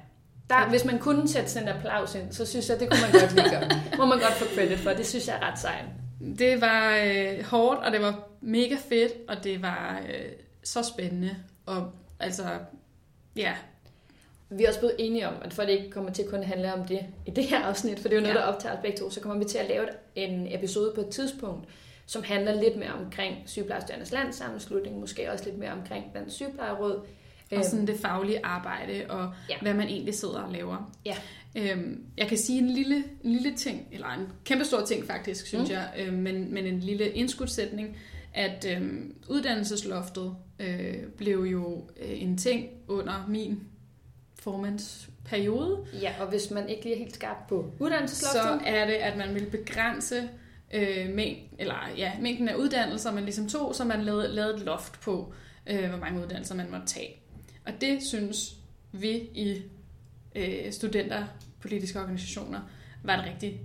Der, 0.50 0.68
hvis 0.68 0.84
man 0.84 0.98
kunne 0.98 1.28
sætte 1.28 1.50
sådan 1.50 1.68
en 1.68 1.74
applaus 1.74 2.14
ind, 2.14 2.32
så 2.32 2.46
synes 2.46 2.68
jeg, 2.68 2.80
det 2.80 2.90
kunne 2.90 3.00
man 3.12 3.20
godt 3.20 3.34
lige 3.34 3.50
gøre. 3.50 3.70
Må 3.98 4.06
man 4.06 4.18
godt 4.18 4.32
få 4.32 4.44
credit 4.54 4.78
for. 4.78 4.90
Det 4.90 5.06
synes 5.06 5.28
jeg 5.28 5.36
er 5.42 5.50
ret 5.50 5.58
sejt. 5.58 5.84
Det 6.38 6.60
var 6.60 6.96
øh, 7.04 7.44
hårdt, 7.44 7.80
og 7.80 7.92
det 7.92 8.00
var 8.00 8.28
mega 8.40 8.76
fedt, 8.88 9.12
og 9.28 9.44
det 9.44 9.62
var 9.62 10.00
øh, 10.08 10.32
så 10.66 10.82
spændende. 10.82 11.36
Og 11.66 11.92
altså, 12.20 12.44
ja, 13.36 13.54
Vi 14.50 14.64
er 14.64 14.68
også 14.68 14.80
blevet 14.80 14.96
enige 14.98 15.28
om, 15.28 15.34
at 15.42 15.52
for 15.52 15.62
det 15.62 15.70
ikke 15.70 15.90
kommer 15.90 16.10
til 16.12 16.22
at 16.22 16.28
kun 16.30 16.42
handle 16.42 16.74
om 16.74 16.84
det 16.86 17.00
i 17.26 17.30
det 17.30 17.44
her 17.44 17.58
afsnit, 17.64 17.98
for 17.98 18.08
det 18.08 18.16
er 18.16 18.20
jo 18.20 18.22
noget, 18.22 18.34
Ja. 18.34 18.40
der 18.40 18.46
optager 18.46 18.74
os 18.76 18.80
begge 18.82 18.98
to, 18.98 19.10
så 19.10 19.20
kommer 19.20 19.38
vi 19.44 19.48
til 19.48 19.58
at 19.58 19.68
lave 19.68 19.86
en 20.14 20.46
episode 20.54 20.92
på 20.94 21.00
et 21.00 21.08
tidspunkt, 21.08 21.68
som 22.06 22.22
handler 22.22 22.60
lidt 22.62 22.76
mere 22.76 22.92
omkring 22.92 23.36
sygeplejerstuderendes 23.46 24.12
landssammenslutning, 24.12 25.00
måske 25.00 25.32
også 25.32 25.44
lidt 25.44 25.58
mere 25.58 25.72
omkring 25.72 26.04
blandt 26.12 26.32
sygeplejeråd. 26.32 27.06
Og 27.52 27.64
sådan 27.64 27.86
det 27.86 28.00
faglige 28.00 28.40
arbejde, 28.46 29.04
og 29.08 29.32
Ja. 29.50 29.54
hvad 29.62 29.74
man 29.74 29.88
egentlig 29.88 30.14
sidder 30.14 30.38
og 30.40 30.52
laver. 30.52 30.92
Ja. 31.06 31.16
Øhm, 31.56 32.04
jeg 32.16 32.26
kan 32.28 32.38
sige 32.38 32.58
en 32.58 32.70
lille, 32.70 32.96
en 33.24 33.32
lille 33.32 33.56
ting, 33.56 33.88
eller 33.92 34.06
en 34.08 34.28
kæmpestor 34.44 34.80
ting 34.84 35.06
faktisk, 35.06 35.46
synes 35.46 35.68
Mm. 35.68 35.74
jeg, 35.74 35.88
øhm, 35.98 36.16
men, 36.16 36.54
men 36.54 36.66
en 36.66 36.80
lille 36.80 37.10
indskudsætning, 37.10 37.96
at 38.34 38.66
øhm, 38.76 39.14
uddannelsesloftet 39.28 40.36
øh, 40.58 41.02
blev 41.16 41.38
jo 41.38 41.88
øh, 41.96 42.22
en 42.22 42.38
ting 42.38 42.68
under 42.88 43.26
min 43.28 43.62
formandsperiode. 44.38 45.86
Ja, 46.02 46.14
og 46.20 46.28
hvis 46.28 46.50
man 46.50 46.68
ikke 46.68 46.84
lige 46.84 46.94
er 46.94 46.98
helt 46.98 47.14
skarp 47.14 47.36
på 47.48 47.72
Så 47.78 47.84
uddannelsesloftet, 47.84 48.60
er 48.66 48.86
det, 48.86 48.92
at 48.94 49.16
man 49.16 49.34
vil 49.34 49.46
begrænse 49.50 50.28
øh, 50.74 51.14
mæng, 51.14 51.38
eller, 51.58 51.90
ja, 51.96 52.12
mængden 52.20 52.48
af 52.48 52.54
uddannelser, 52.54 53.12
man 53.12 53.24
ligesom 53.24 53.48
tog, 53.48 53.74
så 53.74 53.84
man 53.84 54.02
lavede, 54.02 54.28
lavede 54.28 54.54
et 54.54 54.62
loft 54.62 55.00
på, 55.00 55.32
øh, 55.66 55.88
hvor 55.88 55.98
mange 55.98 56.22
uddannelser 56.22 56.54
man 56.54 56.70
måtte 56.70 56.86
tage. 56.86 57.16
Og 57.66 57.72
det 57.80 58.02
synes 58.02 58.56
vi 58.92 59.12
i 59.34 59.62
øh, 60.34 60.72
studenter, 60.72 61.24
politiske 61.60 62.00
organisationer, 62.00 62.60
var 63.02 63.22
en 63.22 63.32
rigtig 63.32 63.60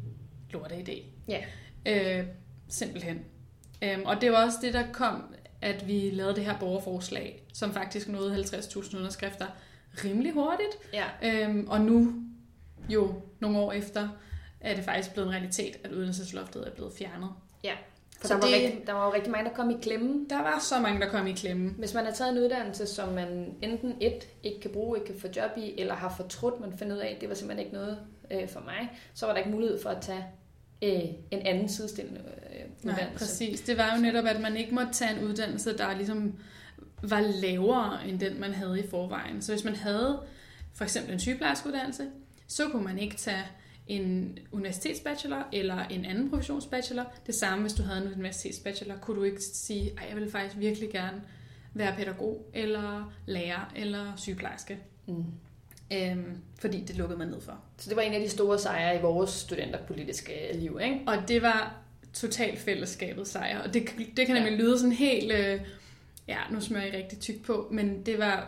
lorte 0.52 0.76
idé. 0.76 1.04
Ja. 1.28 1.42
Øh, 1.86 2.26
simpelthen. 2.68 3.20
Øhm, 3.84 4.02
og 4.06 4.22
det 4.22 4.32
var 4.32 4.46
også 4.46 4.58
det, 4.62 4.74
der 4.74 4.84
kom, 4.92 5.31
at 5.62 5.88
vi 5.88 6.10
lavede 6.14 6.36
det 6.36 6.46
her 6.46 6.58
borgerforslag, 6.60 7.44
som 7.54 7.74
faktisk 7.74 8.08
nåede 8.08 8.36
50.000 8.36 8.98
underskrifter 8.98 9.46
rimelig 10.06 10.32
hurtigt. 10.34 10.94
ja, 10.94 11.06
Øhm, 11.24 11.68
og 11.70 11.82
nu, 11.82 12.14
jo 12.90 13.14
nogle 13.40 13.58
år 13.60 13.72
efter, 13.72 14.10
er 14.62 14.76
det 14.76 14.84
faktisk 14.84 15.14
blevet 15.14 15.28
en 15.28 15.34
realitet, 15.34 15.76
at 15.84 15.92
uddannelsesloftet 15.92 16.68
er 16.68 16.72
blevet 16.72 16.94
fjernet. 16.94 17.30
for 18.20 18.28
Så 18.28 18.34
der, 18.34 18.40
var 18.40 18.48
det- 18.48 18.56
rigtig, 18.56 18.88
der 18.88 18.94
var 18.94 19.06
jo 19.06 19.14
rigtig 19.14 19.32
mange, 19.32 19.50
der 19.50 19.56
kom 19.56 19.70
i 19.70 19.78
klemme. 19.82 20.26
Der 20.30 20.38
var 20.38 20.60
så 20.60 20.80
mange, 20.80 21.02
der 21.02 21.10
kom 21.10 21.28
i 21.28 21.32
klemme. 21.34 21.70
Hvis 21.70 21.94
man 21.94 22.06
har 22.06 22.12
taget 22.12 22.32
en 22.32 22.38
uddannelse, 22.38 22.88
som 22.88 23.10
man 23.10 23.56
enten 23.62 23.96
et 24.02 24.28
ikke 24.44 24.60
kan 24.62 24.72
bruge, 24.72 24.98
ikke 25.00 25.12
kan 25.12 25.20
få 25.22 25.28
job 25.36 25.52
i, 25.58 25.74
eller 25.78 25.94
har 25.96 26.14
fortrudt, 26.18 26.60
man 26.60 26.78
finder 26.78 26.96
ud 26.96 27.02
af, 27.02 27.08
at 27.16 27.22
det 27.22 27.30
var 27.30 27.36
simpelthen 27.36 27.66
ikke 27.66 27.78
noget 27.78 28.00
øh, 28.32 28.50
for 28.50 28.60
mig, 28.60 28.90
så 29.14 29.26
var 29.26 29.34
der 29.34 29.40
ikke 29.40 29.52
mulighed 29.52 29.82
for 29.82 29.90
at 29.90 30.02
tage 30.02 30.26
øh, 30.82 31.02
en 31.32 31.46
anden 31.46 31.70
sidestillende 31.70 32.20
øh, 32.20 32.60
Nej, 32.84 32.94
uddannelse. 32.94 33.18
præcis. 33.18 33.62
Det 33.62 33.78
var 33.78 33.96
jo 33.96 34.02
netop, 34.02 34.26
at 34.26 34.42
man 34.42 34.58
ikke 34.58 34.76
måtte 34.76 34.94
tage 34.94 35.18
en 35.18 35.24
uddannelse, 35.24 35.78
der 35.78 35.96
ligesom 35.98 36.34
var 37.04 37.22
lavere 37.22 38.08
end 38.08 38.20
den, 38.20 38.40
man 38.40 38.54
havde 38.54 38.80
i 38.80 38.88
forvejen. 38.90 39.42
Så 39.42 39.52
hvis 39.54 39.64
man 39.64 39.76
havde 39.76 40.20
for 40.74 40.84
eksempel 40.84 41.14
en 41.14 41.20
sygeplejerskeuddannelse, 41.20 42.08
så 42.48 42.70
kunne 42.70 42.84
man 42.84 43.00
ikke 43.00 43.16
tage 43.16 43.44
en 43.88 44.38
universitetsbachelor 44.52 45.48
eller 45.54 45.84
en 45.84 46.06
anden 46.06 46.30
professionsbachelor. 46.30 47.14
Det 47.28 47.36
samme, 47.36 47.62
hvis 47.62 47.74
du 47.74 47.84
havde 47.84 48.02
en 48.06 48.14
universitetsbachelor, 48.14 48.96
kunne 49.02 49.18
du 49.18 49.24
ikke 49.24 49.42
sige, 49.42 49.92
at 49.92 50.10
jeg 50.10 50.16
vil 50.18 50.32
faktisk 50.32 50.60
virkelig 50.60 50.90
gerne 50.92 51.22
være 51.74 51.96
pædagog, 51.96 52.50
eller 52.54 53.14
lærer, 53.26 53.72
eller 53.76 54.14
sygeplejerske. 54.16 54.80
Mm. 55.08 55.26
Øhm, 55.92 56.38
fordi 56.60 56.82
det 56.82 56.96
lukkede 56.98 57.20
man 57.20 57.28
ned 57.28 57.42
for. 57.42 57.60
Så 57.78 57.90
det 57.90 57.96
var 57.96 58.02
en 58.02 58.14
af 58.14 58.20
de 58.20 58.30
store 58.30 58.60
sejre 58.60 58.98
i 58.98 59.02
vores 59.02 59.30
studenterpolitiske 59.30 60.34
liv, 60.54 60.80
ikke? 60.84 61.00
Og 61.08 61.16
det 61.28 61.42
var 61.42 61.76
totalt 62.14 62.60
fællesskabets 62.60 63.32
sejr. 63.32 63.62
Og 63.64 63.74
det, 63.74 63.90
det 64.18 64.26
kan 64.28 64.36
nemlig 64.36 64.54
lyde 64.54 64.80
sådan 64.80 64.92
helt... 64.92 65.32
Øh, 65.32 65.62
ja, 66.28 66.38
nu 66.52 66.62
smører 66.62 66.84
jeg 66.84 66.94
rigtig 66.94 67.20
tyk 67.20 67.46
på, 67.46 67.68
men 67.72 68.06
det 68.06 68.20
var 68.20 68.48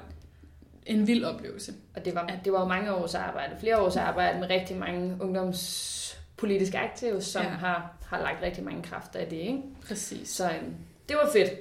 en 0.86 1.08
vild 1.08 1.24
oplevelse. 1.24 1.74
Og 1.96 2.06
det 2.06 2.16
var, 2.16 2.32
det 2.46 2.54
var 2.54 2.60
jo 2.60 2.66
mange 2.68 2.94
års 2.94 3.16
arbejde, 3.16 3.56
flere 3.60 3.78
års 3.82 3.96
arbejde 3.96 4.40
med 4.40 4.50
rigtig 4.50 4.78
mange 4.78 5.18
ungdomspolitiske 5.22 6.78
aktive, 6.78 7.22
som 7.22 7.42
ja. 7.44 7.50
Ja. 7.50 7.56
har, 7.56 7.98
har 8.06 8.20
lagt 8.22 8.42
rigtig 8.44 8.64
mange 8.64 8.84
kræfter 8.84 9.20
i 9.20 9.26
det, 9.26 9.36
ikke? 9.38 9.60
Præcis. 9.88 10.30
Så 10.30 10.50
øhm, 10.50 10.76
det 11.10 11.18
var 11.24 11.30
fedt, 11.34 11.52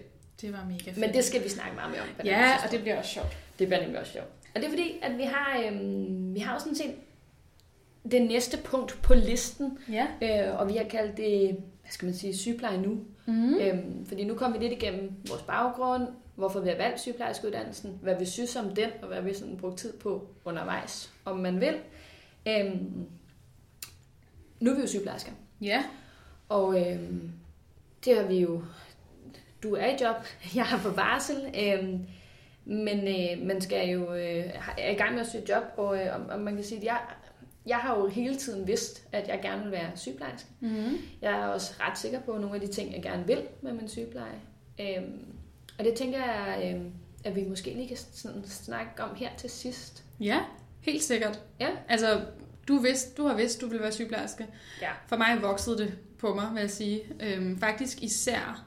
Det 0.41 0.53
var 0.53 0.65
mega 0.65 0.91
fedt. 0.91 0.99
men 0.99 1.13
det 1.15 1.25
skal 1.25 1.45
vi 1.45 1.49
snakke 1.49 1.75
meget 1.75 1.91
mere 1.91 2.01
om. 2.01 2.09
på 2.17 2.23
Ja, 2.25 2.57
og 2.65 2.71
det 2.71 2.81
bliver 2.81 2.99
også 2.99 3.11
sjovt. 3.11 3.37
Det 3.59 3.67
bliver 3.67 3.81
nemlig 3.81 4.01
også 4.01 4.13
sjovt. 4.13 4.29
Og 4.55 4.61
det 4.61 4.65
er 4.65 4.69
fordi, 4.69 4.99
at 5.03 5.19
vi 5.19 5.23
har, 5.23 5.63
øhm, 5.67 6.35
vi 6.35 6.41
har 6.41 6.53
jo 6.55 6.59
sådan 6.59 6.75
set 6.75 6.95
det 8.11 8.23
næste 8.23 8.59
punkt 8.65 8.99
på 9.03 9.15
listen, 9.15 9.79
Ja. 9.91 10.07
øh, 10.53 10.61
og 10.61 10.69
vi 10.69 10.77
har 10.77 10.85
kaldt 10.85 11.17
det, 11.17 11.51
hvad 11.51 11.91
skal 11.91 12.07
man 12.07 12.15
sige, 12.15 12.37
sygepleje 12.37 12.79
nu. 12.79 12.99
Mm. 13.27 13.55
Øhm, 13.55 14.07
fordi 14.07 14.25
nu 14.25 14.35
kommer 14.35 14.59
vi 14.59 14.65
lidt 14.69 14.83
igennem 14.83 15.13
vores 15.29 15.43
baggrund, 15.43 16.09
hvorfor 16.35 16.61
vi 16.61 16.69
har 16.69 16.77
valgt 16.77 17.01
sygeplejerskeuddannelsen, 17.01 17.99
hvad 18.03 18.19
vi 18.19 18.25
synes 18.25 18.57
om 18.57 18.75
den, 18.75 18.91
og 19.03 19.09
hvad 19.09 19.23
vi 19.23 19.35
sådan 19.35 19.57
brugt 19.57 19.79
tid 19.79 19.93
på 19.93 20.29
undervejs, 20.45 21.13
om 21.25 21.37
man 21.37 21.61
vil. 21.61 21.75
Øhm, 22.49 23.07
nu 24.61 24.71
er 24.71 24.75
vi 24.75 24.81
jo 24.81 24.87
sygeplejersker, 24.87 25.33
Ja. 25.61 25.85
og 26.49 26.65
og 26.65 26.93
øhm, 26.93 27.33
det 28.05 28.17
har 28.17 28.23
vi 28.27 28.39
jo... 28.41 28.63
Du 29.63 29.75
er 29.75 29.87
i 29.87 29.97
job, 30.05 30.17
jeg 30.55 30.67
er 30.73 30.79
på 30.83 30.89
varsel, 30.91 31.37
øhm, 31.61 31.99
men 32.65 32.99
øh, 32.99 33.47
man 33.47 33.61
skal 33.61 33.89
jo 33.89 34.15
øh, 34.15 34.45
er 34.79 34.91
i 34.91 34.95
gang 34.95 35.15
med 35.15 35.21
at 35.21 35.27
søge 35.27 35.45
job, 35.49 35.63
og, 35.77 35.99
øh, 35.99 36.31
og, 36.31 36.41
man 36.41 36.55
kan 36.55 36.65
sige, 36.65 36.79
at 36.79 36.85
jeg, 36.85 37.01
jeg 37.67 37.77
har 37.77 37.99
jo 37.99 38.07
hele 38.07 38.37
tiden 38.37 38.67
vidst, 38.67 39.07
at 39.13 39.29
jeg 39.29 39.41
gerne 39.43 39.63
vil 39.63 39.73
være 39.73 39.91
sygeplejerske. 39.95 40.49
mm. 40.61 40.97
Jeg 41.23 41.33
er 41.33 41.47
også 41.47 41.73
ret 41.81 41.99
sikker 41.99 42.21
på 42.21 42.33
nogle 42.33 42.55
af 42.55 42.61
de 42.61 42.67
ting, 42.67 42.95
jeg 42.95 43.03
gerne 43.03 43.27
vil 43.27 43.43
med 43.63 43.73
min 43.73 43.89
sygepleje. 43.89 44.41
Øhm, 44.81 45.27
og 45.79 45.85
det 45.85 45.95
tænker 45.95 46.19
jeg, 46.19 46.73
øhm, 46.75 46.93
at 47.25 47.37
vi 47.37 47.45
måske 47.49 47.75
lige 47.75 47.89
kan 47.89 47.97
sådan 47.97 48.45
snakke 48.45 49.03
om 49.03 49.17
her 49.17 49.31
til 49.37 49.51
sidst. 49.51 50.05
ja, 50.21 50.41
helt 50.81 51.03
sikkert. 51.03 51.41
Ja. 51.61 51.69
Altså, 51.89 52.21
du, 52.69 52.79
vidste, 52.79 53.15
du 53.15 53.27
har 53.27 53.37
vidst, 53.37 53.61
du 53.61 53.67
ville 53.67 53.83
være 53.83 53.93
sygeplejerske. 53.93 54.47
Ja. 54.81 54.91
For 55.07 55.17
mig 55.17 55.43
voksede 55.43 55.79
det 55.79 55.99
på 56.19 56.35
mig, 56.35 56.49
vil 56.55 56.61
jeg 56.61 56.71
sige. 56.71 57.03
Øhm, 57.21 57.59
faktisk 57.59 58.03
især 58.03 58.65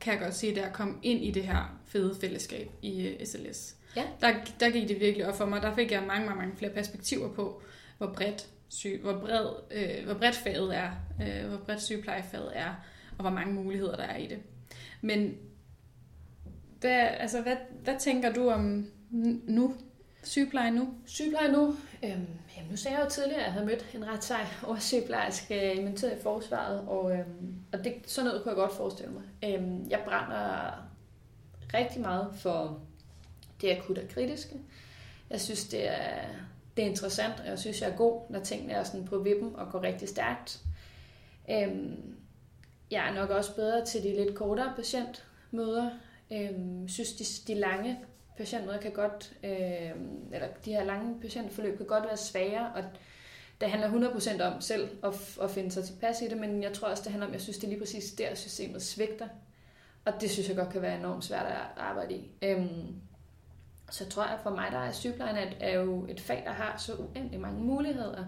kan 0.00 0.12
jeg 0.12 0.22
godt 0.22 0.34
se, 0.34 0.54
da 0.54 0.60
jeg 0.60 0.72
kom 0.72 0.98
ind 1.02 1.24
i 1.24 1.30
det 1.30 1.42
her 1.42 1.77
fede 1.88 2.16
fællesskab 2.20 2.70
i 2.82 3.06
øh, 3.06 3.26
SLS. 3.26 3.76
Ja. 3.96 4.04
Der, 4.20 4.34
der 4.60 4.70
gik 4.70 4.88
det 4.88 5.00
virkelig 5.00 5.26
op 5.26 5.36
for 5.36 5.46
mig. 5.46 5.62
Der 5.62 5.74
fik 5.74 5.92
jeg 5.92 6.02
mange, 6.06 6.26
mange, 6.26 6.40
mange 6.40 6.56
flere 6.56 6.72
perspektiver 6.72 7.32
på, 7.32 7.62
hvor 7.98 8.06
bredt, 8.06 8.48
syg, 8.68 9.00
hvor 9.02 9.18
bred, 9.18 9.46
øh, 9.70 10.04
hvor 10.04 10.14
bredt 10.14 10.36
faget 10.36 10.76
er, 10.76 10.90
øh, 11.22 11.48
hvor 11.48 11.58
bredt 11.58 11.82
sygeplejefaget 11.82 12.50
er, 12.54 12.74
og 13.18 13.20
hvor 13.20 13.30
mange 13.30 13.54
muligheder 13.54 13.96
der 13.96 14.02
er 14.02 14.16
i 14.16 14.26
det. 14.26 14.38
Men 15.00 15.36
hvad, 16.80 17.08
altså, 17.20 17.42
hvad, 17.42 17.56
hvad 17.84 17.94
tænker 17.98 18.32
du 18.32 18.50
om 18.50 18.86
nu? 19.46 19.74
Sygepleje 20.22 20.70
nu? 20.70 20.88
Sygepleje 21.06 21.52
nu. 21.52 21.76
Øhm, 22.04 22.26
jamen, 22.56 22.70
nu 22.70 22.76
sagde 22.76 22.96
jeg 22.96 23.04
jo 23.04 23.10
tidligere, 23.10 23.40
at 23.40 23.44
jeg 23.44 23.52
havde 23.52 23.66
mødt 23.66 23.86
en 23.94 24.08
ret 24.08 24.24
sej 24.24 24.46
oversygeplejerske 24.66 25.74
i 25.74 25.82
militæret 25.82 26.18
i 26.18 26.22
forsvaret, 26.22 26.80
og, 26.80 27.12
øhm, 27.12 27.54
og 27.72 27.84
det, 27.84 27.94
sådan 28.06 28.26
noget 28.26 28.42
kunne 28.42 28.50
jeg 28.50 28.56
godt 28.56 28.72
forestille 28.72 29.12
mig. 29.12 29.22
Øhm, 29.44 29.90
jeg 29.90 30.00
brænder 30.04 30.70
rigtig 31.74 32.00
meget 32.00 32.28
for 32.34 32.80
det 33.60 33.70
akutte 33.70 34.00
og 34.00 34.08
kritiske. 34.08 34.54
Jeg 35.30 35.40
synes, 35.40 35.68
det 35.68 35.88
er, 35.88 36.24
det 36.76 36.84
er 36.84 36.88
interessant, 36.88 37.40
og 37.40 37.46
jeg 37.46 37.58
synes, 37.58 37.80
jeg 37.80 37.90
er 37.90 37.96
god, 37.96 38.20
når 38.30 38.40
tingene 38.40 38.72
er 38.72 38.84
sådan 38.84 39.04
på 39.04 39.18
vippen 39.18 39.56
og 39.56 39.72
går 39.72 39.82
rigtig 39.82 40.08
stærkt. 40.08 40.60
Øhm, 41.50 42.14
jeg 42.90 43.08
er 43.08 43.14
nok 43.14 43.30
også 43.30 43.54
bedre 43.54 43.84
til 43.84 44.02
de 44.02 44.16
lidt 44.16 44.34
kortere 44.34 44.72
patientmøder. 44.76 45.90
Øhm, 46.32 46.88
synes, 46.88 47.12
de, 47.12 47.52
de 47.52 47.58
lange 47.60 47.98
patientmøder 48.36 48.78
kan 48.80 48.92
godt, 48.92 49.32
øh, 49.44 49.90
eller 50.32 50.48
de 50.64 50.72
her 50.72 50.84
lange 50.84 51.20
patientforløb 51.20 51.76
kan 51.76 51.86
godt 51.86 52.04
være 52.04 52.16
svære, 52.16 52.72
og 52.74 52.84
det 53.60 53.70
handler 53.70 54.10
100% 54.10 54.42
om 54.42 54.60
selv 54.60 54.88
at, 55.04 55.10
f- 55.10 55.44
at 55.44 55.50
finde 55.50 55.70
sig 55.70 55.84
tilpas 55.84 56.22
i 56.22 56.28
det, 56.28 56.36
men 56.36 56.62
jeg 56.62 56.72
tror 56.72 56.88
også, 56.88 57.02
det 57.02 57.12
handler 57.12 57.26
om, 57.26 57.32
jeg 57.32 57.40
synes, 57.40 57.56
det 57.58 57.64
er 57.64 57.68
lige 57.68 57.80
præcis 57.80 58.12
der, 58.12 58.34
systemet 58.34 58.82
svigter. 58.82 59.28
Og 60.08 60.20
det 60.20 60.30
synes 60.30 60.48
jeg 60.48 60.56
godt 60.56 60.68
kan 60.68 60.82
være 60.82 60.98
enormt 60.98 61.24
svært 61.24 61.46
at 61.46 61.56
arbejde 61.76 62.14
i. 62.14 62.30
Øhm, 62.42 62.94
så 63.90 64.08
tror 64.08 64.22
jeg 64.22 64.38
for 64.42 64.50
mig, 64.50 64.68
der 64.72 64.78
er 64.78 64.92
sygeplejen 64.92 65.36
at 65.36 65.56
er 65.60 65.80
jo 65.80 66.06
et 66.08 66.20
fag, 66.20 66.42
der 66.46 66.52
har 66.52 66.78
så 66.78 66.94
uendelig 66.94 67.40
mange 67.40 67.60
muligheder. 67.60 68.24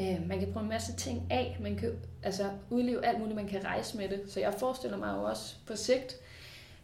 Øh, 0.00 0.28
man 0.28 0.38
kan 0.38 0.52
prøve 0.52 0.62
en 0.62 0.68
masse 0.68 0.96
ting 0.96 1.26
af, 1.30 1.56
man 1.60 1.76
kan 1.76 1.92
altså, 2.22 2.50
udleve 2.70 3.06
alt 3.06 3.18
muligt, 3.18 3.36
man 3.36 3.48
kan 3.48 3.64
rejse 3.64 3.96
med 3.96 4.08
det. 4.08 4.22
Så 4.28 4.40
jeg 4.40 4.54
forestiller 4.54 4.96
mig 4.96 5.16
jo 5.16 5.22
også 5.22 5.56
på 5.66 5.76
sigt, 5.76 6.16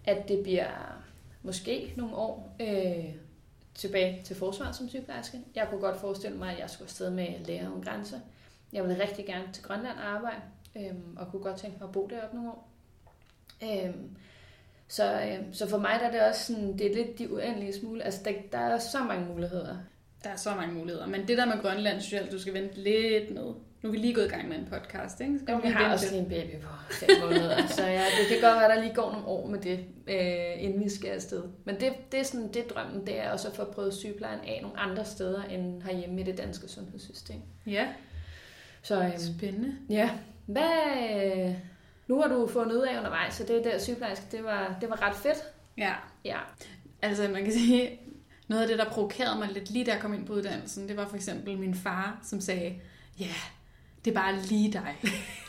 at 0.04 0.28
det 0.28 0.42
bliver 0.42 1.02
måske 1.42 1.92
nogle 1.96 2.16
år 2.16 2.56
øh, 2.60 3.14
tilbage 3.74 4.22
til 4.24 4.36
forsvaret 4.36 4.76
som 4.76 4.88
sygeplejerske. 4.88 5.40
Jeg 5.54 5.66
kunne 5.70 5.80
godt 5.80 6.00
forestille 6.00 6.36
mig, 6.36 6.52
at 6.52 6.58
jeg 6.58 6.70
skulle 6.70 6.86
afsted 6.86 7.10
med 7.10 7.44
Læger 7.44 7.70
om 7.70 7.82
grænser. 7.82 8.18
Jeg 8.72 8.84
ville 8.84 9.02
rigtig 9.02 9.26
gerne 9.26 9.52
til 9.52 9.62
Grønland 9.62 9.98
arbejde, 9.98 10.40
øh, 10.76 10.94
og 11.16 11.30
kunne 11.30 11.42
godt 11.42 11.56
tænke 11.56 11.76
mig 11.80 11.86
at 11.88 11.92
bo 11.92 12.06
deroppe 12.06 12.36
nogle 12.36 12.50
år. 12.50 12.73
Øh, 13.64 13.94
så, 14.88 15.12
øh, 15.12 15.38
så 15.52 15.68
for 15.68 15.78
mig 15.78 15.96
der 16.00 16.06
er 16.06 16.10
det 16.10 16.20
også 16.20 16.52
sådan, 16.52 16.78
det 16.78 16.90
er 16.90 16.94
lidt 16.94 17.18
de 17.18 17.32
uendelige 17.32 17.72
smule. 17.80 18.02
Altså, 18.02 18.20
der, 18.24 18.30
der 18.52 18.58
er 18.58 18.78
så 18.78 18.98
mange 18.98 19.26
muligheder. 19.26 19.76
Der 20.24 20.30
er 20.30 20.36
så 20.36 20.54
mange 20.54 20.74
muligheder. 20.74 21.06
Men 21.06 21.28
det 21.28 21.38
der 21.38 21.46
med 21.46 21.62
Grønland, 21.62 22.00
synes 22.00 22.12
jeg, 22.12 22.22
at 22.26 22.32
du 22.32 22.40
skal 22.40 22.54
vente 22.54 22.80
lidt 22.80 23.34
med. 23.34 23.42
Nu 23.82 23.88
er 23.88 23.92
vi 23.92 23.96
lige 23.98 24.14
gået 24.14 24.26
i 24.26 24.28
gang 24.28 24.48
med 24.48 24.56
en 24.56 24.64
podcast, 24.70 25.20
ikke? 25.20 25.38
Så 25.48 25.60
vi 25.62 25.68
har 25.68 25.92
også 25.92 26.10
lige 26.10 26.22
en 26.22 26.28
baby 26.28 26.60
på 26.62 26.68
fem 26.90 27.08
måneder, 27.24 27.66
så 27.66 27.86
ja, 27.86 27.98
det 28.04 28.28
kan 28.28 28.40
godt 28.40 28.54
være, 28.60 28.64
at 28.72 28.76
der 28.76 28.82
lige 28.82 28.94
går 28.94 29.12
nogle 29.12 29.26
år 29.26 29.46
med 29.46 29.58
det, 29.58 29.78
øh, 30.06 30.62
inden 30.64 30.84
vi 30.84 30.88
skal 30.88 31.08
afsted. 31.10 31.42
Men 31.64 31.80
det, 31.80 31.92
det 32.12 32.20
er 32.20 32.24
sådan, 32.24 32.52
det 32.52 32.70
drømmen, 32.74 33.06
det 33.06 33.20
er 33.20 33.30
også 33.30 33.48
at 33.48 33.54
få 33.56 33.64
prøvet 33.64 33.94
sygeplejen 33.94 34.40
af 34.40 34.58
nogle 34.62 34.78
andre 34.78 35.04
steder, 35.04 35.42
end 35.44 35.82
herhjemme 35.82 36.20
i 36.20 36.24
det 36.24 36.38
danske 36.38 36.68
sundhedssystem. 36.68 37.36
Ja, 37.66 37.86
Så 38.82 39.02
øhm, 39.02 39.12
spændende. 39.18 39.74
ja, 39.90 40.10
hvad, 40.46 40.70
øh, 41.14 41.54
Nu 42.08 42.20
har 42.20 42.28
du 42.28 42.46
fundet 42.52 42.76
ud 42.76 42.82
af 42.82 42.98
undervejs, 42.98 43.34
så 43.34 43.42
det 43.48 43.64
der 43.64 43.78
sygeplejerske, 43.78 44.24
det 44.32 44.44
var, 44.44 44.76
det 44.80 44.90
var 44.90 45.02
ret 45.02 45.16
fedt. 45.16 45.38
Ja, 45.78 45.92
Ja. 46.24 46.38
altså 47.02 47.28
man 47.28 47.44
kan 47.44 47.52
sige, 47.52 48.00
noget 48.48 48.62
af 48.62 48.68
det, 48.68 48.78
der 48.78 48.84
provokerede 48.84 49.38
mig 49.38 49.48
lidt 49.52 49.70
lige 49.70 49.84
da 49.84 49.92
jeg 49.92 50.00
kom 50.00 50.14
ind 50.14 50.26
på 50.26 50.32
uddannelsen, 50.32 50.88
det 50.88 50.96
var 50.96 51.08
for 51.08 51.16
eksempel 51.16 51.58
min 51.58 51.74
far, 51.74 52.18
som 52.22 52.40
sagde, 52.40 52.74
ja, 53.20 53.26
det 54.04 54.10
er 54.10 54.14
bare 54.14 54.36
lige 54.36 54.72
dig. 54.72 54.94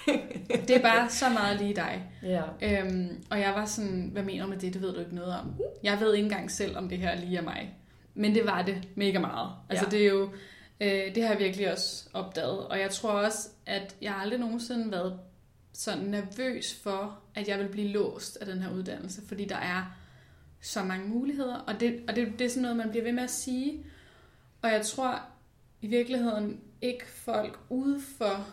det 0.67 0.69
er 0.75 0.81
bare 0.81 1.09
så 1.09 1.29
meget 1.29 1.57
lige 1.61 1.75
dig. 1.75 2.03
Ja. 2.23 2.41
Øhm, 2.61 3.23
og 3.29 3.39
jeg 3.39 3.53
var 3.55 3.65
sådan, 3.65 4.09
hvad 4.13 4.23
mener 4.23 4.43
du 4.43 4.49
med 4.49 4.57
det? 4.57 4.73
Det 4.73 4.81
ved 4.81 4.93
du 4.93 4.99
ikke 4.99 5.15
noget 5.15 5.33
om. 5.39 5.53
Jeg 5.83 5.99
ved 5.99 6.13
ikke 6.13 6.23
engang 6.25 6.51
selv, 6.51 6.77
om 6.77 6.89
det 6.89 6.97
her 6.97 7.15
lige 7.15 7.37
er 7.37 7.41
mig. 7.41 7.75
Men 8.13 8.35
det 8.35 8.45
var 8.45 8.61
det 8.61 8.87
mega 8.95 9.19
meget. 9.19 9.49
Altså 9.69 9.85
Ja. 9.85 9.91
det 9.97 10.05
er 10.05 10.09
jo, 10.09 10.29
øh, 10.81 11.15
det 11.15 11.23
har 11.23 11.29
jeg 11.29 11.39
virkelig 11.39 11.71
også 11.71 12.09
opdaget. 12.13 12.67
Og 12.67 12.79
jeg 12.79 12.89
tror 12.89 13.09
også, 13.11 13.49
at 13.65 13.95
jeg 14.01 14.15
aldrig 14.21 14.39
nogensinde 14.39 14.91
været 14.91 15.19
sådan 15.75 16.05
nervøs 16.05 16.75
for, 16.83 17.19
at 17.35 17.47
jeg 17.47 17.59
vil 17.59 17.67
blive 17.67 17.87
låst 17.87 18.37
af 18.37 18.45
den 18.45 18.61
her 18.61 18.73
uddannelse. 18.73 19.21
Fordi 19.27 19.45
der 19.45 19.55
er 19.55 19.97
så 20.61 20.83
mange 20.83 21.07
muligheder. 21.07 21.55
Og 21.55 21.79
det, 21.79 22.03
og 22.07 22.15
det, 22.15 22.39
det 22.39 22.45
er 22.45 22.49
sådan 22.49 22.61
noget, 22.61 22.77
man 22.77 22.89
bliver 22.89 23.03
ved 23.03 23.11
med 23.11 23.23
at 23.23 23.31
sige. 23.31 23.85
Og 24.61 24.71
jeg 24.71 24.85
tror 24.85 25.21
i 25.81 25.87
virkeligheden 25.87 26.59
ikke 26.81 27.05
folk 27.07 27.59
ude 27.69 28.01
for 28.17 28.47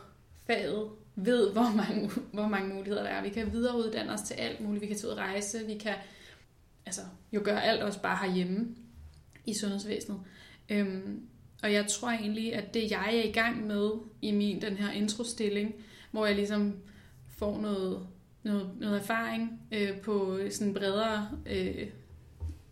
faget 0.46 0.88
ved, 1.16 1.52
hvor 1.52 1.72
mange, 1.76 2.10
hvor 2.32 2.48
mange 2.48 2.74
muligheder 2.74 3.02
der 3.02 3.10
er. 3.10 3.22
Vi 3.22 3.28
kan 3.28 3.52
videreuddanne 3.52 4.12
os 4.12 4.20
til 4.20 4.34
alt 4.34 4.60
muligt. 4.60 4.82
Vi 4.82 4.86
kan 4.86 4.96
tage 4.96 5.06
ud 5.06 5.12
og 5.12 5.18
rejse. 5.18 5.66
Vi 5.66 5.78
kan 5.78 5.94
altså, 6.86 7.02
jo 7.32 7.40
gøre 7.44 7.64
alt 7.64 7.82
også 7.82 8.02
bare 8.02 8.26
herhjemme 8.26 8.76
i 9.46 9.54
sundhedsvæsenet. 9.54 10.20
Øhm, 10.68 11.26
og 11.62 11.72
jeg 11.72 11.86
tror 11.86 12.10
egentlig, 12.10 12.54
at 12.54 12.74
det 12.74 12.90
jeg 12.90 13.16
er 13.16 13.22
i 13.22 13.32
gang 13.32 13.66
med 13.66 13.90
i 14.22 14.32
min 14.32 14.60
den 14.60 14.76
her 14.76 14.90
introstilling, 14.90 15.74
hvor 16.10 16.26
jeg 16.26 16.34
ligesom 16.34 16.76
får 17.42 17.60
noget, 17.60 18.06
noget, 18.42 18.70
noget 18.80 19.00
erfaring 19.00 19.60
øh, 19.72 20.00
på 20.00 20.38
sådan 20.50 20.74
bredere, 20.74 21.28
øh, 21.46 21.88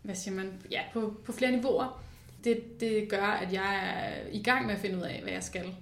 hvad 0.01 0.15
siger 0.15 0.35
man, 0.35 0.61
ja, 0.71 0.81
på, 0.93 1.13
på 1.25 1.31
flere 1.31 1.51
niveauer, 1.51 2.03
det, 2.43 2.79
det 2.79 3.09
gør, 3.09 3.23
at 3.23 3.53
jeg 3.53 3.75
er 3.95 4.27
i 4.31 4.43
gang 4.43 4.65
med 4.65 4.75
at 4.75 4.81
finde 4.81 4.97
ud 4.97 5.01
af, 5.01 5.19
hvad 5.21 5.33
jeg 5.33 5.43
skal, 5.43 5.75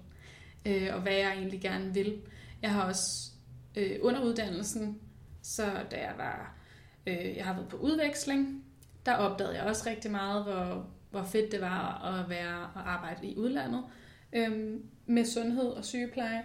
øh, 0.66 0.88
og 0.94 1.02
hvad 1.02 1.14
jeg 1.14 1.34
egentlig 1.34 1.62
gerne 1.62 1.94
vil. 1.94 2.22
Jeg 2.62 2.72
har 2.72 2.84
også 2.84 3.32
øh, 3.76 4.00
under 4.02 4.24
uddannelsen, 4.24 5.00
så 5.42 5.64
da 5.92 5.96
jeg 5.96 6.14
var, 6.18 6.56
øh, 7.08 7.38
jeg 7.38 7.46
har 7.46 7.54
været 7.54 7.70
på 7.70 7.78
udveksling, 7.78 8.64
der 9.06 9.14
opdagede 9.14 9.56
jeg 9.56 9.64
også 9.64 9.90
rigtig 9.90 10.12
meget, 10.12 10.44
hvor, 10.44 10.86
hvor 11.12 11.24
fedt 11.24 11.52
det 11.52 11.62
var 11.62 12.06
at 12.06 12.30
være 12.30 12.70
og 12.76 12.92
arbejde 12.92 13.28
i 13.28 13.38
udlandet 13.38 13.84
øh, 14.34 14.80
med 15.06 15.26
sundhed 15.26 15.68
og 15.68 15.86
sygepleje. 15.86 16.44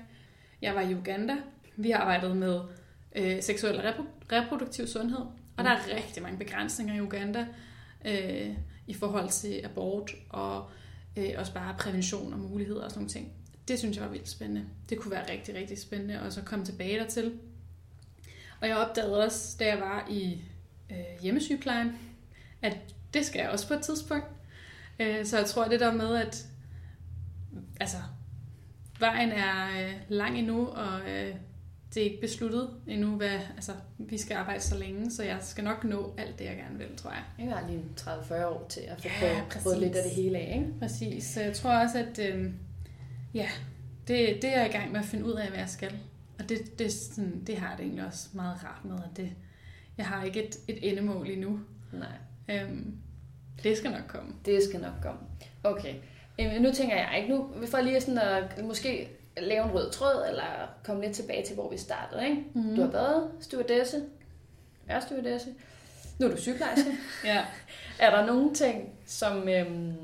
Jeg 0.62 0.74
var 0.74 0.80
i 0.80 0.94
Uganda. 0.94 1.36
Vi 1.76 1.90
har 1.90 1.98
arbejdet 1.98 2.36
med 2.36 2.60
øh, 3.16 3.42
seksuel 3.42 3.78
og 3.78 3.84
repro- 3.84 4.32
reproduktiv 4.32 4.86
sundhed, 4.86 5.26
og 5.56 5.64
der 5.64 5.70
er 5.70 5.96
rigtig 5.96 6.22
mange 6.22 6.38
begrænsninger 6.38 6.94
i 6.94 7.00
Uganda 7.00 7.46
øh, 8.04 8.50
i 8.86 8.94
forhold 8.94 9.28
til 9.28 9.60
abort 9.64 10.14
og 10.30 10.70
øh, 11.16 11.30
også 11.36 11.54
bare 11.54 11.74
prævention 11.78 12.32
og 12.32 12.38
muligheder 12.38 12.84
og 12.84 12.90
sådan 12.90 13.00
nogle 13.00 13.10
ting. 13.10 13.32
Det 13.68 13.78
synes 13.78 13.96
jeg 13.96 14.04
var 14.04 14.10
vildt 14.10 14.28
spændende. 14.28 14.64
Det 14.88 14.98
kunne 14.98 15.10
være 15.10 15.32
rigtig, 15.32 15.54
rigtig 15.54 15.78
spændende 15.78 16.22
også 16.22 16.40
at 16.40 16.46
komme 16.46 16.64
tilbage 16.64 16.98
dertil. 16.98 17.38
Og 18.60 18.68
jeg 18.68 18.76
opdagede 18.76 19.24
også, 19.24 19.56
da 19.58 19.66
jeg 19.66 19.80
var 19.80 20.06
i 20.10 20.42
øh, 20.90 21.22
hjemmesygeplejen, 21.22 21.98
at 22.62 22.78
det 23.14 23.26
skal 23.26 23.38
jeg 23.38 23.50
også 23.50 23.68
på 23.68 23.74
et 23.74 23.82
tidspunkt. 23.82 24.26
Øh, 24.98 25.26
så 25.26 25.38
jeg 25.38 25.46
tror 25.46 25.64
det 25.64 25.80
der 25.80 25.92
med, 25.92 26.16
at 26.16 26.46
altså, 27.80 27.96
vejen 28.98 29.32
er 29.32 29.86
øh, 29.86 29.94
lang 30.08 30.38
endnu, 30.38 30.66
og 30.66 31.00
øh, 31.10 31.34
det 31.94 32.00
er 32.00 32.04
ikke 32.04 32.20
besluttet 32.20 32.70
endnu, 32.88 33.16
hvad, 33.16 33.38
altså, 33.56 33.72
vi 33.98 34.18
skal 34.18 34.34
arbejde 34.36 34.60
så 34.60 34.78
længe, 34.78 35.10
så 35.10 35.22
jeg 35.22 35.38
skal 35.40 35.64
nok 35.64 35.84
nå 35.84 36.14
alt 36.18 36.38
det, 36.38 36.44
jeg 36.44 36.56
gerne 36.56 36.78
vil, 36.78 36.96
tror 36.96 37.10
jeg. 37.10 37.22
Jeg 37.38 37.54
har 37.56 37.68
lige 37.68 37.82
30-40 38.00 38.44
år 38.46 38.66
til 38.68 38.80
at 38.80 39.02
få 39.02 39.08
Ja, 39.26 39.42
prøvet 39.62 39.78
lidt 39.78 39.96
af 39.96 40.02
det 40.02 40.12
hele 40.12 40.38
af, 40.38 40.54
ikke? 40.54 40.78
Præcis. 40.80 41.24
Så 41.24 41.40
jeg 41.40 41.52
tror 41.54 41.70
også, 41.70 41.98
at 41.98 42.18
øh, 42.34 42.50
ja, 43.34 43.48
det, 44.08 44.42
det 44.42 44.44
er 44.44 44.60
jeg 44.60 44.68
i 44.68 44.72
gang 44.72 44.92
med 44.92 45.00
at 45.00 45.06
finde 45.06 45.24
ud 45.24 45.32
af, 45.32 45.48
hvad 45.48 45.58
jeg 45.58 45.68
skal. 45.68 45.92
Og 46.38 46.48
det, 46.48 46.78
det, 46.78 46.86
er 46.86 46.90
sådan, 46.90 47.44
det 47.46 47.56
har 47.58 47.68
jeg 47.68 47.78
det 47.78 47.84
egentlig 47.84 48.06
også 48.06 48.28
meget 48.32 48.64
rart 48.64 48.84
med, 48.84 48.94
at 49.10 49.16
det, 49.16 49.30
jeg 49.98 50.06
har 50.06 50.24
ikke 50.24 50.44
et, 50.44 50.56
et 50.68 50.90
endemål 50.90 51.30
endnu. 51.30 51.60
Nej, 51.92 52.08
Øhm, 52.50 52.96
det 53.62 53.76
skal 53.78 53.90
nok 53.90 54.04
komme. 54.08 54.32
det 54.44 54.62
skal 54.62 54.80
nok 54.80 54.92
komme. 55.02 55.20
Okay. 55.64 55.94
Jamen, 56.38 56.62
nu 56.62 56.72
tænker 56.72 56.96
jeg 56.96 57.18
ikke, 57.22 57.34
nu 57.34 57.46
vi 57.60 57.66
får 57.66 57.80
lige 57.80 58.00
sådan 58.00 58.18
at 58.18 58.64
måske 58.64 59.08
lave 59.36 59.64
en 59.64 59.74
rød 59.74 59.90
tråd, 59.90 60.24
eller 60.28 60.74
komme 60.84 61.02
lidt 61.02 61.16
tilbage 61.16 61.46
til, 61.46 61.54
hvor 61.54 61.70
vi 61.70 61.78
startede, 61.78 62.24
ikke? 62.24 62.44
Mm. 62.54 62.76
Du 62.76 62.82
har 62.82 62.90
været 62.90 63.30
stewardesse, 63.40 64.02
er 64.88 65.00
stewardesse, 65.00 65.54
nu 66.18 66.26
er 66.26 66.30
du 66.30 66.36
sygeplejerske. 66.36 66.92
Ja. 67.24 67.44
er 67.98 68.10
der 68.10 68.26
nogle 68.26 68.54
ting, 68.54 68.88
som... 69.06 69.48
Øhm, 69.48 69.94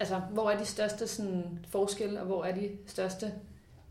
altså, 0.00 0.18
hvor 0.18 0.50
er 0.50 0.58
de 0.58 0.64
største 0.64 1.08
sådan, 1.08 1.66
forskelle, 1.68 2.20
og 2.20 2.26
hvor 2.26 2.44
er 2.44 2.54
de 2.54 2.70
største 2.86 3.32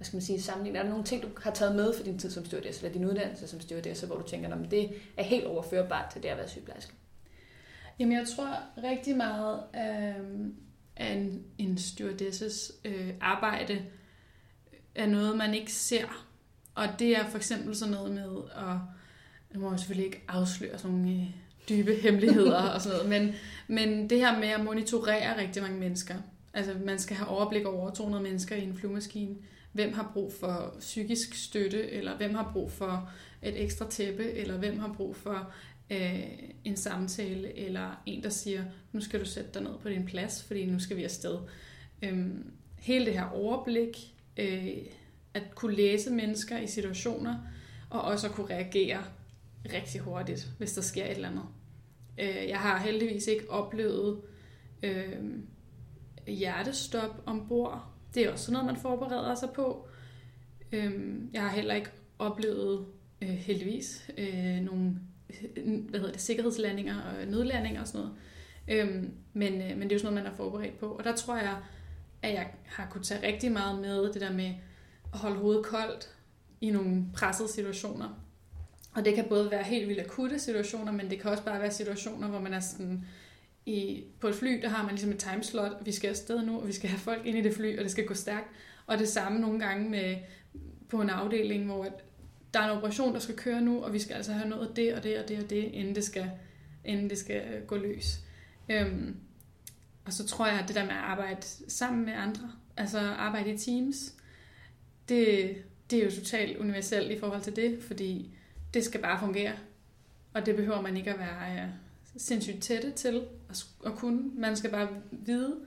hvad 0.01 0.05
skal 0.05 0.17
man 0.17 0.21
sige, 0.21 0.41
sammenligning? 0.41 0.77
Er 0.77 0.83
der 0.83 0.89
nogle 0.89 1.05
ting, 1.05 1.23
du 1.23 1.27
har 1.37 1.51
taget 1.51 1.75
med 1.75 1.93
for 1.93 2.03
din 2.03 2.19
tid 2.19 2.31
som 2.31 2.45
stewardesse, 2.45 2.85
eller 2.85 2.93
din 2.93 3.09
uddannelse 3.09 3.47
som 3.47 3.59
stewardesse, 3.59 4.07
hvor 4.07 4.15
du 4.15 4.27
tænker, 4.27 4.55
at 4.55 4.71
det 4.71 4.93
er 5.17 5.23
helt 5.23 5.45
overførbart 5.45 6.11
til 6.11 6.23
det 6.23 6.29
at 6.29 6.37
være 6.37 6.47
sygeplejerske? 6.47 6.93
Jamen, 7.99 8.17
jeg 8.17 8.27
tror 8.35 8.57
rigtig 8.83 9.17
meget 9.17 9.63
af, 9.73 10.15
af 11.01 11.13
en, 11.13 11.43
en 11.57 11.77
stewardesses 11.77 12.71
øh, 12.85 13.09
arbejde 13.21 13.85
er 14.95 15.05
noget, 15.05 15.37
man 15.37 15.53
ikke 15.53 15.73
ser. 15.73 16.25
Og 16.75 16.87
det 16.99 17.17
er 17.17 17.29
for 17.29 17.37
eksempel 17.37 17.75
sådan 17.75 17.93
noget 17.93 18.11
med 18.11 18.41
at... 18.55 18.77
Nu 19.53 19.59
må 19.59 19.69
jeg 19.69 19.79
selvfølgelig 19.79 20.05
ikke 20.05 20.23
afsløre 20.27 20.77
sådan 20.77 20.97
nogle 20.97 21.11
øh, 21.11 21.27
dybe 21.69 21.95
hemmeligheder 21.95 22.61
og 22.61 22.81
sådan 22.81 22.97
noget, 22.97 23.09
men, 23.09 23.35
men 23.67 24.09
det 24.09 24.17
her 24.17 24.39
med 24.39 24.47
at 24.47 24.63
monitorere 24.63 25.37
rigtig 25.37 25.61
mange 25.63 25.79
mennesker. 25.79 26.15
Altså, 26.53 26.73
man 26.85 26.99
skal 26.99 27.15
have 27.15 27.27
overblik 27.27 27.65
over 27.65 27.91
200 27.91 28.23
mennesker 28.23 28.55
i 28.55 28.63
en 28.63 28.77
flyvemaskine. 28.77 29.35
Hvem 29.71 29.93
har 29.93 30.11
brug 30.13 30.33
for 30.33 30.75
psykisk 30.79 31.33
støtte, 31.33 31.91
eller 31.91 32.17
hvem 32.17 32.35
har 32.35 32.49
brug 32.53 32.71
for 32.71 33.09
et 33.41 33.63
ekstra 33.63 33.89
tæppe, 33.89 34.31
eller 34.31 34.57
hvem 34.57 34.79
har 34.79 34.93
brug 34.97 35.15
for 35.15 35.51
øh, 35.91 36.23
en 36.63 36.77
samtale, 36.77 37.57
eller 37.57 38.01
en, 38.05 38.23
der 38.23 38.29
siger, 38.29 38.63
nu 38.91 39.01
skal 39.01 39.19
du 39.19 39.25
sætte 39.25 39.49
dig 39.53 39.61
ned 39.61 39.77
på 39.81 39.89
din 39.89 40.05
plads, 40.05 40.43
fordi 40.43 40.65
nu 40.65 40.79
skal 40.79 40.97
vi 40.97 41.03
afsted. 41.03 41.39
Øh, 42.01 42.29
hele 42.79 43.05
det 43.05 43.13
her 43.13 43.29
overblik, 43.29 44.15
øh, 44.37 44.77
at 45.33 45.55
kunne 45.55 45.75
læse 45.75 46.11
mennesker 46.11 46.59
i 46.59 46.67
situationer, 46.67 47.37
og 47.89 48.01
også 48.01 48.27
at 48.27 48.33
kunne 48.33 48.49
reagere 48.49 49.03
rigtig 49.73 50.01
hurtigt, 50.01 50.51
hvis 50.57 50.73
der 50.73 50.81
sker 50.81 51.05
et 51.05 51.11
eller 51.11 51.29
andet. 51.29 51.45
Øh, 52.19 52.49
jeg 52.49 52.59
har 52.59 52.79
heldigvis 52.79 53.27
ikke 53.27 53.51
oplevet 53.51 54.21
øh, 54.83 55.19
hjertestop 56.27 57.23
ombord. 57.25 57.85
Det 58.15 58.25
er 58.25 58.31
også 58.31 58.45
sådan 58.45 58.53
noget, 58.53 58.65
man 58.65 58.81
forbereder 58.81 59.35
sig 59.35 59.49
på. 59.55 59.87
Øh, 60.71 61.19
jeg 61.33 61.41
har 61.41 61.49
heller 61.49 61.75
ikke 61.75 61.89
oplevet, 62.19 62.85
øh, 63.21 63.29
heldigvis, 63.29 64.09
øh, 64.17 64.59
nogle 64.61 64.95
hvad 65.89 65.99
hedder 65.99 66.11
det, 66.11 66.21
sikkerhedslandinger 66.21 67.01
og 67.01 67.27
nødlandinger 67.27 67.81
og 67.81 67.87
sådan 67.87 68.01
noget. 68.01 68.15
Øhm, 68.67 69.11
men, 69.33 69.53
øh, 69.61 69.77
men 69.77 69.81
det 69.81 69.91
er 69.91 69.95
jo 69.95 69.99
sådan 69.99 70.13
noget, 70.13 70.23
man 70.23 70.33
er 70.33 70.37
forberedt 70.37 70.79
på. 70.79 70.85
Og 70.85 71.03
der 71.03 71.15
tror 71.15 71.35
jeg, 71.35 71.57
at 72.21 72.33
jeg 72.33 72.49
har 72.65 72.87
kunne 72.91 73.03
tage 73.03 73.27
rigtig 73.27 73.51
meget 73.51 73.81
med 73.81 74.13
det 74.13 74.21
der 74.21 74.31
med 74.31 74.53
at 75.13 75.19
holde 75.19 75.37
hovedet 75.37 75.65
koldt 75.65 76.15
i 76.61 76.69
nogle 76.69 77.05
pressede 77.13 77.49
situationer. 77.49 78.21
Og 78.95 79.05
det 79.05 79.15
kan 79.15 79.25
både 79.29 79.51
være 79.51 79.63
helt 79.63 79.87
vildt 79.87 80.01
akutte 80.01 80.39
situationer, 80.39 80.91
men 80.91 81.09
det 81.09 81.19
kan 81.19 81.31
også 81.31 81.43
bare 81.43 81.61
være 81.61 81.71
situationer, 81.71 82.27
hvor 82.27 82.39
man 82.39 82.53
er 82.53 82.59
sådan... 82.59 83.05
I, 83.65 84.03
på 84.19 84.27
et 84.27 84.35
fly, 84.35 84.61
der 84.61 84.69
har 84.69 84.83
man 84.83 84.91
ligesom 84.91 85.11
et 85.11 85.17
timeslot, 85.17 85.71
vi 85.85 85.91
skal 85.91 86.09
afsted 86.09 86.45
nu, 86.45 86.59
og 86.61 86.67
vi 86.67 86.71
skal 86.71 86.89
have 86.89 86.99
folk 86.99 87.25
ind 87.25 87.37
i 87.37 87.41
det 87.41 87.53
fly, 87.53 87.77
og 87.77 87.83
det 87.83 87.91
skal 87.91 88.05
gå 88.05 88.13
stærkt. 88.13 88.47
Og 88.85 88.97
det 88.97 89.07
samme 89.07 89.39
nogle 89.39 89.59
gange 89.59 89.89
med, 89.89 90.15
på 90.89 91.01
en 91.01 91.09
afdeling, 91.09 91.65
hvor 91.65 91.83
at 91.83 91.93
der 92.53 92.59
er 92.59 92.71
en 92.71 92.77
operation, 92.77 93.13
der 93.13 93.19
skal 93.19 93.35
køre 93.35 93.61
nu, 93.61 93.83
og 93.83 93.93
vi 93.93 93.99
skal 93.99 94.13
altså 94.13 94.33
have 94.33 94.49
nået 94.49 94.75
det 94.75 94.93
og 94.93 95.03
det 95.03 95.19
og 95.19 95.27
det 95.27 95.43
og 95.43 95.49
det, 95.49 95.63
inden 95.63 95.95
det 95.95 96.03
skal, 96.03 96.31
inden 96.85 97.09
det 97.09 97.17
skal 97.17 97.41
øh, 97.53 97.67
gå 97.67 97.77
løs. 97.77 98.19
Øhm, 98.69 99.15
og 100.05 100.13
så 100.13 100.27
tror 100.27 100.47
jeg, 100.47 100.59
at 100.59 100.67
det 100.67 100.75
der 100.75 100.83
med 100.83 100.91
at 100.91 100.97
arbejde 100.97 101.41
sammen 101.67 102.05
med 102.05 102.13
andre, 102.13 102.51
altså 102.77 102.99
arbejde 102.99 103.53
i 103.53 103.57
teams, 103.57 104.15
det, 105.09 105.55
det 105.89 105.99
er 105.99 106.05
jo 106.05 106.11
totalt 106.11 106.57
universelt 106.57 107.11
i 107.11 107.19
forhold 107.19 107.41
til 107.41 107.55
det, 107.55 107.83
fordi 107.83 108.33
det 108.73 108.83
skal 108.83 109.01
bare 109.01 109.19
fungere. 109.19 109.53
Og 110.33 110.45
det 110.45 110.55
behøver 110.55 110.81
man 110.81 110.97
ikke 110.97 111.13
at 111.13 111.19
være 111.19 111.63
øh, 111.63 111.69
sindssygt 112.17 112.63
tætte 112.63 112.91
til 112.91 113.23
at, 113.49 113.65
at 113.85 113.95
kunne. 113.95 114.31
Man 114.35 114.55
skal 114.55 114.71
bare 114.71 114.87
vide, 115.11 115.59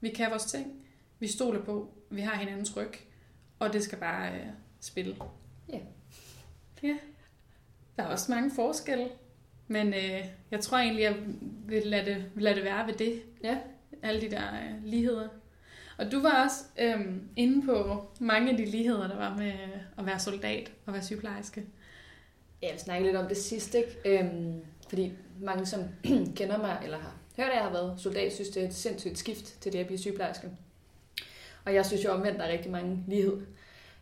vi 0.00 0.08
kan 0.08 0.30
vores 0.30 0.44
ting, 0.44 0.72
vi 1.18 1.28
stoler 1.28 1.64
på, 1.64 1.94
vi 2.10 2.20
har 2.20 2.36
hinandens 2.36 2.76
ryg, 2.76 2.92
og 3.58 3.72
det 3.72 3.82
skal 3.82 3.98
bare 3.98 4.34
øh, 4.34 4.46
spille. 4.80 5.16
Ja. 5.72 5.78
Ja. 6.84 6.96
Der 7.96 8.02
er 8.02 8.06
også 8.06 8.32
mange 8.32 8.50
forskelle, 8.50 9.08
men 9.68 9.94
øh, 9.94 10.24
jeg 10.50 10.60
tror 10.60 10.78
egentlig, 10.78 11.02
jeg 11.02 11.16
vil 11.66 11.82
lade 11.86 12.04
det, 12.04 12.24
lade 12.36 12.54
det 12.54 12.64
være 12.64 12.86
ved 12.86 12.94
det. 12.94 13.22
Ja. 13.42 13.58
Alle 14.02 14.20
de 14.20 14.30
der 14.30 14.42
øh, 14.54 14.84
ligheder. 14.84 15.28
Og 15.98 16.12
du 16.12 16.22
var 16.22 16.44
også 16.44 16.64
øhm, 16.78 17.28
inde 17.36 17.66
på 17.66 18.06
mange 18.20 18.50
af 18.50 18.56
de 18.56 18.64
ligheder, 18.64 19.08
der 19.08 19.16
var 19.16 19.36
med 19.36 19.52
at 19.98 20.06
være 20.06 20.18
soldat 20.18 20.72
og 20.86 20.92
være 20.92 21.02
sygeplejerske. 21.02 21.64
Ja, 22.62 22.70
jeg 22.70 22.80
snakke 22.80 23.06
lidt 23.06 23.16
om 23.16 23.28
det 23.28 23.36
sidste, 23.36 23.78
ikke? 23.78 24.20
Øhm, 24.20 24.60
fordi 24.88 25.12
mange, 25.40 25.66
som 25.66 25.80
kender 26.36 26.58
mig, 26.58 26.80
eller 26.84 26.98
har 26.98 27.14
hørt, 27.36 27.48
at 27.48 27.54
jeg 27.54 27.62
har 27.62 27.70
været 27.70 28.00
soldat, 28.00 28.32
synes, 28.32 28.48
det 28.48 28.62
er 28.62 28.68
et 28.68 28.74
sindssygt 28.74 29.18
skift 29.18 29.60
til 29.60 29.72
det 29.72 29.78
at 29.78 29.86
blive 29.86 29.98
sygeplejerske. 29.98 30.50
Og 31.64 31.74
jeg 31.74 31.86
synes 31.86 32.04
jo 32.04 32.12
omvendt, 32.12 32.38
der 32.38 32.44
er 32.44 32.52
rigtig 32.52 32.72
mange 32.72 33.04
lighed. 33.08 33.40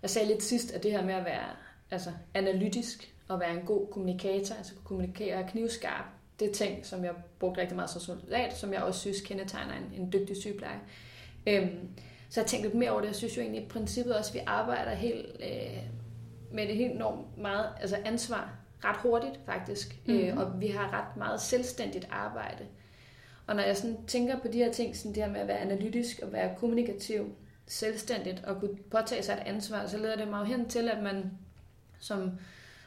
Jeg 0.03 0.11
sagde 0.11 0.29
lidt 0.29 0.43
sidst, 0.43 0.73
at 0.73 0.83
det 0.83 0.91
her 0.91 1.05
med 1.05 1.15
at 1.15 1.25
være 1.25 1.49
altså, 1.93 2.11
analytisk 2.35 3.15
og 3.29 3.41
være 3.41 3.53
en 3.53 3.67
god 3.67 3.87
kommunikator, 3.87 4.55
altså 4.55 4.73
kommunikere 4.85 5.49
knivskarp, 5.49 6.05
det 6.41 6.51
er 6.51 6.55
ting, 6.55 6.87
som 6.87 7.05
jeg 7.05 7.13
brugte 7.39 7.61
rigtig 7.61 7.77
meget 7.77 7.91
som 7.91 8.01
soldat, 8.01 8.57
som 8.57 8.73
jeg 8.73 8.83
også 8.83 9.01
synes 9.01 9.21
kendetegner 9.21 9.75
en, 9.75 10.03
en 10.03 10.13
dygtig 10.13 10.37
sygeplejer. 10.37 10.79
Øhm, 11.47 11.89
så 12.29 12.41
jeg 12.41 12.47
tænkte 12.47 12.69
lidt 12.69 12.79
mere 12.79 12.91
over 12.91 13.01
det. 13.01 13.09
Jeg 13.09 13.17
synes 13.17 13.37
jo 13.37 13.43
egentlig 13.43 13.63
i 13.63 13.69
princippet 13.69 14.17
også, 14.17 14.31
at 14.31 14.35
vi 14.35 14.41
arbejder 14.47 14.95
helt 14.95 15.27
øh, 15.41 15.83
med 16.53 16.67
det 16.67 16.77
helt 16.77 16.93
enormt 16.93 17.39
meget 17.39 17.67
altså 17.81 17.97
ansvar 18.05 18.55
ret 18.85 18.97
hurtigt 18.97 19.41
faktisk. 19.47 19.97
Mm. 20.07 20.15
Øh, 20.15 20.37
og 20.37 20.61
vi 20.61 20.67
har 20.67 20.93
ret 20.93 21.17
meget 21.17 21.41
selvstændigt 21.41 22.09
arbejde. 22.11 22.65
Og 23.47 23.57
når 23.57 23.63
jeg 23.63 23.77
sådan 23.77 24.07
tænker 24.07 24.39
på 24.39 24.49
de 24.49 24.59
her 24.59 24.73
ting, 24.73 24.97
sådan 24.97 25.15
det 25.15 25.23
her 25.23 25.31
med 25.31 25.41
at 25.41 25.49
være 25.49 25.59
analytisk 25.59 26.21
og 26.23 26.33
være 26.33 26.55
kommunikativ, 26.59 27.35
selvstændigt 27.67 28.45
og 28.45 28.61
kunne 28.61 28.77
påtage 28.91 29.23
sig 29.23 29.33
et 29.33 29.43
ansvar, 29.47 29.87
så 29.87 29.99
leder 29.99 30.17
det 30.17 30.29
mig 30.29 30.41
jo 30.41 30.45
hen 30.45 30.69
til, 30.69 30.89
at 30.89 31.03
man 31.03 31.31
som 32.03 32.31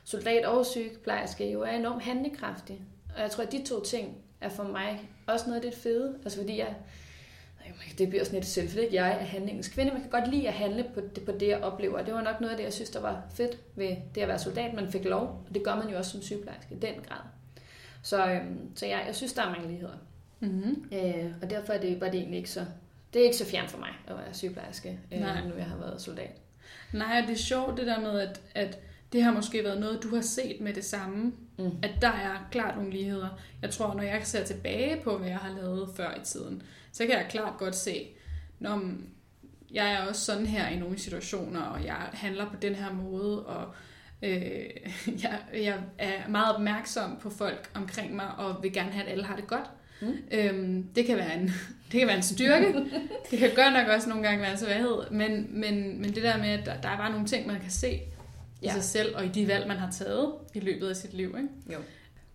soldat 0.04 0.46
og 0.46 0.66
sygeplejerske 0.66 1.52
jo 1.52 1.62
er 1.62 1.72
enormt 1.72 2.04
handlekraftig. 2.04 2.82
Og 3.16 3.22
jeg 3.22 3.32
tror, 3.32 3.44
at 3.44 3.52
de 3.52 3.66
to 3.66 3.84
ting 3.84 4.18
er 4.42 4.50
for 4.50 4.64
mig 4.64 5.10
også 5.28 5.46
noget 5.48 5.64
af 5.64 5.72
det 5.72 5.80
fede. 5.80 6.16
Altså 6.24 6.40
fordi 6.40 6.58
jeg, 6.58 6.76
det 7.98 8.10
bliver 8.10 8.24
sådan 8.24 8.40
lidt 8.40 8.46
selvfølgelig, 8.46 8.94
jeg 8.94 9.12
er 9.12 9.26
handlingens 9.26 9.68
kvinde. 9.68 9.92
Man 9.92 10.02
kan 10.02 10.10
godt 10.10 10.32
lide 10.32 10.48
at 10.48 10.54
handle 10.54 10.86
på 10.94 11.02
det, 11.16 11.26
på 11.26 11.32
det, 11.32 11.48
jeg 11.48 11.64
oplever. 11.64 12.04
Det 12.04 12.14
var 12.14 12.22
nok 12.22 12.42
noget 12.42 12.52
af 12.52 12.58
det, 12.58 12.64
jeg 12.64 12.74
synes, 12.74 12.90
der 12.90 13.02
var 13.02 13.24
fedt 13.34 13.58
ved 13.76 13.96
det 14.16 14.22
at 14.22 14.28
være 14.28 14.40
soldat. 14.40 14.74
Man 14.74 14.92
fik 14.92 15.06
lov, 15.06 15.46
og 15.48 15.56
det 15.56 15.64
gør 15.64 15.76
man 15.76 15.90
jo 15.90 15.98
også 15.98 16.12
som 16.12 16.22
sygeplejerske 16.22 16.76
i 16.76 16.80
den 16.80 16.94
grad. 17.08 17.22
Så, 18.02 18.32
øhm, 18.32 18.76
så 18.76 18.86
ja, 18.86 19.06
jeg 19.06 19.16
synes, 19.16 19.34
der 19.34 19.42
er 19.42 19.50
mange 19.50 19.68
ligheder. 19.68 19.98
Mm-hmm. 20.40 20.90
Øh, 20.92 21.32
og 21.42 21.50
derfor 21.50 21.74
er 21.74 21.82
det, 21.82 22.02
var 22.02 22.10
det 22.10 22.20
egentlig 22.20 22.38
ikke 22.38 22.50
så, 22.50 22.66
det 23.14 23.20
er 23.20 23.24
ikke 23.24 23.38
så 23.38 23.46
fjern 23.46 23.68
for 23.68 23.78
mig 23.78 23.90
at 24.08 24.18
være 24.18 24.34
sygeplejerske, 24.34 25.00
øh, 25.12 25.20
nu 25.20 25.56
jeg 25.58 25.66
har 25.66 25.78
været 25.78 26.02
soldat. 26.02 26.42
Nej, 26.94 27.22
det 27.22 27.30
er 27.30 27.38
sjovt 27.38 27.78
det 27.78 27.88
der 27.88 28.00
med, 28.00 28.20
at, 28.20 28.42
at 28.56 28.80
det 29.14 29.24
har 29.24 29.34
måske 29.34 29.64
været 29.64 29.80
noget, 29.80 30.04
du 30.04 30.16
har 30.16 30.22
set 30.22 30.62
med 30.62 30.74
det 30.74 30.86
samme. 30.86 31.34
Mm. 31.58 31.72
At 31.84 31.92
der 32.02 32.12
er 32.12 32.48
klart 32.52 32.76
nogle 32.76 32.92
ligheder. 32.92 33.40
Jeg 33.62 33.70
tror, 33.70 33.94
når 33.94 34.04
jeg 34.04 34.22
ser 34.24 34.44
tilbage 34.44 35.02
på, 35.04 35.18
hvad 35.18 35.28
jeg 35.28 35.38
har 35.38 35.56
lavet 35.56 35.90
før 35.96 36.16
i 36.16 36.26
tiden, 36.26 36.62
så 36.92 37.06
kan 37.06 37.16
jeg 37.16 37.26
klart 37.30 37.58
godt 37.58 37.76
se, 37.76 38.08
når 38.60 38.82
jeg 39.72 39.94
er 39.94 40.08
også 40.08 40.26
sådan 40.26 40.46
her 40.46 40.68
i 40.68 40.80
nogle 40.80 41.00
situationer, 41.00 41.62
og 41.62 41.86
jeg 41.86 41.96
handler 42.14 42.50
på 42.50 42.56
den 42.62 42.76
her 42.76 42.94
måde, 42.94 43.46
og 43.46 43.74
øh, 44.22 44.66
jeg, 45.24 45.40
jeg 45.54 45.80
er 45.98 46.30
meget 46.30 46.56
opmærksom 46.56 47.18
på 47.22 47.30
folk 47.30 47.70
omkring 47.74 48.16
mig, 48.16 48.28
og 48.38 48.64
vil 48.64 48.74
gerne 48.74 48.92
have, 48.92 49.06
at 49.06 49.12
alle 49.12 49.26
har 49.26 49.36
det 49.36 49.48
godt. 49.48 49.70
Mm. 50.02 50.18
Øhm, 50.32 50.84
det, 50.96 51.06
kan 51.06 51.18
være 51.18 51.36
en, 51.36 51.52
det 51.92 52.00
kan 52.00 52.08
være 52.08 52.18
en 52.18 52.24
styrke. 52.24 52.74
det 53.32 53.40
kan 53.40 53.50
godt 53.56 53.74
nok 53.74 53.88
også 53.88 54.10
nogle 54.10 54.24
gange 54.24 54.42
være 54.42 54.52
en 54.52 54.58
svaghed. 54.58 55.12
Men, 55.12 55.48
men, 55.50 56.02
men 56.02 56.16
det 56.16 56.24
der 56.24 56.38
med, 56.38 56.50
at 56.50 56.66
der, 56.66 56.82
der 56.82 56.90
er 56.90 56.98
bare 56.98 57.12
nogle 57.12 57.28
ting, 57.28 57.48
man 57.48 57.60
kan 57.60 57.72
se 57.72 58.02
ja. 58.62 58.70
i 58.70 58.74
sig 58.74 58.84
selv, 58.84 59.16
og 59.16 59.26
i 59.26 59.28
de 59.28 59.48
valg, 59.48 59.68
man 59.68 59.78
har 59.78 59.92
taget 59.92 60.34
i 60.54 60.60
løbet 60.60 60.90
af 60.90 60.96
sit 60.96 61.14
liv. 61.14 61.36
Ikke? 61.38 61.74
Jo. 61.74 61.78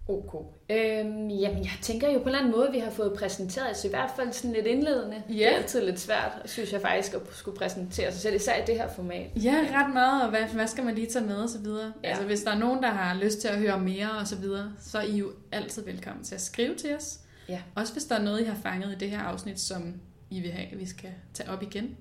Ok. 0.08 0.34
Øhm, 0.70 1.28
jamen, 1.28 1.64
jeg 1.64 1.72
tænker 1.82 2.10
jo 2.10 2.18
på 2.18 2.22
en 2.22 2.28
eller 2.28 2.38
anden 2.38 2.52
måde, 2.52 2.68
at 2.68 2.74
vi 2.74 2.78
har 2.78 2.90
fået 2.90 3.12
præsenteret, 3.18 3.68
altså 3.68 3.86
i 3.86 3.90
hvert 3.90 4.10
fald 4.16 4.32
sådan 4.32 4.52
lidt 4.52 4.66
indledende. 4.66 5.22
Ja. 5.28 5.34
Det 5.34 5.46
er 5.46 5.56
altid 5.56 5.84
lidt 5.84 6.00
svært, 6.00 6.32
synes 6.44 6.72
jeg 6.72 6.80
faktisk, 6.80 7.14
at 7.14 7.20
skulle 7.32 7.58
præsentere 7.58 8.12
sig 8.12 8.20
selv, 8.20 8.36
især 8.36 8.62
i 8.62 8.66
det 8.66 8.74
her 8.74 8.88
format. 8.88 9.30
Ja, 9.36 9.66
ret 9.72 9.92
meget, 9.92 10.22
og 10.22 10.30
hvad, 10.30 10.40
hvad 10.40 10.66
skal 10.66 10.84
man 10.84 10.94
lige 10.94 11.06
tage 11.06 11.24
med 11.24 11.36
og 11.36 11.48
så 11.48 11.58
videre. 11.58 11.92
Ja. 12.04 12.08
Altså, 12.08 12.24
hvis 12.24 12.42
der 12.42 12.50
er 12.50 12.58
nogen, 12.58 12.82
der 12.82 12.88
har 12.88 13.14
lyst 13.14 13.40
til 13.40 13.48
at 13.48 13.58
høre 13.58 13.80
mere 13.80 14.10
og 14.10 14.26
så 14.26 14.36
videre, 14.36 14.72
så 14.80 14.98
er 14.98 15.02
I 15.02 15.16
jo 15.16 15.32
altid 15.52 15.84
velkommen 15.84 16.24
til 16.24 16.34
at 16.34 16.40
skrive 16.40 16.74
til 16.74 16.96
os. 16.96 17.20
Ja. 17.48 17.60
Også 17.74 17.92
hvis 17.92 18.04
der 18.04 18.14
er 18.14 18.22
noget, 18.22 18.40
I 18.40 18.44
har 18.44 18.56
fanget 18.62 18.92
i 18.92 18.94
det 18.94 19.10
her 19.10 19.20
afsnit, 19.20 19.60
som 19.60 19.94
I 20.30 20.40
vil 20.40 20.50
have, 20.50 20.72
at 20.72 20.78
vi 20.78 20.86
skal 20.86 21.10
tage 21.34 21.50
op 21.50 21.62
igen. 21.62 21.96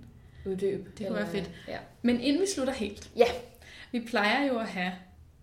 Uddyb. 0.46 0.98
Det 0.98 1.08
kunne 1.08 1.18
være 1.18 1.28
fedt. 1.28 1.52
Ja. 1.68 1.78
Men 2.02 2.22
inden 2.22 2.42
vi 2.42 2.48
slutter 2.48 2.74
helt. 2.74 3.10
Ja. 3.16 3.26
Vi 3.92 4.00
plejer 4.00 4.48
jo 4.48 4.60
at 4.60 4.68
have 4.68 4.92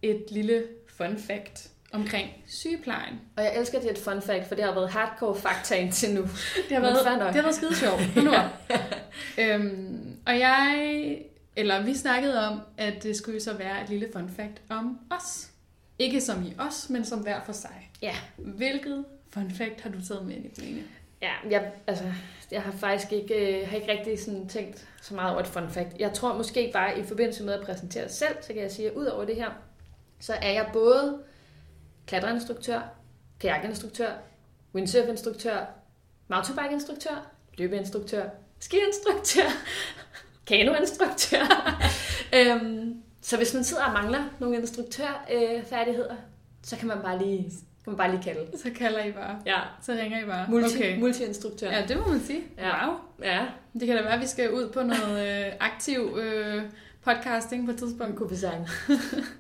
et 0.02 0.24
lille 0.30 0.64
fun 0.88 1.18
fact 1.18 1.70
omkring 1.92 2.30
sygeplejen. 2.46 3.20
Og 3.36 3.44
jeg 3.44 3.56
elsker 3.56 3.80
det 3.80 3.90
et 3.90 3.98
fun 3.98 4.22
fact, 4.22 4.48
for 4.48 4.54
det 4.54 4.64
har 4.64 4.74
været 4.74 4.90
hardcore 4.90 5.36
fakta 5.36 5.74
indtil 5.74 6.14
nu. 6.14 6.22
Det 6.22 6.30
har 6.70 6.80
været, 6.80 6.96
det 7.04 7.34
har 7.34 7.42
været 7.42 7.54
skide 7.54 7.76
sjovt. 7.76 8.16
Nu 8.16 8.32
øhm, 9.44 10.16
og 10.26 10.38
jeg, 10.38 11.18
eller 11.56 11.82
vi 11.82 11.94
snakkede 11.94 12.48
om, 12.48 12.60
at 12.76 13.02
det 13.02 13.16
skulle 13.16 13.40
så 13.40 13.54
være 13.54 13.82
et 13.82 13.88
lille 13.88 14.08
fun 14.12 14.30
fact 14.36 14.62
om 14.68 14.98
os. 15.10 15.50
Ikke 15.98 16.20
som 16.20 16.42
i 16.42 16.54
os, 16.58 16.90
men 16.90 17.04
som 17.04 17.18
hver 17.18 17.40
for 17.44 17.52
sig. 17.52 17.90
Ja. 18.02 18.14
Hvilket 18.36 19.04
fun 19.30 19.50
fact 19.50 19.80
har 19.80 19.90
du 19.90 20.04
taget 20.08 20.26
med, 20.26 20.36
Nicoline? 20.36 20.84
Ja, 21.22 21.32
jeg, 21.50 21.72
altså, 21.86 22.04
jeg 22.50 22.62
har 22.62 22.72
faktisk 22.72 23.12
ikke, 23.12 23.60
øh, 23.60 23.68
har 23.68 23.76
ikke 23.76 23.92
rigtig 23.92 24.20
sådan 24.20 24.48
tænkt 24.48 24.88
så 25.02 25.14
meget 25.14 25.32
over 25.32 25.40
et 25.40 25.46
fun 25.46 25.70
fact. 25.70 25.98
Jeg 25.98 26.12
tror 26.12 26.36
måske 26.36 26.70
bare 26.72 26.98
i 26.98 27.02
forbindelse 27.02 27.44
med 27.44 27.54
at 27.54 27.66
præsentere 27.66 28.04
os 28.04 28.12
selv, 28.12 28.36
så 28.40 28.52
kan 28.52 28.62
jeg 28.62 28.70
sige, 28.70 28.90
at 28.90 28.94
ud 28.94 29.06
over 29.06 29.24
det 29.24 29.36
her, 29.36 29.50
så 30.20 30.32
er 30.32 30.52
jeg 30.52 30.70
både 30.72 31.18
klatreinstruktør, 32.06 32.80
kajakinstruktør, 33.40 34.12
windsurfinstruktør, 34.74 35.66
mountainbikeinstruktør, 36.28 37.30
løbeinstruktør, 37.58 38.28
skiinstruktør, 38.60 39.50
kanoinstruktør. 40.48 41.44
øhm, 42.36 43.02
så 43.20 43.36
hvis 43.36 43.54
man 43.54 43.64
sidder 43.64 43.84
og 43.84 43.92
mangler 43.92 44.24
nogle 44.40 44.56
instruktørfærdigheder, 44.56 46.12
øh, 46.12 46.18
så 46.62 46.76
kan 46.76 46.88
man 46.88 46.98
bare 47.02 47.18
lige 47.18 47.52
kan 47.86 47.92
man 47.92 47.96
bare 47.96 48.10
lige 48.10 48.22
kalde. 48.22 48.58
Så 48.58 48.70
kalder 48.78 49.04
I 49.04 49.12
bare. 49.12 49.38
Ja. 49.46 49.58
Så 49.82 49.92
ringer 49.92 50.22
I 50.22 50.24
bare. 50.24 50.46
Multi, 50.48 50.76
okay. 50.76 50.98
Multi-instruktør. 50.98 51.70
Ja, 51.70 51.84
det 51.88 51.96
må 51.96 52.08
man 52.08 52.20
sige. 52.20 52.40
Ja. 52.58 52.86
Wow. 52.86 52.96
Ja. 53.22 53.46
Det 53.72 53.86
kan 53.86 53.96
da 53.96 54.02
være, 54.02 54.12
at 54.12 54.20
vi 54.20 54.26
skal 54.26 54.52
ud 54.52 54.68
på 54.68 54.82
noget 54.82 55.46
øh, 55.46 55.52
aktiv 55.60 56.18
øh, 56.20 56.62
podcasting 57.04 57.66
på 57.66 57.72
et 57.72 57.78
tidspunkt. 57.78 58.16
Kunne 58.16 58.30
vi 58.30 58.36
sige. 58.36 58.68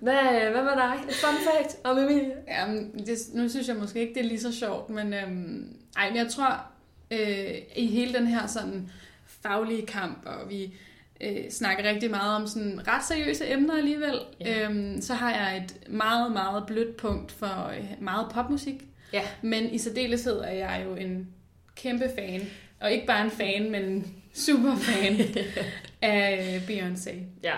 hvad, 0.00 0.50
hvad 0.50 0.64
med 0.64 0.72
dig? 0.72 0.94
Et 1.08 1.14
fun 1.14 1.34
fact 1.34 1.76
om 1.84 1.98
Emilie? 1.98 2.32
Jamen, 2.48 2.98
det, 3.06 3.18
nu 3.34 3.48
synes 3.48 3.68
jeg 3.68 3.76
måske 3.76 4.00
ikke, 4.00 4.14
det 4.14 4.20
er 4.20 4.28
lige 4.28 4.40
så 4.40 4.52
sjovt, 4.52 4.90
men, 4.90 5.14
øhm, 5.14 5.76
ej, 5.96 6.08
men 6.08 6.16
jeg 6.16 6.28
tror, 6.28 6.66
øh, 7.10 7.54
i 7.76 7.86
hele 7.86 8.14
den 8.18 8.26
her 8.26 8.46
sådan 8.46 8.90
faglige 9.26 9.86
kamp, 9.86 10.26
og 10.26 10.50
vi 10.50 10.74
øh, 11.20 11.50
snakker 11.50 11.84
rigtig 11.90 12.10
meget 12.10 12.36
om 12.36 12.46
sådan 12.46 12.88
ret 12.88 13.04
seriøse 13.04 13.52
emner 13.52 13.76
alligevel, 13.76 14.20
ja. 14.40 14.64
øhm, 14.64 15.00
så 15.00 15.14
har 15.14 15.30
jeg 15.30 15.56
et 15.56 15.90
meget, 15.90 16.32
meget 16.32 16.64
blødt 16.66 16.96
punkt 16.96 17.32
for 17.32 17.72
øh, 17.78 17.84
meget 18.00 18.26
popmusik. 18.32 18.84
Ja. 19.12 19.22
Men 19.42 19.70
i 19.70 19.78
særdeleshed 19.78 20.38
er 20.38 20.52
jeg 20.52 20.82
jo 20.84 20.94
en 20.94 21.28
kæmpe 21.74 22.10
fan, 22.18 22.42
og 22.80 22.92
ikke 22.92 23.06
bare 23.06 23.24
en 23.24 23.30
fan, 23.30 23.70
men 23.70 23.82
en 23.82 24.14
super 24.34 24.76
fan 24.76 25.20
af 26.02 26.60
Beyoncé. 26.68 27.14
Ja. 27.42 27.54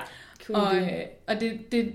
Cool. 0.46 0.59
Og, 0.59 0.76
øh, 0.76 1.02
og 1.26 1.40
det, 1.40 1.72
det 1.72 1.92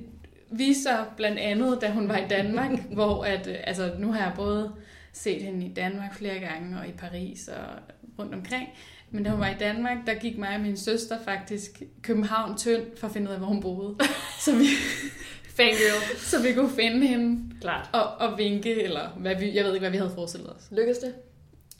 viser 0.51 1.13
blandt 1.17 1.39
andet, 1.39 1.81
da 1.81 1.89
hun 1.89 2.09
var 2.09 2.17
i 2.17 2.27
Danmark, 2.29 2.71
hvor 2.93 3.23
at, 3.23 3.47
øh, 3.47 3.55
altså, 3.63 3.95
nu 3.99 4.11
har 4.11 4.19
jeg 4.19 4.31
både 4.35 4.71
set 5.11 5.41
hende 5.41 5.65
i 5.65 5.73
Danmark 5.73 6.15
flere 6.15 6.39
gange, 6.39 6.79
og 6.79 6.87
i 6.87 6.91
Paris 6.91 7.47
og 7.47 7.65
rundt 8.19 8.33
omkring. 8.33 8.69
Men 9.13 9.23
da 9.23 9.29
hun 9.29 9.39
var 9.39 9.49
i 9.49 9.55
Danmark, 9.59 9.97
der 10.07 10.13
gik 10.13 10.37
mig 10.37 10.55
og 10.55 10.61
min 10.61 10.77
søster 10.77 11.23
faktisk 11.23 11.81
København 12.01 12.57
tynd 12.57 12.97
for 12.97 13.07
at 13.07 13.13
finde 13.13 13.27
ud 13.27 13.33
af, 13.33 13.39
hvor 13.39 13.47
hun 13.47 13.61
boede. 13.61 13.95
Så 14.39 14.55
vi, 14.57 14.65
Fangirl. 15.49 16.17
så 16.17 16.41
vi 16.41 16.53
kunne 16.53 16.69
finde 16.75 17.07
hende 17.07 17.53
Klart. 17.61 17.89
og, 17.93 18.03
og 18.03 18.37
vinke, 18.37 18.83
eller 18.83 19.09
hvad 19.09 19.35
vi, 19.35 19.55
jeg 19.55 19.63
ved 19.65 19.73
ikke, 19.73 19.83
hvad 19.83 19.91
vi 19.91 19.97
havde 19.97 20.11
forestillet 20.15 20.49
os. 20.55 20.67
Lykkedes 20.71 20.97
det? 20.97 21.13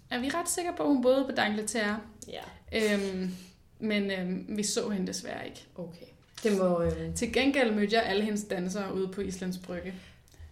Er 0.09 0.19
vi 0.19 0.29
ret 0.29 0.49
sikre 0.49 0.73
på, 0.77 0.84
at 0.84 0.89
hun 0.89 1.01
boede 1.01 1.25
på 1.29 1.31
Dangleterre? 1.36 1.99
Ja. 2.27 2.93
Øhm, 2.93 3.31
men 3.79 4.11
øhm, 4.11 4.45
vi 4.49 4.63
så 4.63 4.89
hende 4.89 5.07
desværre 5.07 5.45
ikke. 5.45 5.65
Okay. 5.75 6.05
Det 6.43 6.57
må... 6.57 6.84
Øh... 6.84 7.15
Til 7.15 7.34
gengæld 7.34 7.71
mødte 7.71 7.95
jeg 7.95 8.03
alle 8.03 8.23
hendes 8.23 8.43
dansere 8.43 8.93
ude 8.95 9.07
på 9.07 9.21
Islands 9.21 9.57
Brygge. 9.57 9.93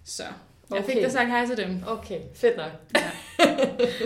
Så 0.04 0.24
jeg 0.72 0.84
okay. 0.84 0.94
fik 0.94 1.04
da 1.04 1.10
sagt 1.10 1.30
hej 1.30 1.46
til 1.46 1.58
dem. 1.58 1.84
Okay, 1.88 2.20
fedt 2.36 2.58
nok. 2.58 2.72
Ja. 2.96 3.12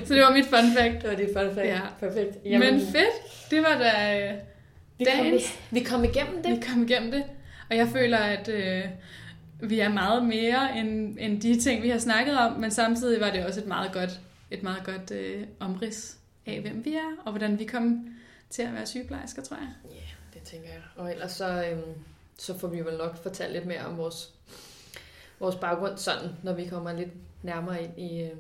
Så 0.06 0.14
det 0.14 0.22
var 0.22 0.32
mit 0.32 0.46
fun 0.46 0.74
fact. 0.78 1.02
Det 1.02 1.10
var 1.10 1.16
dit 1.16 1.30
fun 1.38 1.56
fact. 1.56 1.68
Ja. 1.68 1.80
Perfekt. 2.00 2.38
Jamen, 2.46 2.74
Men 2.74 2.82
fedt. 2.82 3.50
Det 3.52 3.62
var 3.62 3.78
da 3.78 4.20
øh, 4.20 4.34
vi 5.00 5.06
kom, 5.06 5.26
vi, 5.72 5.84
kom 5.84 6.04
igennem 6.04 6.44
det. 6.44 6.52
Vi 6.52 6.64
kom 6.70 6.84
igennem 6.84 7.12
det. 7.12 7.24
Og 7.70 7.78
jeg 7.78 7.88
føler, 7.88 8.18
at 8.18 8.48
øh, 8.48 8.84
vi 9.60 9.80
er 9.80 9.90
meget 9.90 10.26
mere 10.26 10.78
end, 10.78 11.18
end 11.20 11.42
de 11.42 11.62
ting, 11.62 11.84
vi 11.84 11.90
har 11.90 11.98
snakket 11.98 12.38
om. 12.38 12.60
Men 12.60 12.72
samtidig 12.72 13.22
var 13.22 13.32
det 13.32 13.46
også 13.46 13.60
et 13.60 13.68
meget 13.68 13.94
godt, 13.94 14.20
et 14.52 14.64
meget 14.64 14.84
godt 14.84 15.12
øh, 15.12 15.44
omrids 15.60 16.18
af, 16.46 16.62
hvem 16.62 16.86
vi 16.86 16.94
er. 16.94 17.22
Og 17.26 17.32
hvordan 17.32 17.60
vi 17.60 17.66
kom 17.66 18.08
til 18.50 18.62
at 18.62 18.74
være 18.74 18.86
sygeplejersker, 18.86 19.42
tror 19.42 19.58
jeg. 19.58 19.92
Ja, 19.92 19.96
yeah, 19.96 20.10
det 20.34 20.42
tænker 20.42 20.70
jeg. 20.70 20.82
Og 20.96 21.12
ellers 21.12 21.32
så, 21.32 21.64
øh, 21.72 21.80
så 22.38 22.58
får 22.60 22.68
vi 22.68 22.80
vel 22.80 22.98
nok 22.98 23.24
fortalt 23.24 23.54
lidt 23.54 23.66
mere 23.66 23.86
om 23.86 23.98
vores, 23.98 24.34
vores 25.40 25.56
baggrund, 25.56 25.98
sådan, 25.98 26.30
når 26.44 26.54
vi 26.54 26.66
kommer 26.66 26.94
lidt 26.94 27.10
nærmere 27.44 27.84
ind 27.84 28.00
i, 28.00 28.24
øh, 28.24 28.32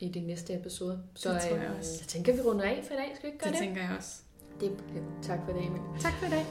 i 0.00 0.08
de 0.08 0.20
næste 0.20 0.54
episoder. 0.54 0.98
Så 1.14 1.32
det 1.32 1.40
tror 1.40 1.56
jeg, 1.56 1.64
øh, 1.64 1.78
også. 1.78 1.90
jeg 2.00 2.08
tænker, 2.08 2.32
vi 2.32 2.40
runder 2.40 2.64
af 2.64 2.80
for 2.86 2.94
i 2.94 2.96
dag. 2.96 3.12
Skal 3.16 3.26
vi 3.26 3.32
ikke 3.32 3.44
gøre 3.44 3.52
det? 3.52 3.58
Det 3.58 3.66
tænker 3.66 3.82
jeg 3.82 3.90
også. 3.98 4.22
Det. 4.60 4.70
Tak 5.22 5.38
for 5.44 5.52
det, 5.52 5.66
Emil. 5.66 5.80
Tak 6.00 6.12
for 6.12 6.26
i 6.26 6.30
dag. 6.30 6.44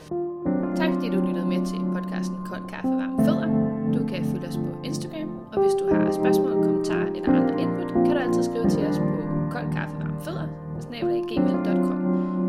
Tak 0.79 0.89
fordi 0.93 1.07
du 1.15 1.19
lyttede 1.27 1.47
med 1.53 1.61
til 1.71 1.79
podcasten 1.95 2.37
Kold 2.49 2.69
Kaffe 2.69 2.93
Varm 2.99 3.25
Fødder. 3.25 3.49
Du 3.95 4.07
kan 4.07 4.25
følge 4.31 4.47
os 4.47 4.57
på 4.57 4.71
Instagram, 4.83 5.29
og 5.53 5.57
hvis 5.63 5.73
du 5.79 5.83
har 5.93 6.11
spørgsmål, 6.21 6.53
kommentarer 6.65 7.09
eller 7.17 7.29
andre 7.39 7.55
input, 7.63 7.89
kan 8.05 8.11
du 8.15 8.19
altid 8.25 8.43
skrive 8.43 8.69
til 8.75 8.83
os 8.89 8.97
på 8.97 9.21
koldkaffevarmfødder, 9.53 10.47
gmail.com. 11.29 11.99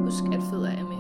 Husk, 0.05 0.25
at 0.37 0.43
fødder 0.51 0.71
er 0.71 0.85
med 0.93 1.00